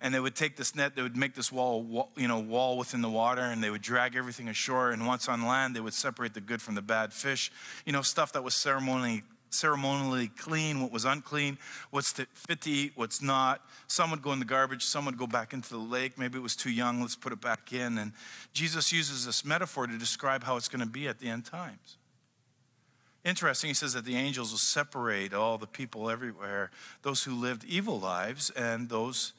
And 0.00 0.14
they 0.14 0.20
would 0.20 0.34
take 0.34 0.56
this 0.56 0.74
net, 0.74 0.96
they 0.96 1.02
would 1.02 1.16
make 1.16 1.34
this 1.34 1.52
wall, 1.52 2.10
you 2.16 2.26
know, 2.26 2.38
wall 2.38 2.78
within 2.78 3.02
the 3.02 3.10
water, 3.10 3.42
and 3.42 3.62
they 3.62 3.70
would 3.70 3.82
drag 3.82 4.16
everything 4.16 4.48
ashore. 4.48 4.90
And 4.90 5.06
once 5.06 5.28
on 5.28 5.46
land, 5.46 5.76
they 5.76 5.80
would 5.80 5.94
separate 5.94 6.32
the 6.32 6.40
good 6.40 6.62
from 6.62 6.74
the 6.74 6.82
bad 6.82 7.12
fish. 7.12 7.52
You 7.84 7.92
know, 7.92 8.02
stuff 8.02 8.32
that 8.32 8.42
was 8.42 8.54
ceremonially 8.54 9.22
ceremonially 9.50 10.28
clean, 10.28 10.80
what 10.80 10.92
was 10.92 11.04
unclean, 11.04 11.58
what's 11.90 12.12
fit 12.12 12.60
to 12.62 12.70
eat, 12.70 12.92
what's 12.94 13.20
not. 13.20 13.60
Some 13.86 14.10
would 14.10 14.22
go 14.22 14.32
in 14.32 14.38
the 14.38 14.44
garbage, 14.44 14.84
some 14.84 15.04
would 15.06 15.18
go 15.18 15.26
back 15.26 15.52
into 15.52 15.70
the 15.70 15.78
lake. 15.78 16.18
Maybe 16.18 16.38
it 16.38 16.42
was 16.42 16.56
too 16.56 16.70
young, 16.70 17.00
let's 17.00 17.16
put 17.16 17.32
it 17.32 17.40
back 17.40 17.72
in. 17.72 17.98
And 17.98 18.12
Jesus 18.52 18.92
uses 18.92 19.26
this 19.26 19.44
metaphor 19.44 19.86
to 19.86 19.98
describe 19.98 20.44
how 20.44 20.56
it's 20.56 20.68
going 20.68 20.84
to 20.84 20.90
be 20.90 21.08
at 21.08 21.18
the 21.18 21.28
end 21.28 21.44
times. 21.44 21.96
Interesting, 23.24 23.68
he 23.68 23.74
says 23.74 23.92
that 23.92 24.06
the 24.06 24.16
angels 24.16 24.50
will 24.50 24.58
separate 24.58 25.34
all 25.34 25.58
the 25.58 25.66
people 25.66 26.08
everywhere, 26.08 26.70
those 27.02 27.22
who 27.22 27.34
lived 27.34 27.64
evil 27.64 28.00
lives 28.00 28.50
and 28.50 28.88
those 28.88 29.34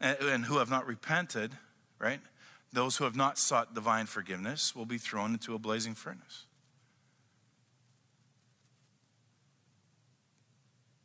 and 0.00 0.44
who 0.44 0.58
have 0.58 0.68
not 0.68 0.86
repented, 0.86 1.52
right? 2.00 2.20
Those 2.72 2.96
who 2.96 3.04
have 3.04 3.14
not 3.14 3.38
sought 3.38 3.72
divine 3.72 4.06
forgiveness 4.06 4.74
will 4.74 4.84
be 4.84 4.98
thrown 4.98 5.32
into 5.32 5.54
a 5.54 5.58
blazing 5.58 5.94
furnace. 5.94 6.46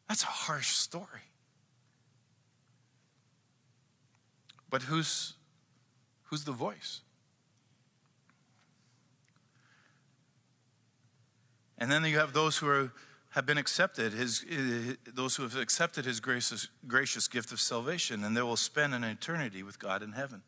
That's 0.08 0.24
a 0.24 0.28
harsh 0.28 0.70
story. 0.70 1.06
But 4.70 4.84
who's, 4.84 5.34
who's 6.24 6.44
the 6.44 6.52
voice? 6.52 7.02
And 11.78 11.92
then 11.92 12.04
you 12.06 12.18
have 12.18 12.34
those 12.34 12.58
who 12.58 12.68
are, 12.68 12.92
have 13.30 13.46
been 13.46 13.58
accepted, 13.58 14.14
his, 14.14 14.44
those 15.14 15.36
who 15.36 15.44
have 15.44 15.56
accepted 15.56 16.06
his 16.06 16.20
gracious, 16.20 16.68
gracious 16.88 17.28
gift 17.28 17.52
of 17.52 17.60
salvation, 17.60 18.24
and 18.24 18.36
they 18.36 18.42
will 18.42 18.58
spend 18.58 18.94
an 18.94 19.04
eternity 19.04 19.64
with 19.64 19.78
God 19.78 20.02
in 20.02 20.12
heaven. 20.14 20.42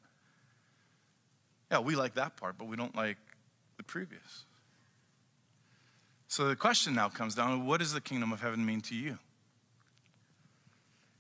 Yeah, 1.72 1.80
we 1.80 1.96
like 1.96 2.16
that 2.16 2.36
part, 2.36 2.58
but 2.58 2.68
we 2.68 2.76
don't 2.76 2.96
like 2.96 3.18
the 3.78 3.84
previous. 3.84 4.46
So 6.28 6.48
the 6.48 6.56
question 6.56 6.96
now 6.96 7.10
comes 7.10 7.36
down 7.36 7.66
what 7.66 7.80
does 7.80 7.94
the 7.94 8.02
kingdom 8.02 8.32
of 8.32 8.42
heaven 8.42 8.66
mean 8.66 8.82
to 8.82 8.96
you? 8.96 9.20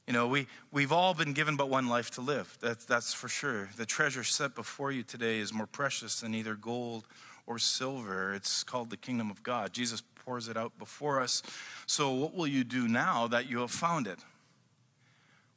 You 0.09 0.13
know, 0.13 0.27
we, 0.27 0.47
we've 0.71 0.91
all 0.91 1.13
been 1.13 1.33
given 1.33 1.55
but 1.55 1.69
one 1.69 1.87
life 1.87 2.09
to 2.11 2.21
live. 2.21 2.57
That's, 2.61 2.83
that's 2.83 3.13
for 3.13 3.27
sure. 3.27 3.69
The 3.77 3.85
treasure 3.85 4.23
set 4.23 4.55
before 4.55 4.91
you 4.91 5.03
today 5.03 5.37
is 5.37 5.53
more 5.53 5.67
precious 5.67 6.21
than 6.21 6.33
either 6.33 6.55
gold 6.55 7.05
or 7.45 7.59
silver. 7.59 8.33
It's 8.33 8.63
called 8.63 8.89
the 8.89 8.97
kingdom 8.97 9.29
of 9.29 9.43
God. 9.43 9.71
Jesus 9.71 10.01
pours 10.25 10.47
it 10.47 10.57
out 10.57 10.75
before 10.79 11.21
us. 11.21 11.43
So, 11.85 12.09
what 12.09 12.33
will 12.33 12.47
you 12.47 12.63
do 12.63 12.87
now 12.87 13.27
that 13.27 13.47
you 13.51 13.59
have 13.59 13.69
found 13.69 14.07
it? 14.07 14.17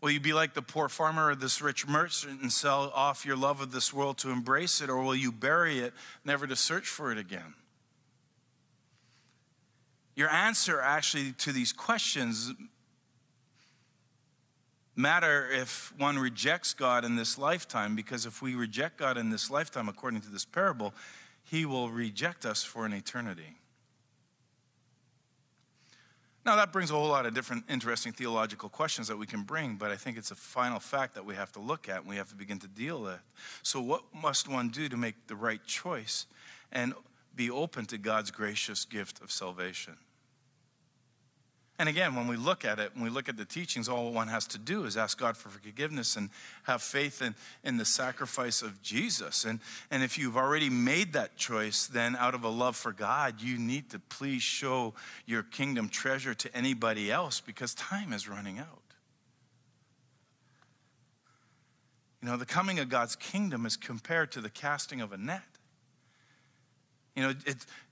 Will 0.03 0.11
you 0.11 0.21
be 0.21 0.35
like 0.35 0.53
the 0.53 0.61
poor 0.61 0.91
farmer 0.91 1.31
or 1.31 1.35
this 1.35 1.63
rich 1.63 1.89
merchant 1.89 2.43
and 2.43 2.53
sell 2.53 2.93
off 2.95 3.25
your 3.25 3.37
love 3.37 3.63
of 3.63 3.73
this 3.73 3.91
world 3.91 4.19
to 4.19 4.29
embrace 4.29 4.83
it, 4.83 4.91
or 4.91 5.03
will 5.03 5.17
you 5.17 5.33
bury 5.33 5.79
it, 5.79 5.95
never 6.27 6.47
to 6.47 6.57
search 6.57 6.89
for 6.89 7.11
it 7.11 7.17
again? 7.17 7.55
Your 10.15 10.29
answer 10.29 10.79
actually 10.79 11.33
to 11.39 11.53
these 11.53 11.73
questions 11.73 12.53
matter 14.95 15.49
if 15.51 15.93
one 15.99 16.19
rejects 16.19 16.75
God 16.75 17.05
in 17.05 17.17
this 17.17 17.39
lifetime, 17.39 17.97
because 17.97 18.27
if 18.27 18.43
we 18.43 18.55
reject 18.55 18.99
God 18.99 19.17
in 19.17 19.31
this 19.31 19.51
lifetime, 19.51 19.89
according 19.89 20.21
to 20.23 20.31
this 20.31 20.45
parable, 20.45 20.95
he 21.45 21.65
will 21.65 21.91
reject 21.91 22.45
us 22.45 22.63
for 22.63 22.87
an 22.87 22.93
eternity. 22.93 23.57
Now, 26.45 26.57
that 26.57 26.73
brings 26.73 26.91
a 26.91 26.95
whole 26.95 27.09
lot 27.09 27.25
of 27.25 27.35
different 27.35 27.65
interesting 27.69 28.13
theological 28.13 28.69
questions 28.69 29.07
that 29.07 29.17
we 29.17 29.27
can 29.27 29.43
bring, 29.43 29.77
but 29.77 29.93
I 29.93 29.97
think 29.97 30.19
it's 30.19 30.33
a 30.33 30.35
final 30.35 30.81
fact 30.81 31.15
that 31.15 31.25
we 31.25 31.37
have 31.37 31.53
to 31.53 31.61
look 31.61 31.89
at 31.89 31.99
and 31.99 32.09
we 32.09 32.17
have 32.17 32.29
to 32.31 32.35
begin 32.35 32.59
to 32.61 32.69
deal 32.69 33.01
with. 33.01 33.21
So, 33.63 33.81
what 33.81 34.03
must 34.13 34.49
one 34.49 34.71
do 34.71 34.89
to 34.89 34.97
make 34.97 35.29
the 35.29 35.37
right 35.37 35.65
choice 35.65 36.27
and 36.73 36.95
be 37.37 37.49
open 37.49 37.87
to 37.87 37.99
God's 37.99 38.33
gracious 38.33 38.85
gift 38.85 39.23
of 39.23 39.31
salvation? 39.31 39.97
And 41.83 41.89
again, 41.89 42.15
when 42.15 42.29
we 42.29 42.37
look 42.37 42.65
at 42.65 42.79
it, 42.79 42.93
when 42.95 43.03
we 43.03 43.11
look 43.11 43.29
at 43.29 43.37
the 43.37 43.45
teachings, 43.45 43.89
all 43.89 44.13
one 44.13 44.29
has 44.29 44.47
to 44.47 44.59
do 44.59 44.85
is 44.85 44.97
ask 44.97 45.19
God 45.19 45.37
for 45.37 45.49
forgiveness 45.49 46.15
and 46.15 46.31
have 46.63 46.81
faith 46.81 47.21
in, 47.21 47.35
in 47.65 47.77
the 47.77 47.85
sacrifice 47.85 48.63
of 48.63 48.81
Jesus. 48.83 49.45
And, 49.45 49.59
and 49.91 50.01
if 50.01 50.17
you've 50.17 50.37
already 50.37 50.71
made 50.71 51.15
that 51.15 51.37
choice, 51.37 51.89
then 51.89 52.15
out 52.15 52.37
of 52.37 52.45
a 52.45 52.49
love 52.49 52.77
for 52.77 52.93
God, 52.93 53.43
you 53.43 53.59
need 53.59 53.91
to 53.91 53.99
please 53.99 54.43
show 54.45 54.95
your 55.27 55.43
kingdom 55.43 55.89
treasure 55.89 56.35
to 56.35 56.57
anybody 56.57 57.11
else 57.11 57.41
because 57.41 57.75
time 57.75 58.13
is 58.13 58.29
running 58.29 58.61
out. 58.61 58.95
You 62.23 62.29
know, 62.29 62.37
the 62.37 62.47
coming 62.47 62.79
of 62.79 62.91
God's 62.91 63.17
kingdom 63.17 63.67
is 63.67 63.77
compared 63.77 64.31
to 64.31 64.41
the 64.41 64.51
casting 64.51 65.01
of 65.01 65.11
a 65.11 65.17
net. 65.17 65.52
You 67.15 67.23
know, 67.23 67.35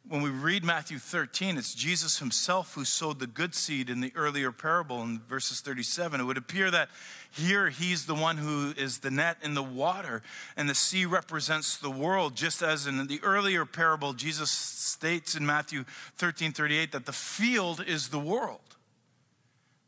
when 0.08 0.22
we 0.22 0.30
read 0.30 0.64
Matthew 0.64 0.98
13, 0.98 1.58
it's 1.58 1.74
Jesus 1.74 2.18
himself 2.18 2.74
who 2.74 2.86
sowed 2.86 3.18
the 3.18 3.26
good 3.26 3.54
seed 3.54 3.90
in 3.90 4.00
the 4.00 4.12
earlier 4.16 4.50
parable 4.50 5.02
in 5.02 5.20
verses 5.28 5.60
37. 5.60 6.20
It 6.20 6.24
would 6.24 6.38
appear 6.38 6.70
that 6.70 6.88
here 7.30 7.68
he's 7.68 8.06
the 8.06 8.14
one 8.14 8.38
who 8.38 8.72
is 8.78 8.98
the 8.98 9.10
net 9.10 9.36
in 9.42 9.52
the 9.52 9.62
water, 9.62 10.22
and 10.56 10.70
the 10.70 10.74
sea 10.74 11.04
represents 11.04 11.76
the 11.76 11.90
world, 11.90 12.34
just 12.34 12.62
as 12.62 12.86
in 12.86 13.06
the 13.06 13.20
earlier 13.22 13.66
parable, 13.66 14.14
Jesus 14.14 14.50
states 14.50 15.34
in 15.34 15.44
Matthew 15.44 15.84
13 16.16 16.52
38 16.52 16.92
that 16.92 17.04
the 17.04 17.12
field 17.12 17.84
is 17.86 18.08
the 18.08 18.18
world. 18.18 18.60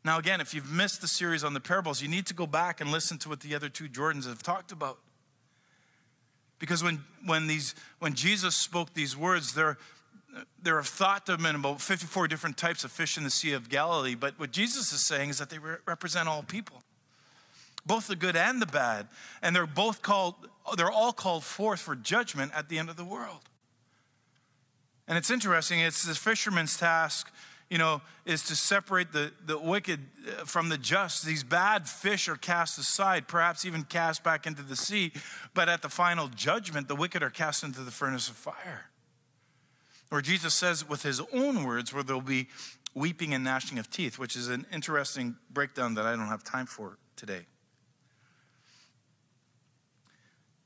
Now, 0.05 0.19
again, 0.19 0.41
if 0.41 0.53
you've 0.53 0.71
missed 0.71 1.01
the 1.01 1.07
series 1.07 1.43
on 1.43 1.53
the 1.53 1.59
parables, 1.59 2.01
you 2.01 2.07
need 2.07 2.27
to 2.27 2.33
go 2.33 2.45
back 2.45 2.81
and 2.81 2.91
listen 2.91 3.17
to 3.19 3.29
what 3.29 3.39
the 3.39 3.55
other 3.55 3.69
two 3.69 3.87
Jordans 3.87 4.27
have 4.27 4.43
talked 4.43 4.71
about. 4.71 4.99
Because 6.63 6.81
when, 6.81 7.03
when, 7.25 7.47
these, 7.47 7.75
when 7.99 8.13
Jesus 8.13 8.55
spoke 8.55 8.93
these 8.93 9.17
words, 9.17 9.53
there, 9.53 9.77
there 10.61 10.77
are 10.77 10.83
thought 10.83 11.25
to 11.25 11.33
have 11.33 11.41
been 11.41 11.55
about 11.55 11.81
54 11.81 12.29
different 12.29 12.55
types 12.55 12.85
of 12.85 12.91
fish 12.93 13.17
in 13.17 13.25
the 13.25 13.29
Sea 13.29 13.51
of 13.51 13.67
Galilee. 13.67 14.15
But 14.15 14.39
what 14.39 14.53
Jesus 14.53 14.93
is 14.93 15.01
saying 15.01 15.29
is 15.29 15.39
that 15.39 15.49
they 15.49 15.59
re- 15.59 15.75
represent 15.85 16.29
all 16.29 16.41
people, 16.41 16.81
both 17.85 18.07
the 18.07 18.15
good 18.15 18.37
and 18.37 18.61
the 18.61 18.65
bad. 18.65 19.09
And 19.41 19.53
they're 19.53 19.67
both 19.67 20.01
called, 20.01 20.35
they're 20.77 20.89
all 20.89 21.11
called 21.11 21.43
forth 21.43 21.81
for 21.81 21.97
judgment 21.97 22.53
at 22.55 22.69
the 22.69 22.79
end 22.79 22.89
of 22.89 22.95
the 22.95 23.03
world. 23.03 23.41
And 25.05 25.17
it's 25.17 25.29
interesting, 25.29 25.81
it's 25.81 26.03
the 26.03 26.15
fisherman's 26.15 26.77
task 26.77 27.29
you 27.73 27.79
know, 27.79 28.03
is 28.23 28.43
to 28.43 28.55
separate 28.55 29.11
the, 29.13 29.31
the 29.47 29.57
wicked 29.57 29.99
uh, 30.27 30.45
from 30.45 30.69
the 30.69 30.77
just. 30.77 31.25
These 31.25 31.43
bad 31.43 31.89
fish 31.89 32.29
are 32.29 32.35
cast 32.35 32.77
aside, 32.77 33.27
perhaps 33.27 33.65
even 33.65 33.83
cast 33.83 34.23
back 34.23 34.45
into 34.45 34.61
the 34.61 34.75
sea. 34.75 35.11
But 35.55 35.69
at 35.69 35.81
the 35.81 35.89
final 35.89 36.27
judgment, 36.27 36.87
the 36.87 36.95
wicked 36.95 37.23
are 37.23 37.31
cast 37.31 37.63
into 37.63 37.81
the 37.81 37.89
furnace 37.89 38.29
of 38.29 38.35
fire. 38.35 38.91
Where 40.09 40.21
Jesus 40.21 40.53
says, 40.53 40.87
with 40.87 41.01
his 41.01 41.19
own 41.33 41.63
words, 41.63 41.91
where 41.91 42.03
there'll 42.03 42.21
be 42.21 42.47
weeping 42.93 43.33
and 43.33 43.43
gnashing 43.43 43.79
of 43.79 43.89
teeth, 43.89 44.19
which 44.19 44.35
is 44.35 44.49
an 44.49 44.67
interesting 44.71 45.35
breakdown 45.49 45.95
that 45.95 46.05
I 46.05 46.11
don't 46.15 46.27
have 46.27 46.43
time 46.43 46.67
for 46.67 46.99
today. 47.15 47.47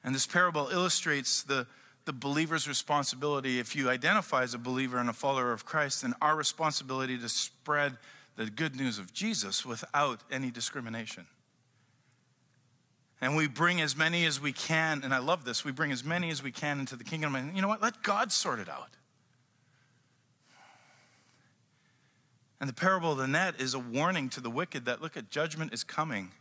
And 0.04 0.14
this 0.14 0.28
parable 0.28 0.68
illustrates 0.68 1.42
the 1.42 1.68
the 2.08 2.14
believer's 2.14 2.68
responsibility, 2.68 3.60
if 3.60 3.76
you 3.76 3.90
identify 3.90 4.42
as 4.42 4.56
a 4.56 4.58
believer 4.58 4.98
and 4.98 5.10
a 5.10 5.14
follower 5.14 5.52
of 5.52 5.66
Christ, 5.66 6.02
then 6.02 6.16
our 6.22 6.36
responsibility 6.36 7.18
to 7.20 7.30
spread 7.30 7.98
the 8.38 8.48
good 8.48 8.76
news 8.76 8.98
of 8.98 9.14
Jesus 9.14 9.66
without 9.66 10.22
any 10.32 10.50
discrimination. 10.50 11.28
And 13.20 13.36
we 13.36 13.48
bring 13.48 13.82
as 13.82 13.98
many 13.98 14.26
as 14.26 14.40
we 14.40 14.54
can, 14.54 15.02
and 15.04 15.14
I 15.14 15.18
love 15.18 15.44
this, 15.44 15.66
we 15.66 15.72
bring 15.72 15.92
as 15.92 16.04
many 16.04 16.30
as 16.30 16.42
we 16.42 16.52
can 16.52 16.80
into 16.80 16.96
the 16.96 17.04
kingdom. 17.04 17.36
And 17.36 17.56
you 17.56 17.62
know 17.62 17.68
what? 17.68 17.82
Let 17.82 18.02
God 18.04 18.32
sort 18.32 18.60
it 18.60 18.70
out. 18.70 18.90
And 22.60 22.70
the 22.70 22.74
parable 22.74 23.12
of 23.12 23.18
the 23.18 23.28
net 23.28 23.60
is 23.60 23.74
a 23.74 23.80
warning 23.80 24.30
to 24.30 24.40
the 24.40 24.50
wicked 24.50 24.86
that 24.86 25.02
look 25.02 25.18
at 25.18 25.30
judgment 25.30 25.74
is 25.74 25.84
coming. 25.84 26.32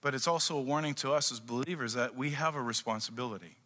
But 0.00 0.14
it's 0.14 0.26
also 0.26 0.56
a 0.56 0.62
warning 0.62 0.94
to 0.94 1.12
us 1.12 1.30
as 1.30 1.38
believers 1.38 1.92
that 1.92 2.16
we 2.16 2.30
have 2.30 2.56
a 2.56 2.62
responsibility. 2.62 3.58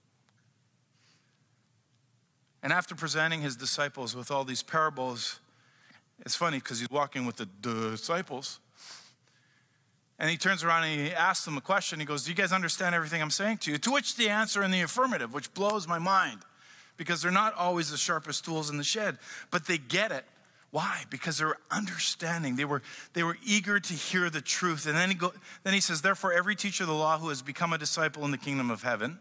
And 2.64 2.72
after 2.72 2.94
presenting 2.94 3.42
his 3.42 3.56
disciples 3.56 4.16
with 4.16 4.30
all 4.30 4.42
these 4.42 4.62
parables, 4.62 5.38
it's 6.20 6.34
funny 6.34 6.56
because 6.56 6.80
he's 6.80 6.90
walking 6.90 7.26
with 7.26 7.36
the 7.36 7.46
disciples. 7.60 8.58
And 10.18 10.30
he 10.30 10.38
turns 10.38 10.64
around 10.64 10.84
and 10.84 10.98
he 10.98 11.12
asks 11.12 11.44
them 11.44 11.58
a 11.58 11.60
question. 11.60 12.00
He 12.00 12.06
goes, 12.06 12.24
Do 12.24 12.30
you 12.30 12.34
guys 12.34 12.52
understand 12.52 12.94
everything 12.94 13.20
I'm 13.20 13.30
saying 13.30 13.58
to 13.58 13.72
you? 13.72 13.76
To 13.76 13.92
which 13.92 14.16
the 14.16 14.30
answer 14.30 14.62
in 14.62 14.70
the 14.70 14.80
affirmative, 14.80 15.34
which 15.34 15.52
blows 15.52 15.86
my 15.86 15.98
mind 15.98 16.40
because 16.96 17.20
they're 17.20 17.30
not 17.30 17.52
always 17.54 17.90
the 17.90 17.98
sharpest 17.98 18.46
tools 18.46 18.70
in 18.70 18.78
the 18.78 18.84
shed, 18.84 19.18
but 19.50 19.66
they 19.66 19.76
get 19.76 20.10
it. 20.10 20.24
Why? 20.70 21.02
Because 21.10 21.36
they're 21.36 21.58
understanding. 21.70 22.56
They 22.56 22.64
were, 22.64 22.80
they 23.12 23.24
were 23.24 23.36
eager 23.44 23.78
to 23.78 23.92
hear 23.92 24.30
the 24.30 24.40
truth. 24.40 24.86
And 24.86 24.96
then 24.96 25.10
he, 25.10 25.14
go, 25.14 25.34
then 25.64 25.74
he 25.74 25.80
says, 25.80 26.00
Therefore, 26.00 26.32
every 26.32 26.56
teacher 26.56 26.84
of 26.84 26.88
the 26.88 26.94
law 26.94 27.18
who 27.18 27.28
has 27.28 27.42
become 27.42 27.74
a 27.74 27.78
disciple 27.78 28.24
in 28.24 28.30
the 28.30 28.38
kingdom 28.38 28.70
of 28.70 28.82
heaven 28.82 29.18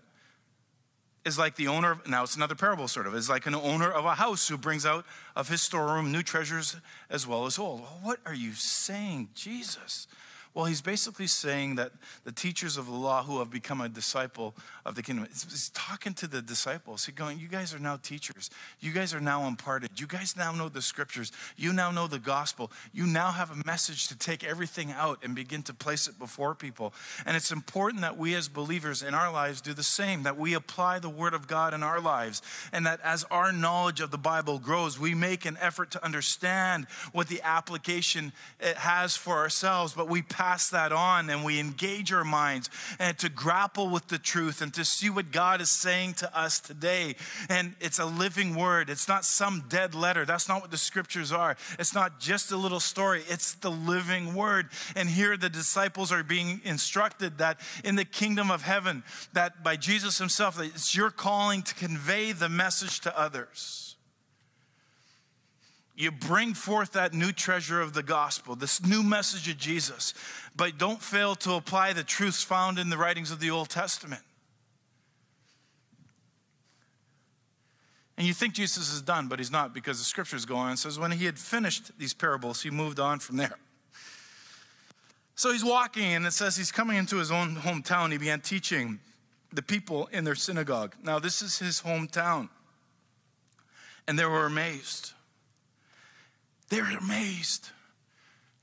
is 1.26 1.38
like 1.38 1.55
the 1.55 1.67
owner 1.67 1.91
of, 1.91 2.07
now 2.07 2.24
it's 2.24 2.36
another 2.36 2.55
parable 2.55 2.88
sort 2.88 3.07
of, 3.07 3.15
is 3.15 3.30
like 3.30 3.45
an 3.45 3.55
owner 3.55 3.89
of 3.89 4.05
a 4.05 4.15
house 4.15 4.47
who 4.47 4.57
brings 4.57 4.86
out 4.86 5.05
of 5.36 5.49
his 5.49 5.61
storeroom 5.61 6.11
new 6.11 6.21
treasures 6.21 6.76
as 7.09 7.26
well 7.26 7.45
as 7.45 7.57
old. 7.57 7.82
Well, 7.82 7.99
what 8.01 8.19
are 8.26 8.34
you 8.34 8.53
saying, 8.53 9.30
Jesus? 9.34 10.07
Well, 10.53 10.65
he's 10.65 10.81
basically 10.81 11.25
saying 11.25 11.75
that 11.75 11.93
the 12.25 12.31
teachers 12.31 12.77
of 12.77 12.85
the 12.85 12.91
law 12.91 13.23
who 13.23 13.39
have 13.39 13.49
become 13.49 13.81
a 13.81 13.89
disciple 13.89 14.53
of 14.85 14.93
the 14.93 15.01
kingdom, 15.01 15.25
he's 15.31 15.71
talking 15.73 16.13
to 16.15 16.27
the 16.27 16.43
disciples. 16.43 17.05
He's 17.05 17.15
going, 17.15 17.39
You 17.39 17.47
guys 17.47 17.73
are 17.73 17.79
now 17.79 17.97
teachers. 17.97 18.51
You 18.79 18.91
guys 18.91 19.15
are 19.15 19.19
now 19.19 19.47
imparted. 19.47 19.99
You 19.99 20.05
guys 20.05 20.35
now 20.37 20.51
know 20.51 20.69
the 20.69 20.81
scriptures. 20.81 21.31
You 21.57 21.73
now 21.73 21.89
know 21.89 22.05
the 22.05 22.19
gospel. 22.19 22.71
You 22.93 23.07
now 23.07 23.31
have 23.31 23.49
a 23.49 23.65
message 23.65 24.09
to 24.09 24.17
take 24.17 24.43
everything 24.43 24.91
out 24.91 25.19
and 25.23 25.33
begin 25.33 25.63
to 25.63 25.73
place 25.73 26.07
it 26.07 26.19
before 26.19 26.53
people. 26.53 26.93
And 27.25 27.35
it's 27.35 27.51
important 27.51 28.01
that 28.01 28.17
we 28.17 28.35
as 28.35 28.47
believers 28.47 29.01
in 29.01 29.15
our 29.15 29.33
lives 29.33 29.59
do 29.59 29.73
the 29.73 29.81
same, 29.81 30.23
that 30.23 30.37
we 30.37 30.53
apply 30.53 30.99
the 30.99 31.09
word 31.09 31.33
of 31.33 31.47
God 31.47 31.73
in 31.73 31.81
our 31.81 31.99
lives, 31.99 32.43
and 32.71 32.85
that 32.85 32.99
as 33.03 33.23
our 33.31 33.51
knowledge 33.51 34.01
of 34.01 34.11
the 34.11 34.17
Bible 34.19 34.59
grows, 34.59 34.99
we 34.99 35.15
make 35.15 35.45
an 35.45 35.57
effort 35.59 35.89
to 35.91 36.05
understand 36.05 36.85
what 37.11 37.27
the 37.27 37.41
application 37.41 38.33
it 38.59 38.77
has 38.77 39.15
for 39.15 39.37
ourselves, 39.37 39.93
but 39.93 40.07
we 40.07 40.21
that 40.71 40.91
on 40.91 41.29
and 41.29 41.43
we 41.43 41.59
engage 41.59 42.11
our 42.11 42.23
minds 42.23 42.69
and 42.99 43.17
to 43.19 43.29
grapple 43.29 43.89
with 43.89 44.07
the 44.07 44.17
truth 44.17 44.61
and 44.61 44.73
to 44.73 44.83
see 44.83 45.09
what 45.09 45.31
God 45.31 45.61
is 45.61 45.69
saying 45.69 46.15
to 46.15 46.37
us 46.37 46.59
today. 46.59 47.15
And 47.49 47.75
it's 47.79 47.99
a 47.99 48.05
living 48.05 48.55
word, 48.55 48.89
it's 48.89 49.07
not 49.07 49.25
some 49.25 49.63
dead 49.69 49.95
letter. 49.95 50.25
That's 50.25 50.49
not 50.49 50.61
what 50.61 50.71
the 50.71 50.77
scriptures 50.77 51.31
are. 51.31 51.55
It's 51.79 51.95
not 51.95 52.19
just 52.19 52.51
a 52.51 52.57
little 52.57 52.79
story, 52.79 53.23
it's 53.29 53.53
the 53.55 53.71
living 53.71 54.33
word. 54.33 54.69
And 54.95 55.09
here 55.09 55.37
the 55.37 55.49
disciples 55.49 56.11
are 56.11 56.23
being 56.23 56.61
instructed 56.63 57.37
that 57.37 57.59
in 57.83 57.95
the 57.95 58.05
kingdom 58.05 58.51
of 58.51 58.63
heaven, 58.63 59.03
that 59.33 59.63
by 59.63 59.77
Jesus 59.77 60.17
himself, 60.17 60.57
that 60.57 60.65
it's 60.65 60.95
your 60.95 61.09
calling 61.09 61.63
to 61.63 61.75
convey 61.75 62.31
the 62.31 62.49
message 62.49 62.99
to 63.01 63.17
others 63.19 63.92
you 66.03 66.11
bring 66.11 66.53
forth 66.53 66.91
that 66.91 67.13
new 67.13 67.31
treasure 67.31 67.81
of 67.81 67.93
the 67.93 68.03
gospel, 68.03 68.55
this 68.55 68.85
new 68.85 69.01
message 69.01 69.49
of 69.49 69.57
Jesus, 69.57 70.13
but 70.55 70.77
don't 70.77 71.01
fail 71.01 71.35
to 71.35 71.53
apply 71.53 71.93
the 71.93 72.03
truths 72.03 72.43
found 72.43 72.77
in 72.77 72.89
the 72.89 72.97
writings 72.97 73.31
of 73.31 73.39
the 73.39 73.49
Old 73.49 73.69
Testament. 73.69 74.21
And 78.17 78.27
you 78.27 78.33
think 78.33 78.53
Jesus 78.53 78.93
is 78.93 79.01
done, 79.01 79.27
but 79.27 79.39
he's 79.39 79.51
not 79.51 79.73
because 79.73 79.97
the 79.97 80.03
scriptures 80.03 80.45
go 80.45 80.55
on 80.55 80.69
and 80.69 80.79
says 80.79 80.99
when 80.99 81.11
he 81.11 81.25
had 81.25 81.39
finished 81.39 81.97
these 81.97 82.13
parables, 82.13 82.61
he 82.61 82.69
moved 82.69 82.99
on 82.99 83.19
from 83.19 83.37
there. 83.37 83.57
So 85.35 85.51
he's 85.51 85.65
walking, 85.65 86.13
and 86.13 86.25
it 86.25 86.33
says 86.33 86.55
he's 86.55 86.71
coming 86.71 86.97
into 86.97 87.17
his 87.17 87.31
own 87.31 87.55
hometown. 87.55 88.11
He 88.11 88.19
began 88.19 88.39
teaching 88.39 88.99
the 89.51 89.63
people 89.63 90.07
in 90.11 90.23
their 90.23 90.35
synagogue. 90.35 90.95
Now, 91.03 91.17
this 91.17 91.41
is 91.41 91.57
his 91.57 91.81
hometown. 91.81 92.49
And 94.07 94.19
they 94.19 94.25
were 94.25 94.45
amazed. 94.45 95.13
They 96.74 96.82
were 96.82 96.97
amazed. 96.97 97.69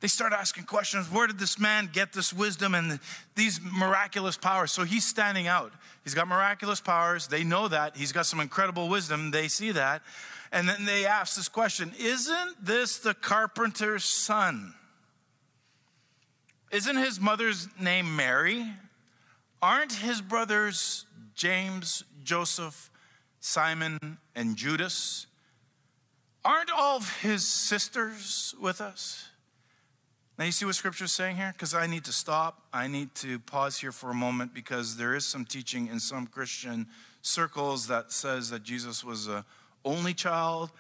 They 0.01 0.09
start 0.09 0.33
asking 0.33 0.65
questions 0.65 1.09
Where 1.09 1.29
did 1.29 1.39
this 1.39 1.61
man 1.61 1.91
get 1.93 2.13
this 2.13 2.33
wisdom 2.33 2.75
and 2.75 2.99
these 3.37 3.61
miraculous 3.63 4.37
powers? 4.37 4.73
So 4.73 4.83
he's 4.83 5.07
standing 5.07 5.47
out. 5.47 5.73
He's 6.03 6.15
got 6.15 6.27
miraculous 6.27 6.81
powers. 6.81 7.29
They 7.29 7.45
know 7.45 7.69
that. 7.69 7.97
He's 7.97 8.11
got 8.11 8.27
some 8.27 8.41
incredible 8.41 8.89
wisdom. 8.89 9.31
They 9.31 9.47
see 9.47 9.71
that. 9.71 10.03
And 10.51 10.69
then 10.69 10.87
they 10.87 11.07
ask 11.07 11.37
this 11.37 11.49
question 11.49 11.93
Isn't 12.01 12.57
this 12.61 12.99
the 12.99 13.15
carpenter's 13.15 14.03
son? 14.03 14.75
Isn't 16.73 16.97
his 16.97 17.21
mother's 17.21 17.69
name 17.79 18.17
Mary? 18.17 18.67
Aren't 19.63 19.93
his 19.93 20.21
brothers 20.21 21.07
James, 21.37 22.03
Joseph, 22.25 22.91
Simon, 23.39 24.19
and 24.35 24.57
Judas? 24.57 25.27
Aren't 26.45 26.71
all 26.71 26.97
of 26.97 27.21
his 27.21 27.47
sisters 27.47 28.55
with 28.61 28.81
us? 28.81 29.29
Now, 30.39 30.47
you 30.47 30.53
see 30.53 30.65
what 30.65 30.75
scripture 30.75 31.05
is 31.05 31.13
saying 31.13 31.37
here? 31.37 31.53
Because 31.53 31.75
I 31.75 31.87
need 31.87 32.05
to 32.05 32.13
stop. 32.13 32.63
I 32.73 32.87
need 32.87 33.15
to 33.17 33.39
pause 33.41 33.79
here 33.79 33.93
for 33.93 34.11
a 34.11 34.15
moment 34.15 34.55
because 34.55 34.97
there 34.97 35.15
is 35.15 35.27
some 35.27 35.45
teaching 35.45 35.89
in 35.89 36.01
some 36.01 36.27
Christian 36.27 36.87
circles 37.21 37.89
that 37.89 38.11
says 38.11 38.49
that 38.49 38.63
Jesus 38.63 39.05
was 39.05 39.29
a 39.29 39.45
only 39.85 40.15
child 40.15 40.71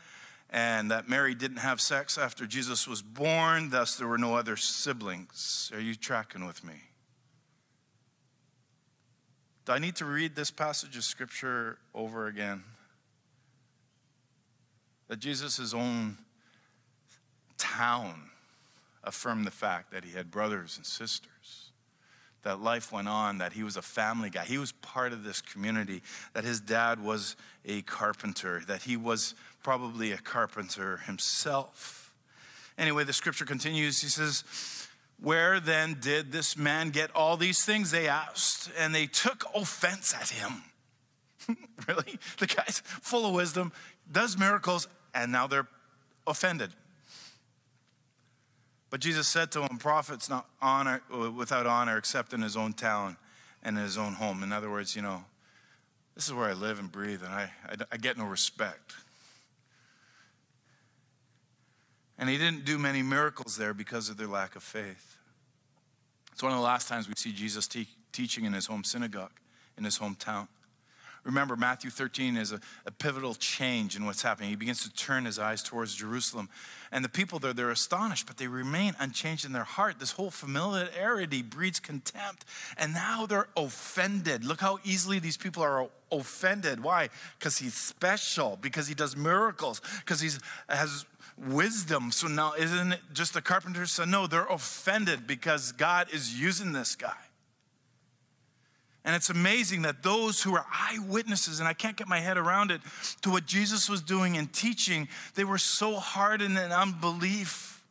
and 0.48 0.90
that 0.90 1.08
Mary 1.08 1.34
didn't 1.34 1.58
have 1.58 1.78
sex 1.80 2.16
after 2.16 2.46
Jesus 2.46 2.88
was 2.88 3.02
born, 3.02 3.68
thus, 3.68 3.96
there 3.96 4.08
were 4.08 4.18
no 4.18 4.34
other 4.34 4.56
siblings. 4.56 5.70
Are 5.74 5.80
you 5.80 5.94
tracking 5.94 6.46
with 6.46 6.64
me? 6.64 6.74
Do 9.66 9.72
I 9.72 9.78
need 9.78 9.96
to 9.96 10.06
read 10.06 10.34
this 10.34 10.50
passage 10.50 10.96
of 10.96 11.04
scripture 11.04 11.78
over 11.94 12.26
again? 12.26 12.64
That 15.10 15.18
Jesus' 15.18 15.74
own 15.74 16.18
town 17.58 18.30
affirmed 19.02 19.44
the 19.44 19.50
fact 19.50 19.90
that 19.90 20.04
he 20.04 20.12
had 20.12 20.30
brothers 20.30 20.76
and 20.76 20.86
sisters. 20.86 21.72
that 22.42 22.62
life 22.62 22.92
went 22.92 23.08
on, 23.08 23.38
that 23.38 23.52
he 23.52 23.64
was 23.64 23.76
a 23.76 23.82
family 23.82 24.30
guy. 24.30 24.44
He 24.44 24.56
was 24.56 24.72
part 24.72 25.12
of 25.12 25.24
this 25.24 25.42
community, 25.42 26.00
that 26.32 26.44
his 26.44 26.60
dad 26.60 27.02
was 27.02 27.36
a 27.66 27.82
carpenter, 27.82 28.62
that 28.66 28.82
he 28.84 28.96
was 28.96 29.34
probably 29.64 30.12
a 30.12 30.16
carpenter 30.16 30.98
himself. 30.98 32.14
Anyway, 32.78 33.02
the 33.02 33.12
scripture 33.12 33.44
continues. 33.44 34.00
He 34.00 34.08
says, 34.08 34.44
Where 35.20 35.58
then 35.58 35.98
did 36.00 36.30
this 36.30 36.56
man 36.56 36.90
get 36.90 37.14
all 37.16 37.36
these 37.36 37.64
things? 37.64 37.90
They 37.90 38.06
asked, 38.06 38.70
and 38.78 38.94
they 38.94 39.06
took 39.06 39.44
offense 39.54 40.14
at 40.14 40.28
him. 40.30 40.62
really? 41.88 42.18
The 42.38 42.46
guy's 42.46 42.80
full 42.84 43.26
of 43.26 43.34
wisdom, 43.34 43.72
does 44.10 44.38
miracles, 44.38 44.88
and 45.14 45.32
now 45.32 45.46
they're 45.46 45.68
offended. 46.26 46.70
But 48.90 49.00
Jesus 49.00 49.28
said 49.28 49.52
to 49.52 49.62
him, 49.62 49.78
Prophets 49.78 50.28
not 50.28 50.46
honor 50.60 51.00
uh, 51.14 51.30
without 51.30 51.66
honor 51.66 51.96
except 51.96 52.32
in 52.32 52.42
his 52.42 52.56
own 52.56 52.72
town 52.72 53.16
and 53.62 53.78
in 53.78 53.84
his 53.84 53.96
own 53.96 54.14
home. 54.14 54.42
In 54.42 54.52
other 54.52 54.70
words, 54.70 54.96
you 54.96 55.02
know, 55.02 55.24
this 56.16 56.26
is 56.26 56.34
where 56.34 56.48
I 56.48 56.52
live 56.52 56.78
and 56.78 56.90
breathe, 56.90 57.22
and 57.22 57.32
I, 57.32 57.50
I, 57.68 57.74
I 57.92 57.96
get 57.96 58.18
no 58.18 58.24
respect. 58.24 58.94
And 62.18 62.28
he 62.28 62.36
didn't 62.36 62.64
do 62.64 62.78
many 62.78 63.00
miracles 63.00 63.56
there 63.56 63.72
because 63.72 64.10
of 64.10 64.16
their 64.16 64.26
lack 64.26 64.56
of 64.56 64.62
faith. 64.62 65.16
It's 66.32 66.42
one 66.42 66.52
of 66.52 66.58
the 66.58 66.64
last 66.64 66.88
times 66.88 67.08
we 67.08 67.14
see 67.16 67.32
Jesus 67.32 67.66
te- 67.66 67.88
teaching 68.12 68.44
in 68.44 68.52
his 68.52 68.66
home 68.66 68.84
synagogue, 68.84 69.32
in 69.78 69.84
his 69.84 69.98
hometown. 69.98 70.48
Remember, 71.24 71.54
Matthew 71.54 71.90
13 71.90 72.36
is 72.36 72.52
a, 72.52 72.60
a, 72.86 72.90
pivotal 72.90 73.34
change 73.34 73.96
in 73.96 74.06
what's 74.06 74.22
happening. 74.22 74.50
He 74.50 74.56
begins 74.56 74.82
to 74.84 74.92
turn 74.92 75.26
his 75.26 75.38
eyes 75.38 75.62
towards 75.62 75.94
Jerusalem. 75.94 76.48
And 76.90 77.04
the 77.04 77.08
people 77.08 77.38
there, 77.38 77.52
they're 77.52 77.70
astonished, 77.70 78.26
but 78.26 78.38
they 78.38 78.46
remain 78.46 78.94
unchanged 78.98 79.44
in 79.44 79.52
their 79.52 79.64
heart. 79.64 79.98
This 79.98 80.12
whole 80.12 80.30
familiarity 80.30 81.42
breeds 81.42 81.78
contempt. 81.78 82.44
And 82.78 82.94
now 82.94 83.26
they're 83.26 83.48
offended. 83.56 84.44
Look 84.44 84.60
how 84.60 84.78
easily 84.82 85.18
these 85.18 85.36
people 85.36 85.62
are 85.62 85.88
offended. 86.10 86.82
Why? 86.82 87.10
Because 87.38 87.58
he's 87.58 87.74
special, 87.74 88.58
because 88.60 88.88
he 88.88 88.94
does 88.94 89.16
miracles, 89.16 89.82
because 90.00 90.20
he 90.20 90.30
has 90.68 91.04
wisdom. 91.36 92.10
So 92.12 92.28
now, 92.28 92.54
isn't 92.54 92.92
it 92.92 93.00
just 93.12 93.34
the 93.34 93.42
carpenter's 93.42 93.92
son? 93.92 94.10
No, 94.10 94.26
they're 94.26 94.46
offended 94.46 95.26
because 95.26 95.72
God 95.72 96.08
is 96.12 96.40
using 96.40 96.72
this 96.72 96.96
guy. 96.96 97.16
And 99.04 99.16
it's 99.16 99.30
amazing 99.30 99.82
that 99.82 100.02
those 100.02 100.42
who 100.42 100.54
are 100.54 100.66
eyewitnesses, 100.70 101.58
and 101.58 101.68
I 101.68 101.72
can't 101.72 101.96
get 101.96 102.06
my 102.06 102.18
head 102.18 102.36
around 102.36 102.70
it, 102.70 102.82
to 103.22 103.30
what 103.30 103.46
Jesus 103.46 103.88
was 103.88 104.02
doing 104.02 104.36
and 104.36 104.52
teaching, 104.52 105.08
they 105.34 105.44
were 105.44 105.58
so 105.58 105.96
hardened 105.96 106.58
in 106.58 106.70
unbelief. 106.70 107.82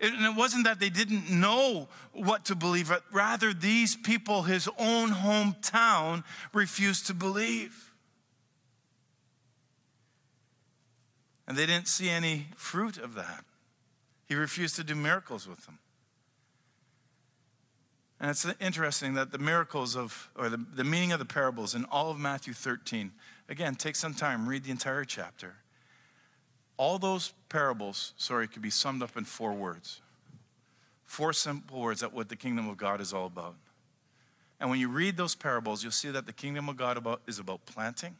And 0.00 0.24
it 0.24 0.34
wasn't 0.36 0.64
that 0.64 0.80
they 0.80 0.90
didn't 0.90 1.30
know 1.30 1.88
what 2.12 2.46
to 2.46 2.54
believe, 2.54 2.88
but 2.88 3.02
rather 3.12 3.52
these 3.52 3.96
people, 3.96 4.42
his 4.42 4.68
own 4.78 5.10
hometown, 5.10 6.24
refused 6.54 7.08
to 7.08 7.14
believe. 7.14 7.92
And 11.46 11.56
they 11.56 11.66
didn't 11.66 11.88
see 11.88 12.08
any 12.08 12.46
fruit 12.56 12.96
of 12.96 13.14
that. 13.14 13.44
He 14.26 14.34
refused 14.34 14.76
to 14.76 14.84
do 14.84 14.94
miracles 14.94 15.48
with 15.48 15.64
them. 15.66 15.78
And 18.20 18.30
it's 18.30 18.46
interesting 18.60 19.14
that 19.14 19.30
the 19.30 19.38
miracles 19.38 19.96
of, 19.96 20.30
or 20.36 20.48
the, 20.48 20.56
the 20.74 20.84
meaning 20.84 21.12
of 21.12 21.18
the 21.18 21.24
parables 21.24 21.74
in 21.74 21.84
all 21.84 22.10
of 22.10 22.18
Matthew 22.18 22.52
13, 22.52 23.12
again, 23.48 23.76
take 23.76 23.94
some 23.94 24.12
time, 24.12 24.48
read 24.48 24.64
the 24.64 24.70
entire 24.70 25.04
chapter. 25.04 25.54
All 26.76 26.98
those 26.98 27.32
parables, 27.48 28.14
sorry, 28.16 28.48
could 28.48 28.62
be 28.62 28.70
summed 28.70 29.02
up 29.02 29.16
in 29.16 29.24
four 29.24 29.52
words. 29.52 30.00
Four 31.04 31.32
simple 31.32 31.80
words 31.80 32.00
that 32.00 32.12
what 32.12 32.28
the 32.28 32.36
kingdom 32.36 32.68
of 32.68 32.76
God 32.76 33.00
is 33.00 33.12
all 33.12 33.26
about. 33.26 33.54
And 34.60 34.68
when 34.68 34.80
you 34.80 34.88
read 34.88 35.16
those 35.16 35.36
parables, 35.36 35.84
you'll 35.84 35.92
see 35.92 36.10
that 36.10 36.26
the 36.26 36.32
kingdom 36.32 36.68
of 36.68 36.76
God 36.76 36.96
about, 36.96 37.22
is 37.28 37.38
about 37.38 37.64
planting, 37.66 38.16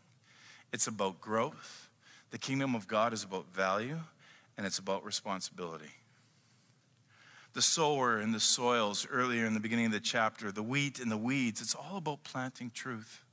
it's 0.73 0.87
about 0.87 1.21
growth, 1.21 1.89
the 2.31 2.39
kingdom 2.39 2.77
of 2.77 2.87
God 2.87 3.13
is 3.13 3.25
about 3.25 3.53
value, 3.53 3.99
and 4.57 4.65
it's 4.65 4.79
about 4.79 5.05
responsibility 5.05 5.91
the 7.55 7.63
sower 7.63 8.19
and 8.19 8.35
the 8.35 8.41
soils 8.41 9.07
earlier 9.11 9.47
in 9.47 9.55
the 9.55 9.61
beginning 9.61 9.87
of 9.87 9.93
the 9.93 10.01
chapter, 10.01 10.53
the 10.53 10.63
wheat 10.63 11.01
and 11.01 11.11
the 11.11 11.17
weeds. 11.17 11.61
It's 11.61 11.75
all 11.75 11.97
about 11.97 12.23
planting 12.25 12.71
truth. 12.73 13.25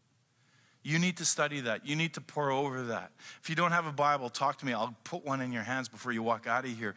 You 0.84 1.00
need 1.00 1.18
to 1.18 1.26
study 1.26 1.62
that. 1.62 1.88
You 1.88 1.96
need 1.96 2.14
to 2.14 2.22
pour 2.22 2.52
over 2.52 2.84
that. 2.84 3.12
If 3.42 3.50
you 3.50 3.56
don't 3.56 3.72
have 3.72 3.88
a 3.88 3.92
Bible, 3.92 4.30
talk 4.30 4.60
to 4.60 4.66
me. 4.68 4.74
I'll 4.74 4.96
put 5.04 5.26
one 5.26 5.42
in 5.42 5.52
your 5.52 5.64
hands 5.64 5.90
before 5.90 6.12
you 6.12 6.22
walk 6.22 6.46
out 6.46 6.64
of 6.64 6.78
here. 6.78 6.94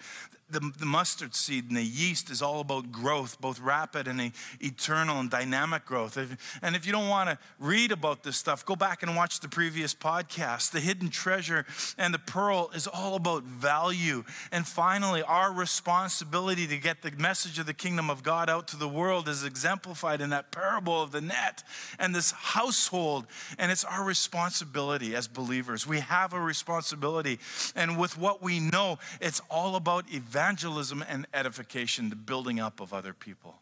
The, 0.51 0.73
the 0.79 0.87
mustard 0.87 1.35
seed 1.35 1.69
and 1.69 1.77
the 1.77 1.83
yeast 1.83 2.31
is 2.31 2.41
all 2.41 2.61
about 2.61 2.91
growth, 2.91 3.41
both 3.41 3.61
rapid 3.61 4.09
and 4.09 4.33
eternal 4.61 5.21
and 5.21 5.31
dynamic 5.31 5.85
growth. 5.85 6.17
And 6.63 6.75
if 6.75 6.87
you 6.87 6.93
don't 6.93 7.09
want 7.09 7.29
to 7.29 7.39
read 7.59 7.93
about 7.93 8.23
this 8.23 8.37
stuff, 8.37 8.65
go 8.65 8.75
back 8.75 9.03
and 9.03 9.15
watch 9.15 9.41
the 9.41 9.49
previous 9.49 9.95
podcast. 9.95 10.71
The 10.71 10.81
hidden 10.81 11.11
treasure 11.11 11.67
and 11.99 12.15
the 12.15 12.19
pearl 12.19 12.71
is 12.75 12.87
all 12.87 13.15
about 13.15 13.43
value. 13.43 14.25
And 14.51 14.67
finally, 14.67 15.23
our 15.23 15.53
responsibility 15.53 16.67
to 16.67 16.79
get 16.79 17.03
the 17.03 17.11
message 17.19 17.59
of 17.59 17.67
the 17.67 17.75
kingdom 17.75 18.09
of 18.09 18.23
God 18.23 18.49
out 18.49 18.69
to 18.69 18.77
the 18.77 18.89
world 18.89 19.29
is 19.29 19.45
exemplified 19.45 20.21
in 20.21 20.31
that 20.31 20.51
parable 20.51 21.03
of 21.03 21.13
the 21.13 21.21
net 21.21 21.63
and 21.99 22.15
this 22.15 22.31
household. 22.33 23.27
And 23.59 23.71
it's 23.71 23.85
our 23.85 24.05
responsibility 24.05 25.15
as 25.15 25.29
believers. 25.29 25.87
We 25.87 26.01
have 26.01 26.33
a 26.33 26.41
responsibility. 26.41 27.39
And 27.75 27.99
with 27.99 28.17
what 28.17 28.43
we 28.43 28.61
know, 28.61 28.99
it's 29.21 29.41
all 29.51 29.77
about 29.77 30.05
evangelism 30.39 31.05
and 31.09 31.27
edification, 31.35 32.11
the 32.11 32.17
building 32.17 32.61
up 32.61 32.81
of 32.81 32.95
other 32.95 33.13
people, 33.13 33.57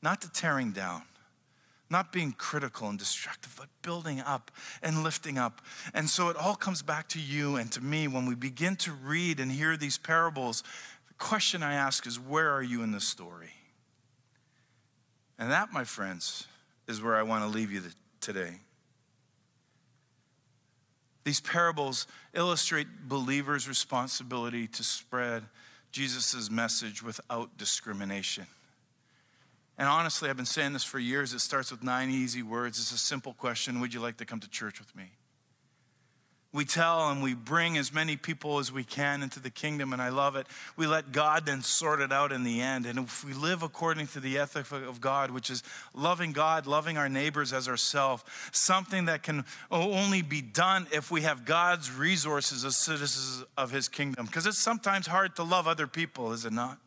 not 0.00 0.22
the 0.22 0.28
tearing 0.28 0.72
down 0.72 1.02
not 1.90 2.10
being 2.10 2.32
critical 2.32 2.88
and 2.88 2.98
destructive, 2.98 3.54
but 3.58 3.68
building 3.82 4.18
up 4.18 4.50
and 4.82 5.04
lifting 5.04 5.36
up. 5.36 5.60
And 5.92 6.08
so 6.08 6.30
it 6.30 6.36
all 6.38 6.54
comes 6.54 6.80
back 6.80 7.06
to 7.10 7.20
you 7.20 7.56
and 7.56 7.70
to 7.72 7.82
me 7.82 8.08
when 8.08 8.24
we 8.24 8.34
begin 8.34 8.76
to 8.76 8.92
read 8.92 9.38
and 9.38 9.52
hear 9.52 9.76
these 9.76 9.98
parables. 9.98 10.62
The 11.08 11.14
question 11.18 11.62
I 11.62 11.74
ask 11.74 12.06
is, 12.06 12.18
where 12.18 12.50
are 12.50 12.62
you 12.62 12.82
in 12.82 12.92
the 12.92 13.00
story? 13.00 13.50
And 15.38 15.50
that, 15.50 15.70
my 15.70 15.84
friends, 15.84 16.46
is 16.88 17.02
where 17.02 17.14
I 17.14 17.24
want 17.24 17.44
to 17.44 17.48
leave 17.48 17.70
you 17.70 17.82
today. 18.22 18.54
These 21.24 21.40
parables 21.40 22.06
illustrate 22.32 22.86
believers' 23.06 23.68
responsibility 23.68 24.66
to 24.66 24.82
spread 24.82 25.44
Jesus' 25.92 26.50
message 26.50 27.02
without 27.02 27.56
discrimination. 27.58 28.46
And 29.78 29.88
honestly, 29.88 30.28
I've 30.28 30.36
been 30.36 30.46
saying 30.46 30.72
this 30.72 30.84
for 30.84 30.98
years. 30.98 31.32
It 31.32 31.40
starts 31.40 31.70
with 31.70 31.82
nine 31.82 32.10
easy 32.10 32.42
words. 32.42 32.78
It's 32.78 32.92
a 32.92 32.98
simple 32.98 33.34
question 33.34 33.80
Would 33.80 33.94
you 33.94 34.00
like 34.00 34.16
to 34.18 34.24
come 34.24 34.40
to 34.40 34.48
church 34.48 34.78
with 34.78 34.94
me? 34.96 35.10
We 36.52 36.66
tell 36.66 37.08
and 37.10 37.22
we 37.22 37.32
bring 37.34 37.78
as 37.78 37.92
many 37.92 38.16
people 38.16 38.58
as 38.58 38.70
we 38.70 38.84
can 38.84 39.22
into 39.22 39.40
the 39.40 39.50
kingdom, 39.50 39.92
and 39.92 40.02
I 40.02 40.10
love 40.10 40.36
it. 40.36 40.46
We 40.76 40.86
let 40.86 41.10
God 41.10 41.46
then 41.46 41.62
sort 41.62 42.00
it 42.00 42.12
out 42.12 42.30
in 42.30 42.44
the 42.44 42.60
end. 42.60 42.84
And 42.84 42.98
if 42.98 43.24
we 43.24 43.32
live 43.32 43.62
according 43.62 44.08
to 44.08 44.20
the 44.20 44.38
ethic 44.38 44.70
of 44.70 45.00
God, 45.00 45.30
which 45.30 45.48
is 45.48 45.62
loving 45.94 46.32
God, 46.32 46.66
loving 46.66 46.98
our 46.98 47.08
neighbors 47.08 47.52
as 47.54 47.68
ourselves, 47.68 48.22
something 48.52 49.06
that 49.06 49.22
can 49.22 49.44
only 49.70 50.20
be 50.20 50.42
done 50.42 50.86
if 50.92 51.10
we 51.10 51.22
have 51.22 51.46
God's 51.46 51.90
resources 51.90 52.64
as 52.64 52.76
citizens 52.76 53.44
of 53.56 53.70
his 53.70 53.88
kingdom. 53.88 54.26
Because 54.26 54.46
it's 54.46 54.58
sometimes 54.58 55.06
hard 55.06 55.36
to 55.36 55.42
love 55.42 55.66
other 55.66 55.86
people, 55.86 56.32
is 56.32 56.44
it 56.44 56.52
not? 56.52 56.78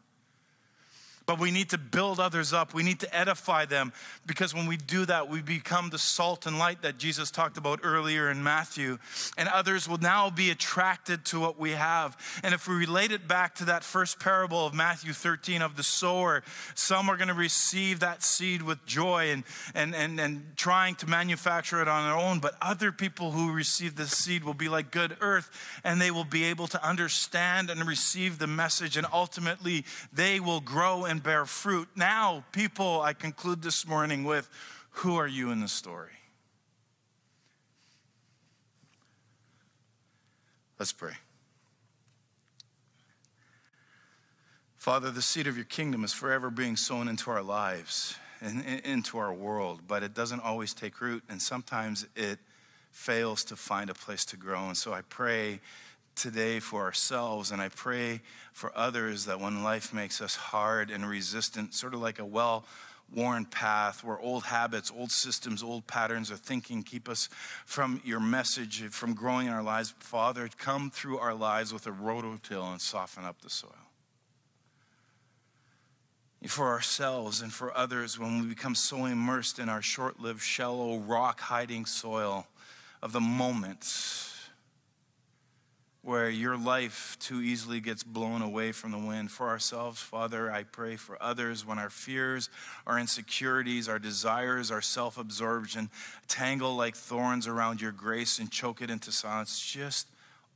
But 1.26 1.40
we 1.40 1.50
need 1.50 1.72
to 1.72 1.78
build 1.78 2.20
others 2.20 2.54
up. 2.54 2.74
We 2.74 2.84
need 2.84 3.00
to 3.00 3.16
edify 3.16 3.66
them 3.66 3.94
because 4.28 4.54
when 4.54 4.68
we 4.68 4.78
do 4.78 5.06
that, 5.06 5.28
we 5.28 5.42
become 5.42 5.90
the 5.90 5.98
salt 5.98 6.46
and 6.46 6.60
light 6.60 6.84
that 6.84 7.00
Jesus 7.00 7.32
talked 7.32 7.58
about 7.58 7.80
earlier 7.84 8.30
in 8.30 8.44
Matthew. 8.44 9.00
And 9.38 9.50
others 9.50 9.90
will 9.90 9.98
now 9.98 10.30
be 10.30 10.52
attracted 10.52 11.26
to 11.26 11.40
what 11.40 11.60
we 11.60 11.72
have. 11.72 12.16
And 12.44 12.54
if 12.54 12.68
we 12.68 12.76
relate 12.76 13.12
it 13.12 13.28
back 13.28 13.56
to 13.56 13.66
that 13.66 13.84
first 13.84 14.20
parable 14.20 14.68
of 14.68 14.76
Matthew 14.76 15.14
13 15.14 15.64
of 15.64 15.76
the 15.76 15.84
sower, 15.84 16.44
some 16.76 17.10
are 17.10 17.18
going 17.18 17.30
to 17.30 17.34
receive 17.34 18.02
that 18.02 18.22
seed 18.22 18.62
with 18.62 18.86
joy 18.86 19.32
and, 19.32 19.44
and, 19.74 19.96
and, 19.96 20.20
and 20.20 20.56
trying 20.56 20.94
to 20.96 21.08
manufacture 21.08 21.82
it 21.82 21.88
on 21.88 22.08
their 22.08 22.18
own. 22.18 22.40
But 22.40 22.56
other 22.62 22.92
people 22.92 23.32
who 23.32 23.52
receive 23.52 23.96
the 23.96 24.06
seed 24.06 24.44
will 24.44 24.54
be 24.54 24.70
like 24.70 24.92
good 24.92 25.18
earth 25.22 25.50
and 25.84 26.00
they 26.00 26.12
will 26.12 26.24
be 26.24 26.44
able 26.44 26.68
to 26.68 26.88
understand 26.88 27.72
and 27.72 27.88
receive 27.88 28.38
the 28.38 28.48
message. 28.48 28.96
And 28.96 29.08
ultimately, 29.12 29.86
they 30.14 30.40
will 30.40 30.62
grow 30.62 31.06
and 31.06 31.15
and 31.16 31.24
bear 31.24 31.46
fruit. 31.46 31.88
Now, 31.96 32.44
people, 32.52 33.02
I 33.02 33.14
conclude 33.14 33.62
this 33.62 33.88
morning 33.88 34.26
with 34.26 34.50
who 34.90 35.16
are 35.16 35.28
you 35.28 35.50
in 35.50 35.62
the 35.62 35.68
story? 35.70 36.12
Let's 40.78 40.92
pray. 40.92 41.14
Father, 44.76 45.10
the 45.10 45.22
seed 45.22 45.48
of 45.48 45.56
your 45.56 45.64
kingdom 45.64 46.04
is 46.04 46.12
forever 46.12 46.50
being 46.50 46.76
sown 46.76 47.08
into 47.08 47.32
our 47.32 47.42
lives 47.42 48.18
and 48.42 48.66
into 48.84 49.18
our 49.18 49.34
world, 49.34 49.84
but 49.88 50.04
it 50.04 50.14
doesn't 50.14 50.42
always 50.42 50.74
take 50.74 51.00
root, 51.00 51.24
and 51.30 51.42
sometimes 51.42 52.06
it 52.18 52.40
fails 52.92 53.46
to 53.46 53.56
find 53.56 53.90
a 53.90 53.94
place 53.94 54.26
to 54.26 54.36
grow. 54.36 54.68
And 54.68 54.76
so 54.76 54.92
I 54.92 55.00
pray 55.00 55.62
today 56.16 56.60
for 56.60 56.82
ourselves, 56.84 57.52
and 57.52 57.62
I 57.62 57.70
pray 57.70 58.22
for 58.54 58.72
others 58.76 59.26
that 59.26 59.40
when 59.40 59.64
life 59.64 59.94
makes 59.94 60.22
us 60.22 60.36
hard 60.36 60.90
and 60.90 61.08
resistant, 61.08 61.74
sort 61.74 61.94
of 61.94 62.02
like 62.02 62.20
a 62.20 62.26
well 62.26 62.66
worn 63.14 63.46
path 63.46 64.04
where 64.04 64.20
old 64.20 64.44
habits, 64.46 64.92
old 64.96 65.12
systems, 65.12 65.62
old 65.62 65.86
patterns 65.88 66.32
of 66.32 66.40
thinking 66.40 66.82
keep 66.84 67.08
us 67.08 67.30
from 67.66 68.02
your 68.04 68.20
message, 68.20 68.82
from 68.90 69.14
growing 69.14 69.48
in 69.48 69.54
our 69.54 69.64
lives. 69.64 69.94
Father, 70.00 70.50
come 70.58 70.90
through 70.90 71.20
our 71.20 71.34
lives 71.34 71.74
with 71.74 71.86
a 71.88 71.92
rototill 71.92 72.72
and 72.72 72.82
soften 72.82 73.26
up 73.26 73.42
the 73.42 73.50
soil. 73.50 73.76
For 76.48 76.68
ourselves 76.68 77.42
and 77.42 77.52
for 77.52 77.76
others, 77.76 78.20
when 78.20 78.42
we 78.42 78.48
become 78.48 78.76
so 78.76 79.06
immersed 79.06 79.58
in 79.58 79.68
our 79.68 79.82
short 79.82 80.20
lived, 80.20 80.42
shallow, 80.42 80.98
rock 80.98 81.40
hiding 81.40 81.86
soil 81.86 82.48
of 83.02 83.14
the 83.14 83.20
moment 83.20 83.84
where 86.06 86.30
your 86.30 86.56
life 86.56 87.18
too 87.20 87.42
easily 87.42 87.80
gets 87.80 88.04
blown 88.04 88.44
away 88.44 88.72
from 88.72 88.92
the 88.92 88.98
wind. 88.98 89.32
For 89.32 89.50
ourselves, 89.50 90.00
Father, 90.00 90.52
I 90.52 90.62
pray 90.62 90.98
for 90.98 91.18
others 91.20 91.66
when 91.66 91.80
our 91.80 91.90
fears, 91.90 92.52
our 92.86 93.00
insecurities, 93.00 93.90
our 93.90 93.98
desires, 93.98 94.70
our 94.70 94.84
self 94.84 95.18
absorption 95.18 95.90
tangle 96.28 96.76
like 96.76 96.96
thorns 96.96 97.48
around 97.48 97.82
your 97.82 97.92
grace 97.92 98.38
and 98.38 98.52
choke 98.52 98.84
it 98.84 98.92
into 98.92 99.12
silence. 99.12 99.60
Just 99.60 100.06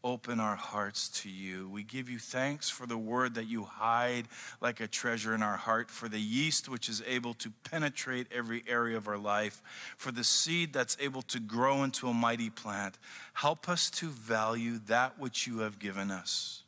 open 0.04 0.40
our 0.40 0.56
hearts 0.56 1.10
to 1.10 1.30
you. 1.30 1.70
We 1.70 1.84
give 1.84 2.10
you 2.10 2.20
thanks 2.20 2.70
for 2.70 2.86
the 2.86 2.98
word 2.98 3.36
that 3.36 3.48
you 3.48 3.64
hide 3.64 4.28
like 4.62 4.80
a 4.80 4.88
treasure 4.88 5.36
in 5.36 5.44
our 5.44 5.58
heart, 5.58 5.90
for 5.92 6.08
the 6.08 6.20
yeast 6.20 6.70
which 6.70 6.90
is 6.90 7.04
able 7.06 7.34
to 7.36 7.52
penetrate 7.70 8.28
every 8.32 8.64
area 8.68 8.98
of 8.98 9.08
our 9.08 9.18
life, 9.18 9.62
for 9.98 10.12
the 10.12 10.24
seed 10.24 10.74
that's 10.74 10.98
able 11.00 11.22
to 11.24 11.40
grow 11.40 11.84
into 11.84 12.08
a 12.08 12.14
mighty 12.14 12.50
plant. 12.50 12.98
Help 13.34 13.68
us 13.68 13.90
to 13.92 14.08
value 14.08 14.80
that 14.88 15.20
which 15.20 15.48
you 15.48 15.60
have 15.60 15.80
given 15.80 16.12
us. 16.12 16.64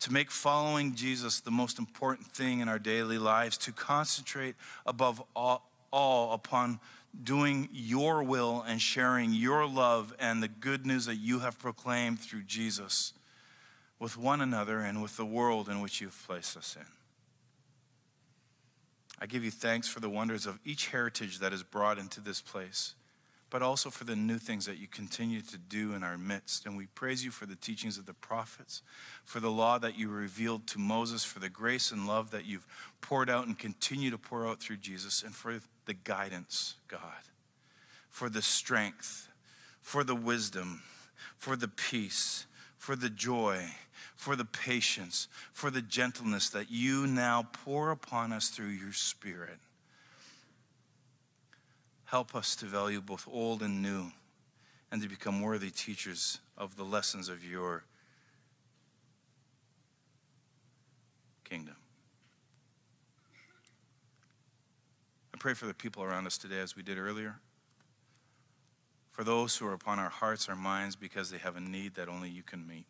To 0.00 0.12
make 0.12 0.30
following 0.30 0.94
Jesus 0.94 1.40
the 1.40 1.50
most 1.50 1.78
important 1.78 2.28
thing 2.28 2.60
in 2.60 2.68
our 2.68 2.78
daily 2.78 3.18
lives, 3.18 3.58
to 3.58 3.72
concentrate 3.72 4.54
above 4.86 5.22
all, 5.36 5.70
all 5.92 6.32
upon 6.32 6.80
doing 7.22 7.68
your 7.72 8.22
will 8.22 8.64
and 8.66 8.80
sharing 8.80 9.32
your 9.32 9.66
love 9.66 10.14
and 10.18 10.42
the 10.42 10.48
good 10.48 10.86
news 10.86 11.06
that 11.06 11.16
you 11.16 11.40
have 11.40 11.58
proclaimed 11.58 12.20
through 12.20 12.42
Jesus 12.42 13.12
with 13.98 14.16
one 14.16 14.40
another 14.40 14.80
and 14.80 15.02
with 15.02 15.16
the 15.16 15.26
world 15.26 15.68
in 15.68 15.80
which 15.80 16.00
you've 16.00 16.24
placed 16.26 16.56
us 16.56 16.76
in. 16.78 16.86
I 19.22 19.26
give 19.26 19.44
you 19.44 19.50
thanks 19.50 19.86
for 19.86 20.00
the 20.00 20.08
wonders 20.08 20.46
of 20.46 20.58
each 20.64 20.88
heritage 20.88 21.40
that 21.40 21.52
is 21.52 21.62
brought 21.62 21.98
into 21.98 22.22
this 22.22 22.40
place, 22.40 22.94
but 23.50 23.60
also 23.60 23.90
for 23.90 24.04
the 24.04 24.16
new 24.16 24.38
things 24.38 24.64
that 24.64 24.78
you 24.78 24.86
continue 24.86 25.42
to 25.42 25.58
do 25.58 25.92
in 25.92 26.02
our 26.02 26.16
midst. 26.16 26.64
And 26.64 26.74
we 26.74 26.86
praise 26.86 27.22
you 27.22 27.30
for 27.30 27.44
the 27.44 27.56
teachings 27.56 27.98
of 27.98 28.06
the 28.06 28.14
prophets, 28.14 28.80
for 29.24 29.40
the 29.40 29.50
law 29.50 29.78
that 29.78 29.98
you 29.98 30.08
revealed 30.08 30.66
to 30.68 30.78
Moses, 30.78 31.22
for 31.22 31.38
the 31.38 31.50
grace 31.50 31.90
and 31.92 32.06
love 32.06 32.30
that 32.30 32.46
you've 32.46 32.66
poured 33.02 33.28
out 33.28 33.46
and 33.46 33.58
continue 33.58 34.10
to 34.10 34.16
pour 34.16 34.48
out 34.48 34.60
through 34.60 34.78
Jesus, 34.78 35.22
and 35.22 35.34
for 35.34 35.60
the 35.90 35.94
guidance, 35.94 36.76
God, 36.86 37.00
for 38.10 38.28
the 38.28 38.42
strength, 38.42 39.26
for 39.82 40.04
the 40.04 40.14
wisdom, 40.14 40.82
for 41.36 41.56
the 41.56 41.66
peace, 41.66 42.46
for 42.78 42.94
the 42.94 43.10
joy, 43.10 43.60
for 44.14 44.36
the 44.36 44.44
patience, 44.44 45.26
for 45.52 45.68
the 45.68 45.82
gentleness 45.82 46.48
that 46.50 46.70
you 46.70 47.08
now 47.08 47.48
pour 47.64 47.90
upon 47.90 48.32
us 48.32 48.50
through 48.50 48.68
your 48.68 48.92
Spirit. 48.92 49.58
Help 52.04 52.36
us 52.36 52.54
to 52.54 52.66
value 52.66 53.00
both 53.00 53.26
old 53.28 53.60
and 53.60 53.82
new 53.82 54.12
and 54.92 55.02
to 55.02 55.08
become 55.08 55.40
worthy 55.40 55.72
teachers 55.72 56.38
of 56.56 56.76
the 56.76 56.84
lessons 56.84 57.28
of 57.28 57.44
your 57.44 57.82
kingdom. 61.42 61.79
Pray 65.40 65.54
for 65.54 65.66
the 65.66 65.74
people 65.74 66.04
around 66.04 66.26
us 66.26 66.38
today 66.38 66.60
as 66.60 66.76
we 66.76 66.82
did 66.82 66.98
earlier. 66.98 67.36
For 69.10 69.24
those 69.24 69.56
who 69.56 69.66
are 69.66 69.72
upon 69.72 69.98
our 69.98 70.10
hearts, 70.10 70.48
our 70.48 70.54
minds, 70.54 70.94
because 70.94 71.30
they 71.30 71.38
have 71.38 71.56
a 71.56 71.60
need 71.60 71.94
that 71.94 72.08
only 72.08 72.28
you 72.28 72.42
can 72.42 72.66
meet. 72.66 72.86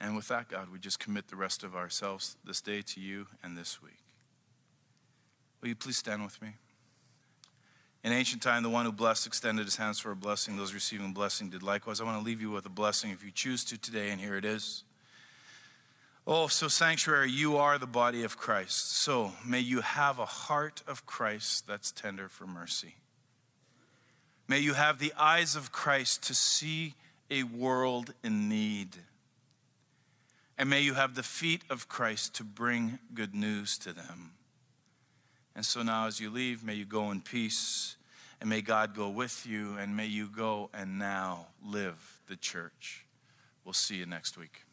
And 0.00 0.16
with 0.16 0.26
that, 0.28 0.48
God, 0.48 0.68
we 0.72 0.80
just 0.80 0.98
commit 0.98 1.28
the 1.28 1.36
rest 1.36 1.62
of 1.62 1.76
ourselves 1.76 2.36
this 2.44 2.60
day 2.60 2.82
to 2.82 3.00
you 3.00 3.26
and 3.42 3.56
this 3.56 3.80
week. 3.80 4.02
Will 5.60 5.68
you 5.68 5.76
please 5.76 5.98
stand 5.98 6.24
with 6.24 6.40
me? 6.42 6.48
In 8.02 8.12
ancient 8.12 8.42
time, 8.42 8.64
the 8.64 8.70
one 8.70 8.84
who 8.84 8.90
blessed 8.90 9.28
extended 9.28 9.64
his 9.64 9.76
hands 9.76 10.00
for 10.00 10.10
a 10.10 10.16
blessing. 10.16 10.56
Those 10.56 10.74
receiving 10.74 11.12
blessing 11.12 11.50
did 11.50 11.62
likewise. 11.62 12.00
I 12.00 12.04
want 12.04 12.18
to 12.18 12.24
leave 12.24 12.40
you 12.40 12.50
with 12.50 12.66
a 12.66 12.70
blessing 12.70 13.10
if 13.10 13.22
you 13.22 13.30
choose 13.30 13.62
to 13.66 13.78
today, 13.78 14.10
and 14.10 14.20
here 14.20 14.36
it 14.36 14.44
is. 14.44 14.82
Oh, 16.24 16.46
so 16.46 16.68
sanctuary, 16.68 17.30
you 17.30 17.56
are 17.56 17.78
the 17.78 17.86
body 17.86 18.22
of 18.22 18.36
Christ. 18.36 18.92
So 18.92 19.32
may 19.44 19.58
you 19.58 19.80
have 19.80 20.20
a 20.20 20.26
heart 20.26 20.82
of 20.86 21.04
Christ 21.04 21.66
that's 21.66 21.90
tender 21.90 22.28
for 22.28 22.46
mercy. 22.46 22.94
May 24.46 24.60
you 24.60 24.74
have 24.74 24.98
the 24.98 25.12
eyes 25.18 25.56
of 25.56 25.72
Christ 25.72 26.22
to 26.24 26.34
see 26.34 26.94
a 27.30 27.42
world 27.42 28.14
in 28.22 28.48
need. 28.48 28.96
And 30.56 30.70
may 30.70 30.82
you 30.82 30.94
have 30.94 31.16
the 31.16 31.22
feet 31.24 31.62
of 31.68 31.88
Christ 31.88 32.34
to 32.36 32.44
bring 32.44 33.00
good 33.14 33.34
news 33.34 33.76
to 33.78 33.92
them. 33.92 34.32
And 35.56 35.66
so 35.66 35.82
now, 35.82 36.06
as 36.06 36.20
you 36.20 36.30
leave, 36.30 36.62
may 36.62 36.74
you 36.74 36.84
go 36.84 37.10
in 37.10 37.20
peace, 37.20 37.96
and 38.40 38.48
may 38.48 38.60
God 38.60 38.94
go 38.94 39.08
with 39.08 39.44
you, 39.44 39.76
and 39.76 39.96
may 39.96 40.06
you 40.06 40.28
go 40.28 40.70
and 40.72 40.98
now 40.98 41.46
live 41.64 42.20
the 42.28 42.36
church. 42.36 43.04
We'll 43.64 43.72
see 43.72 43.96
you 43.96 44.06
next 44.06 44.38
week. 44.38 44.64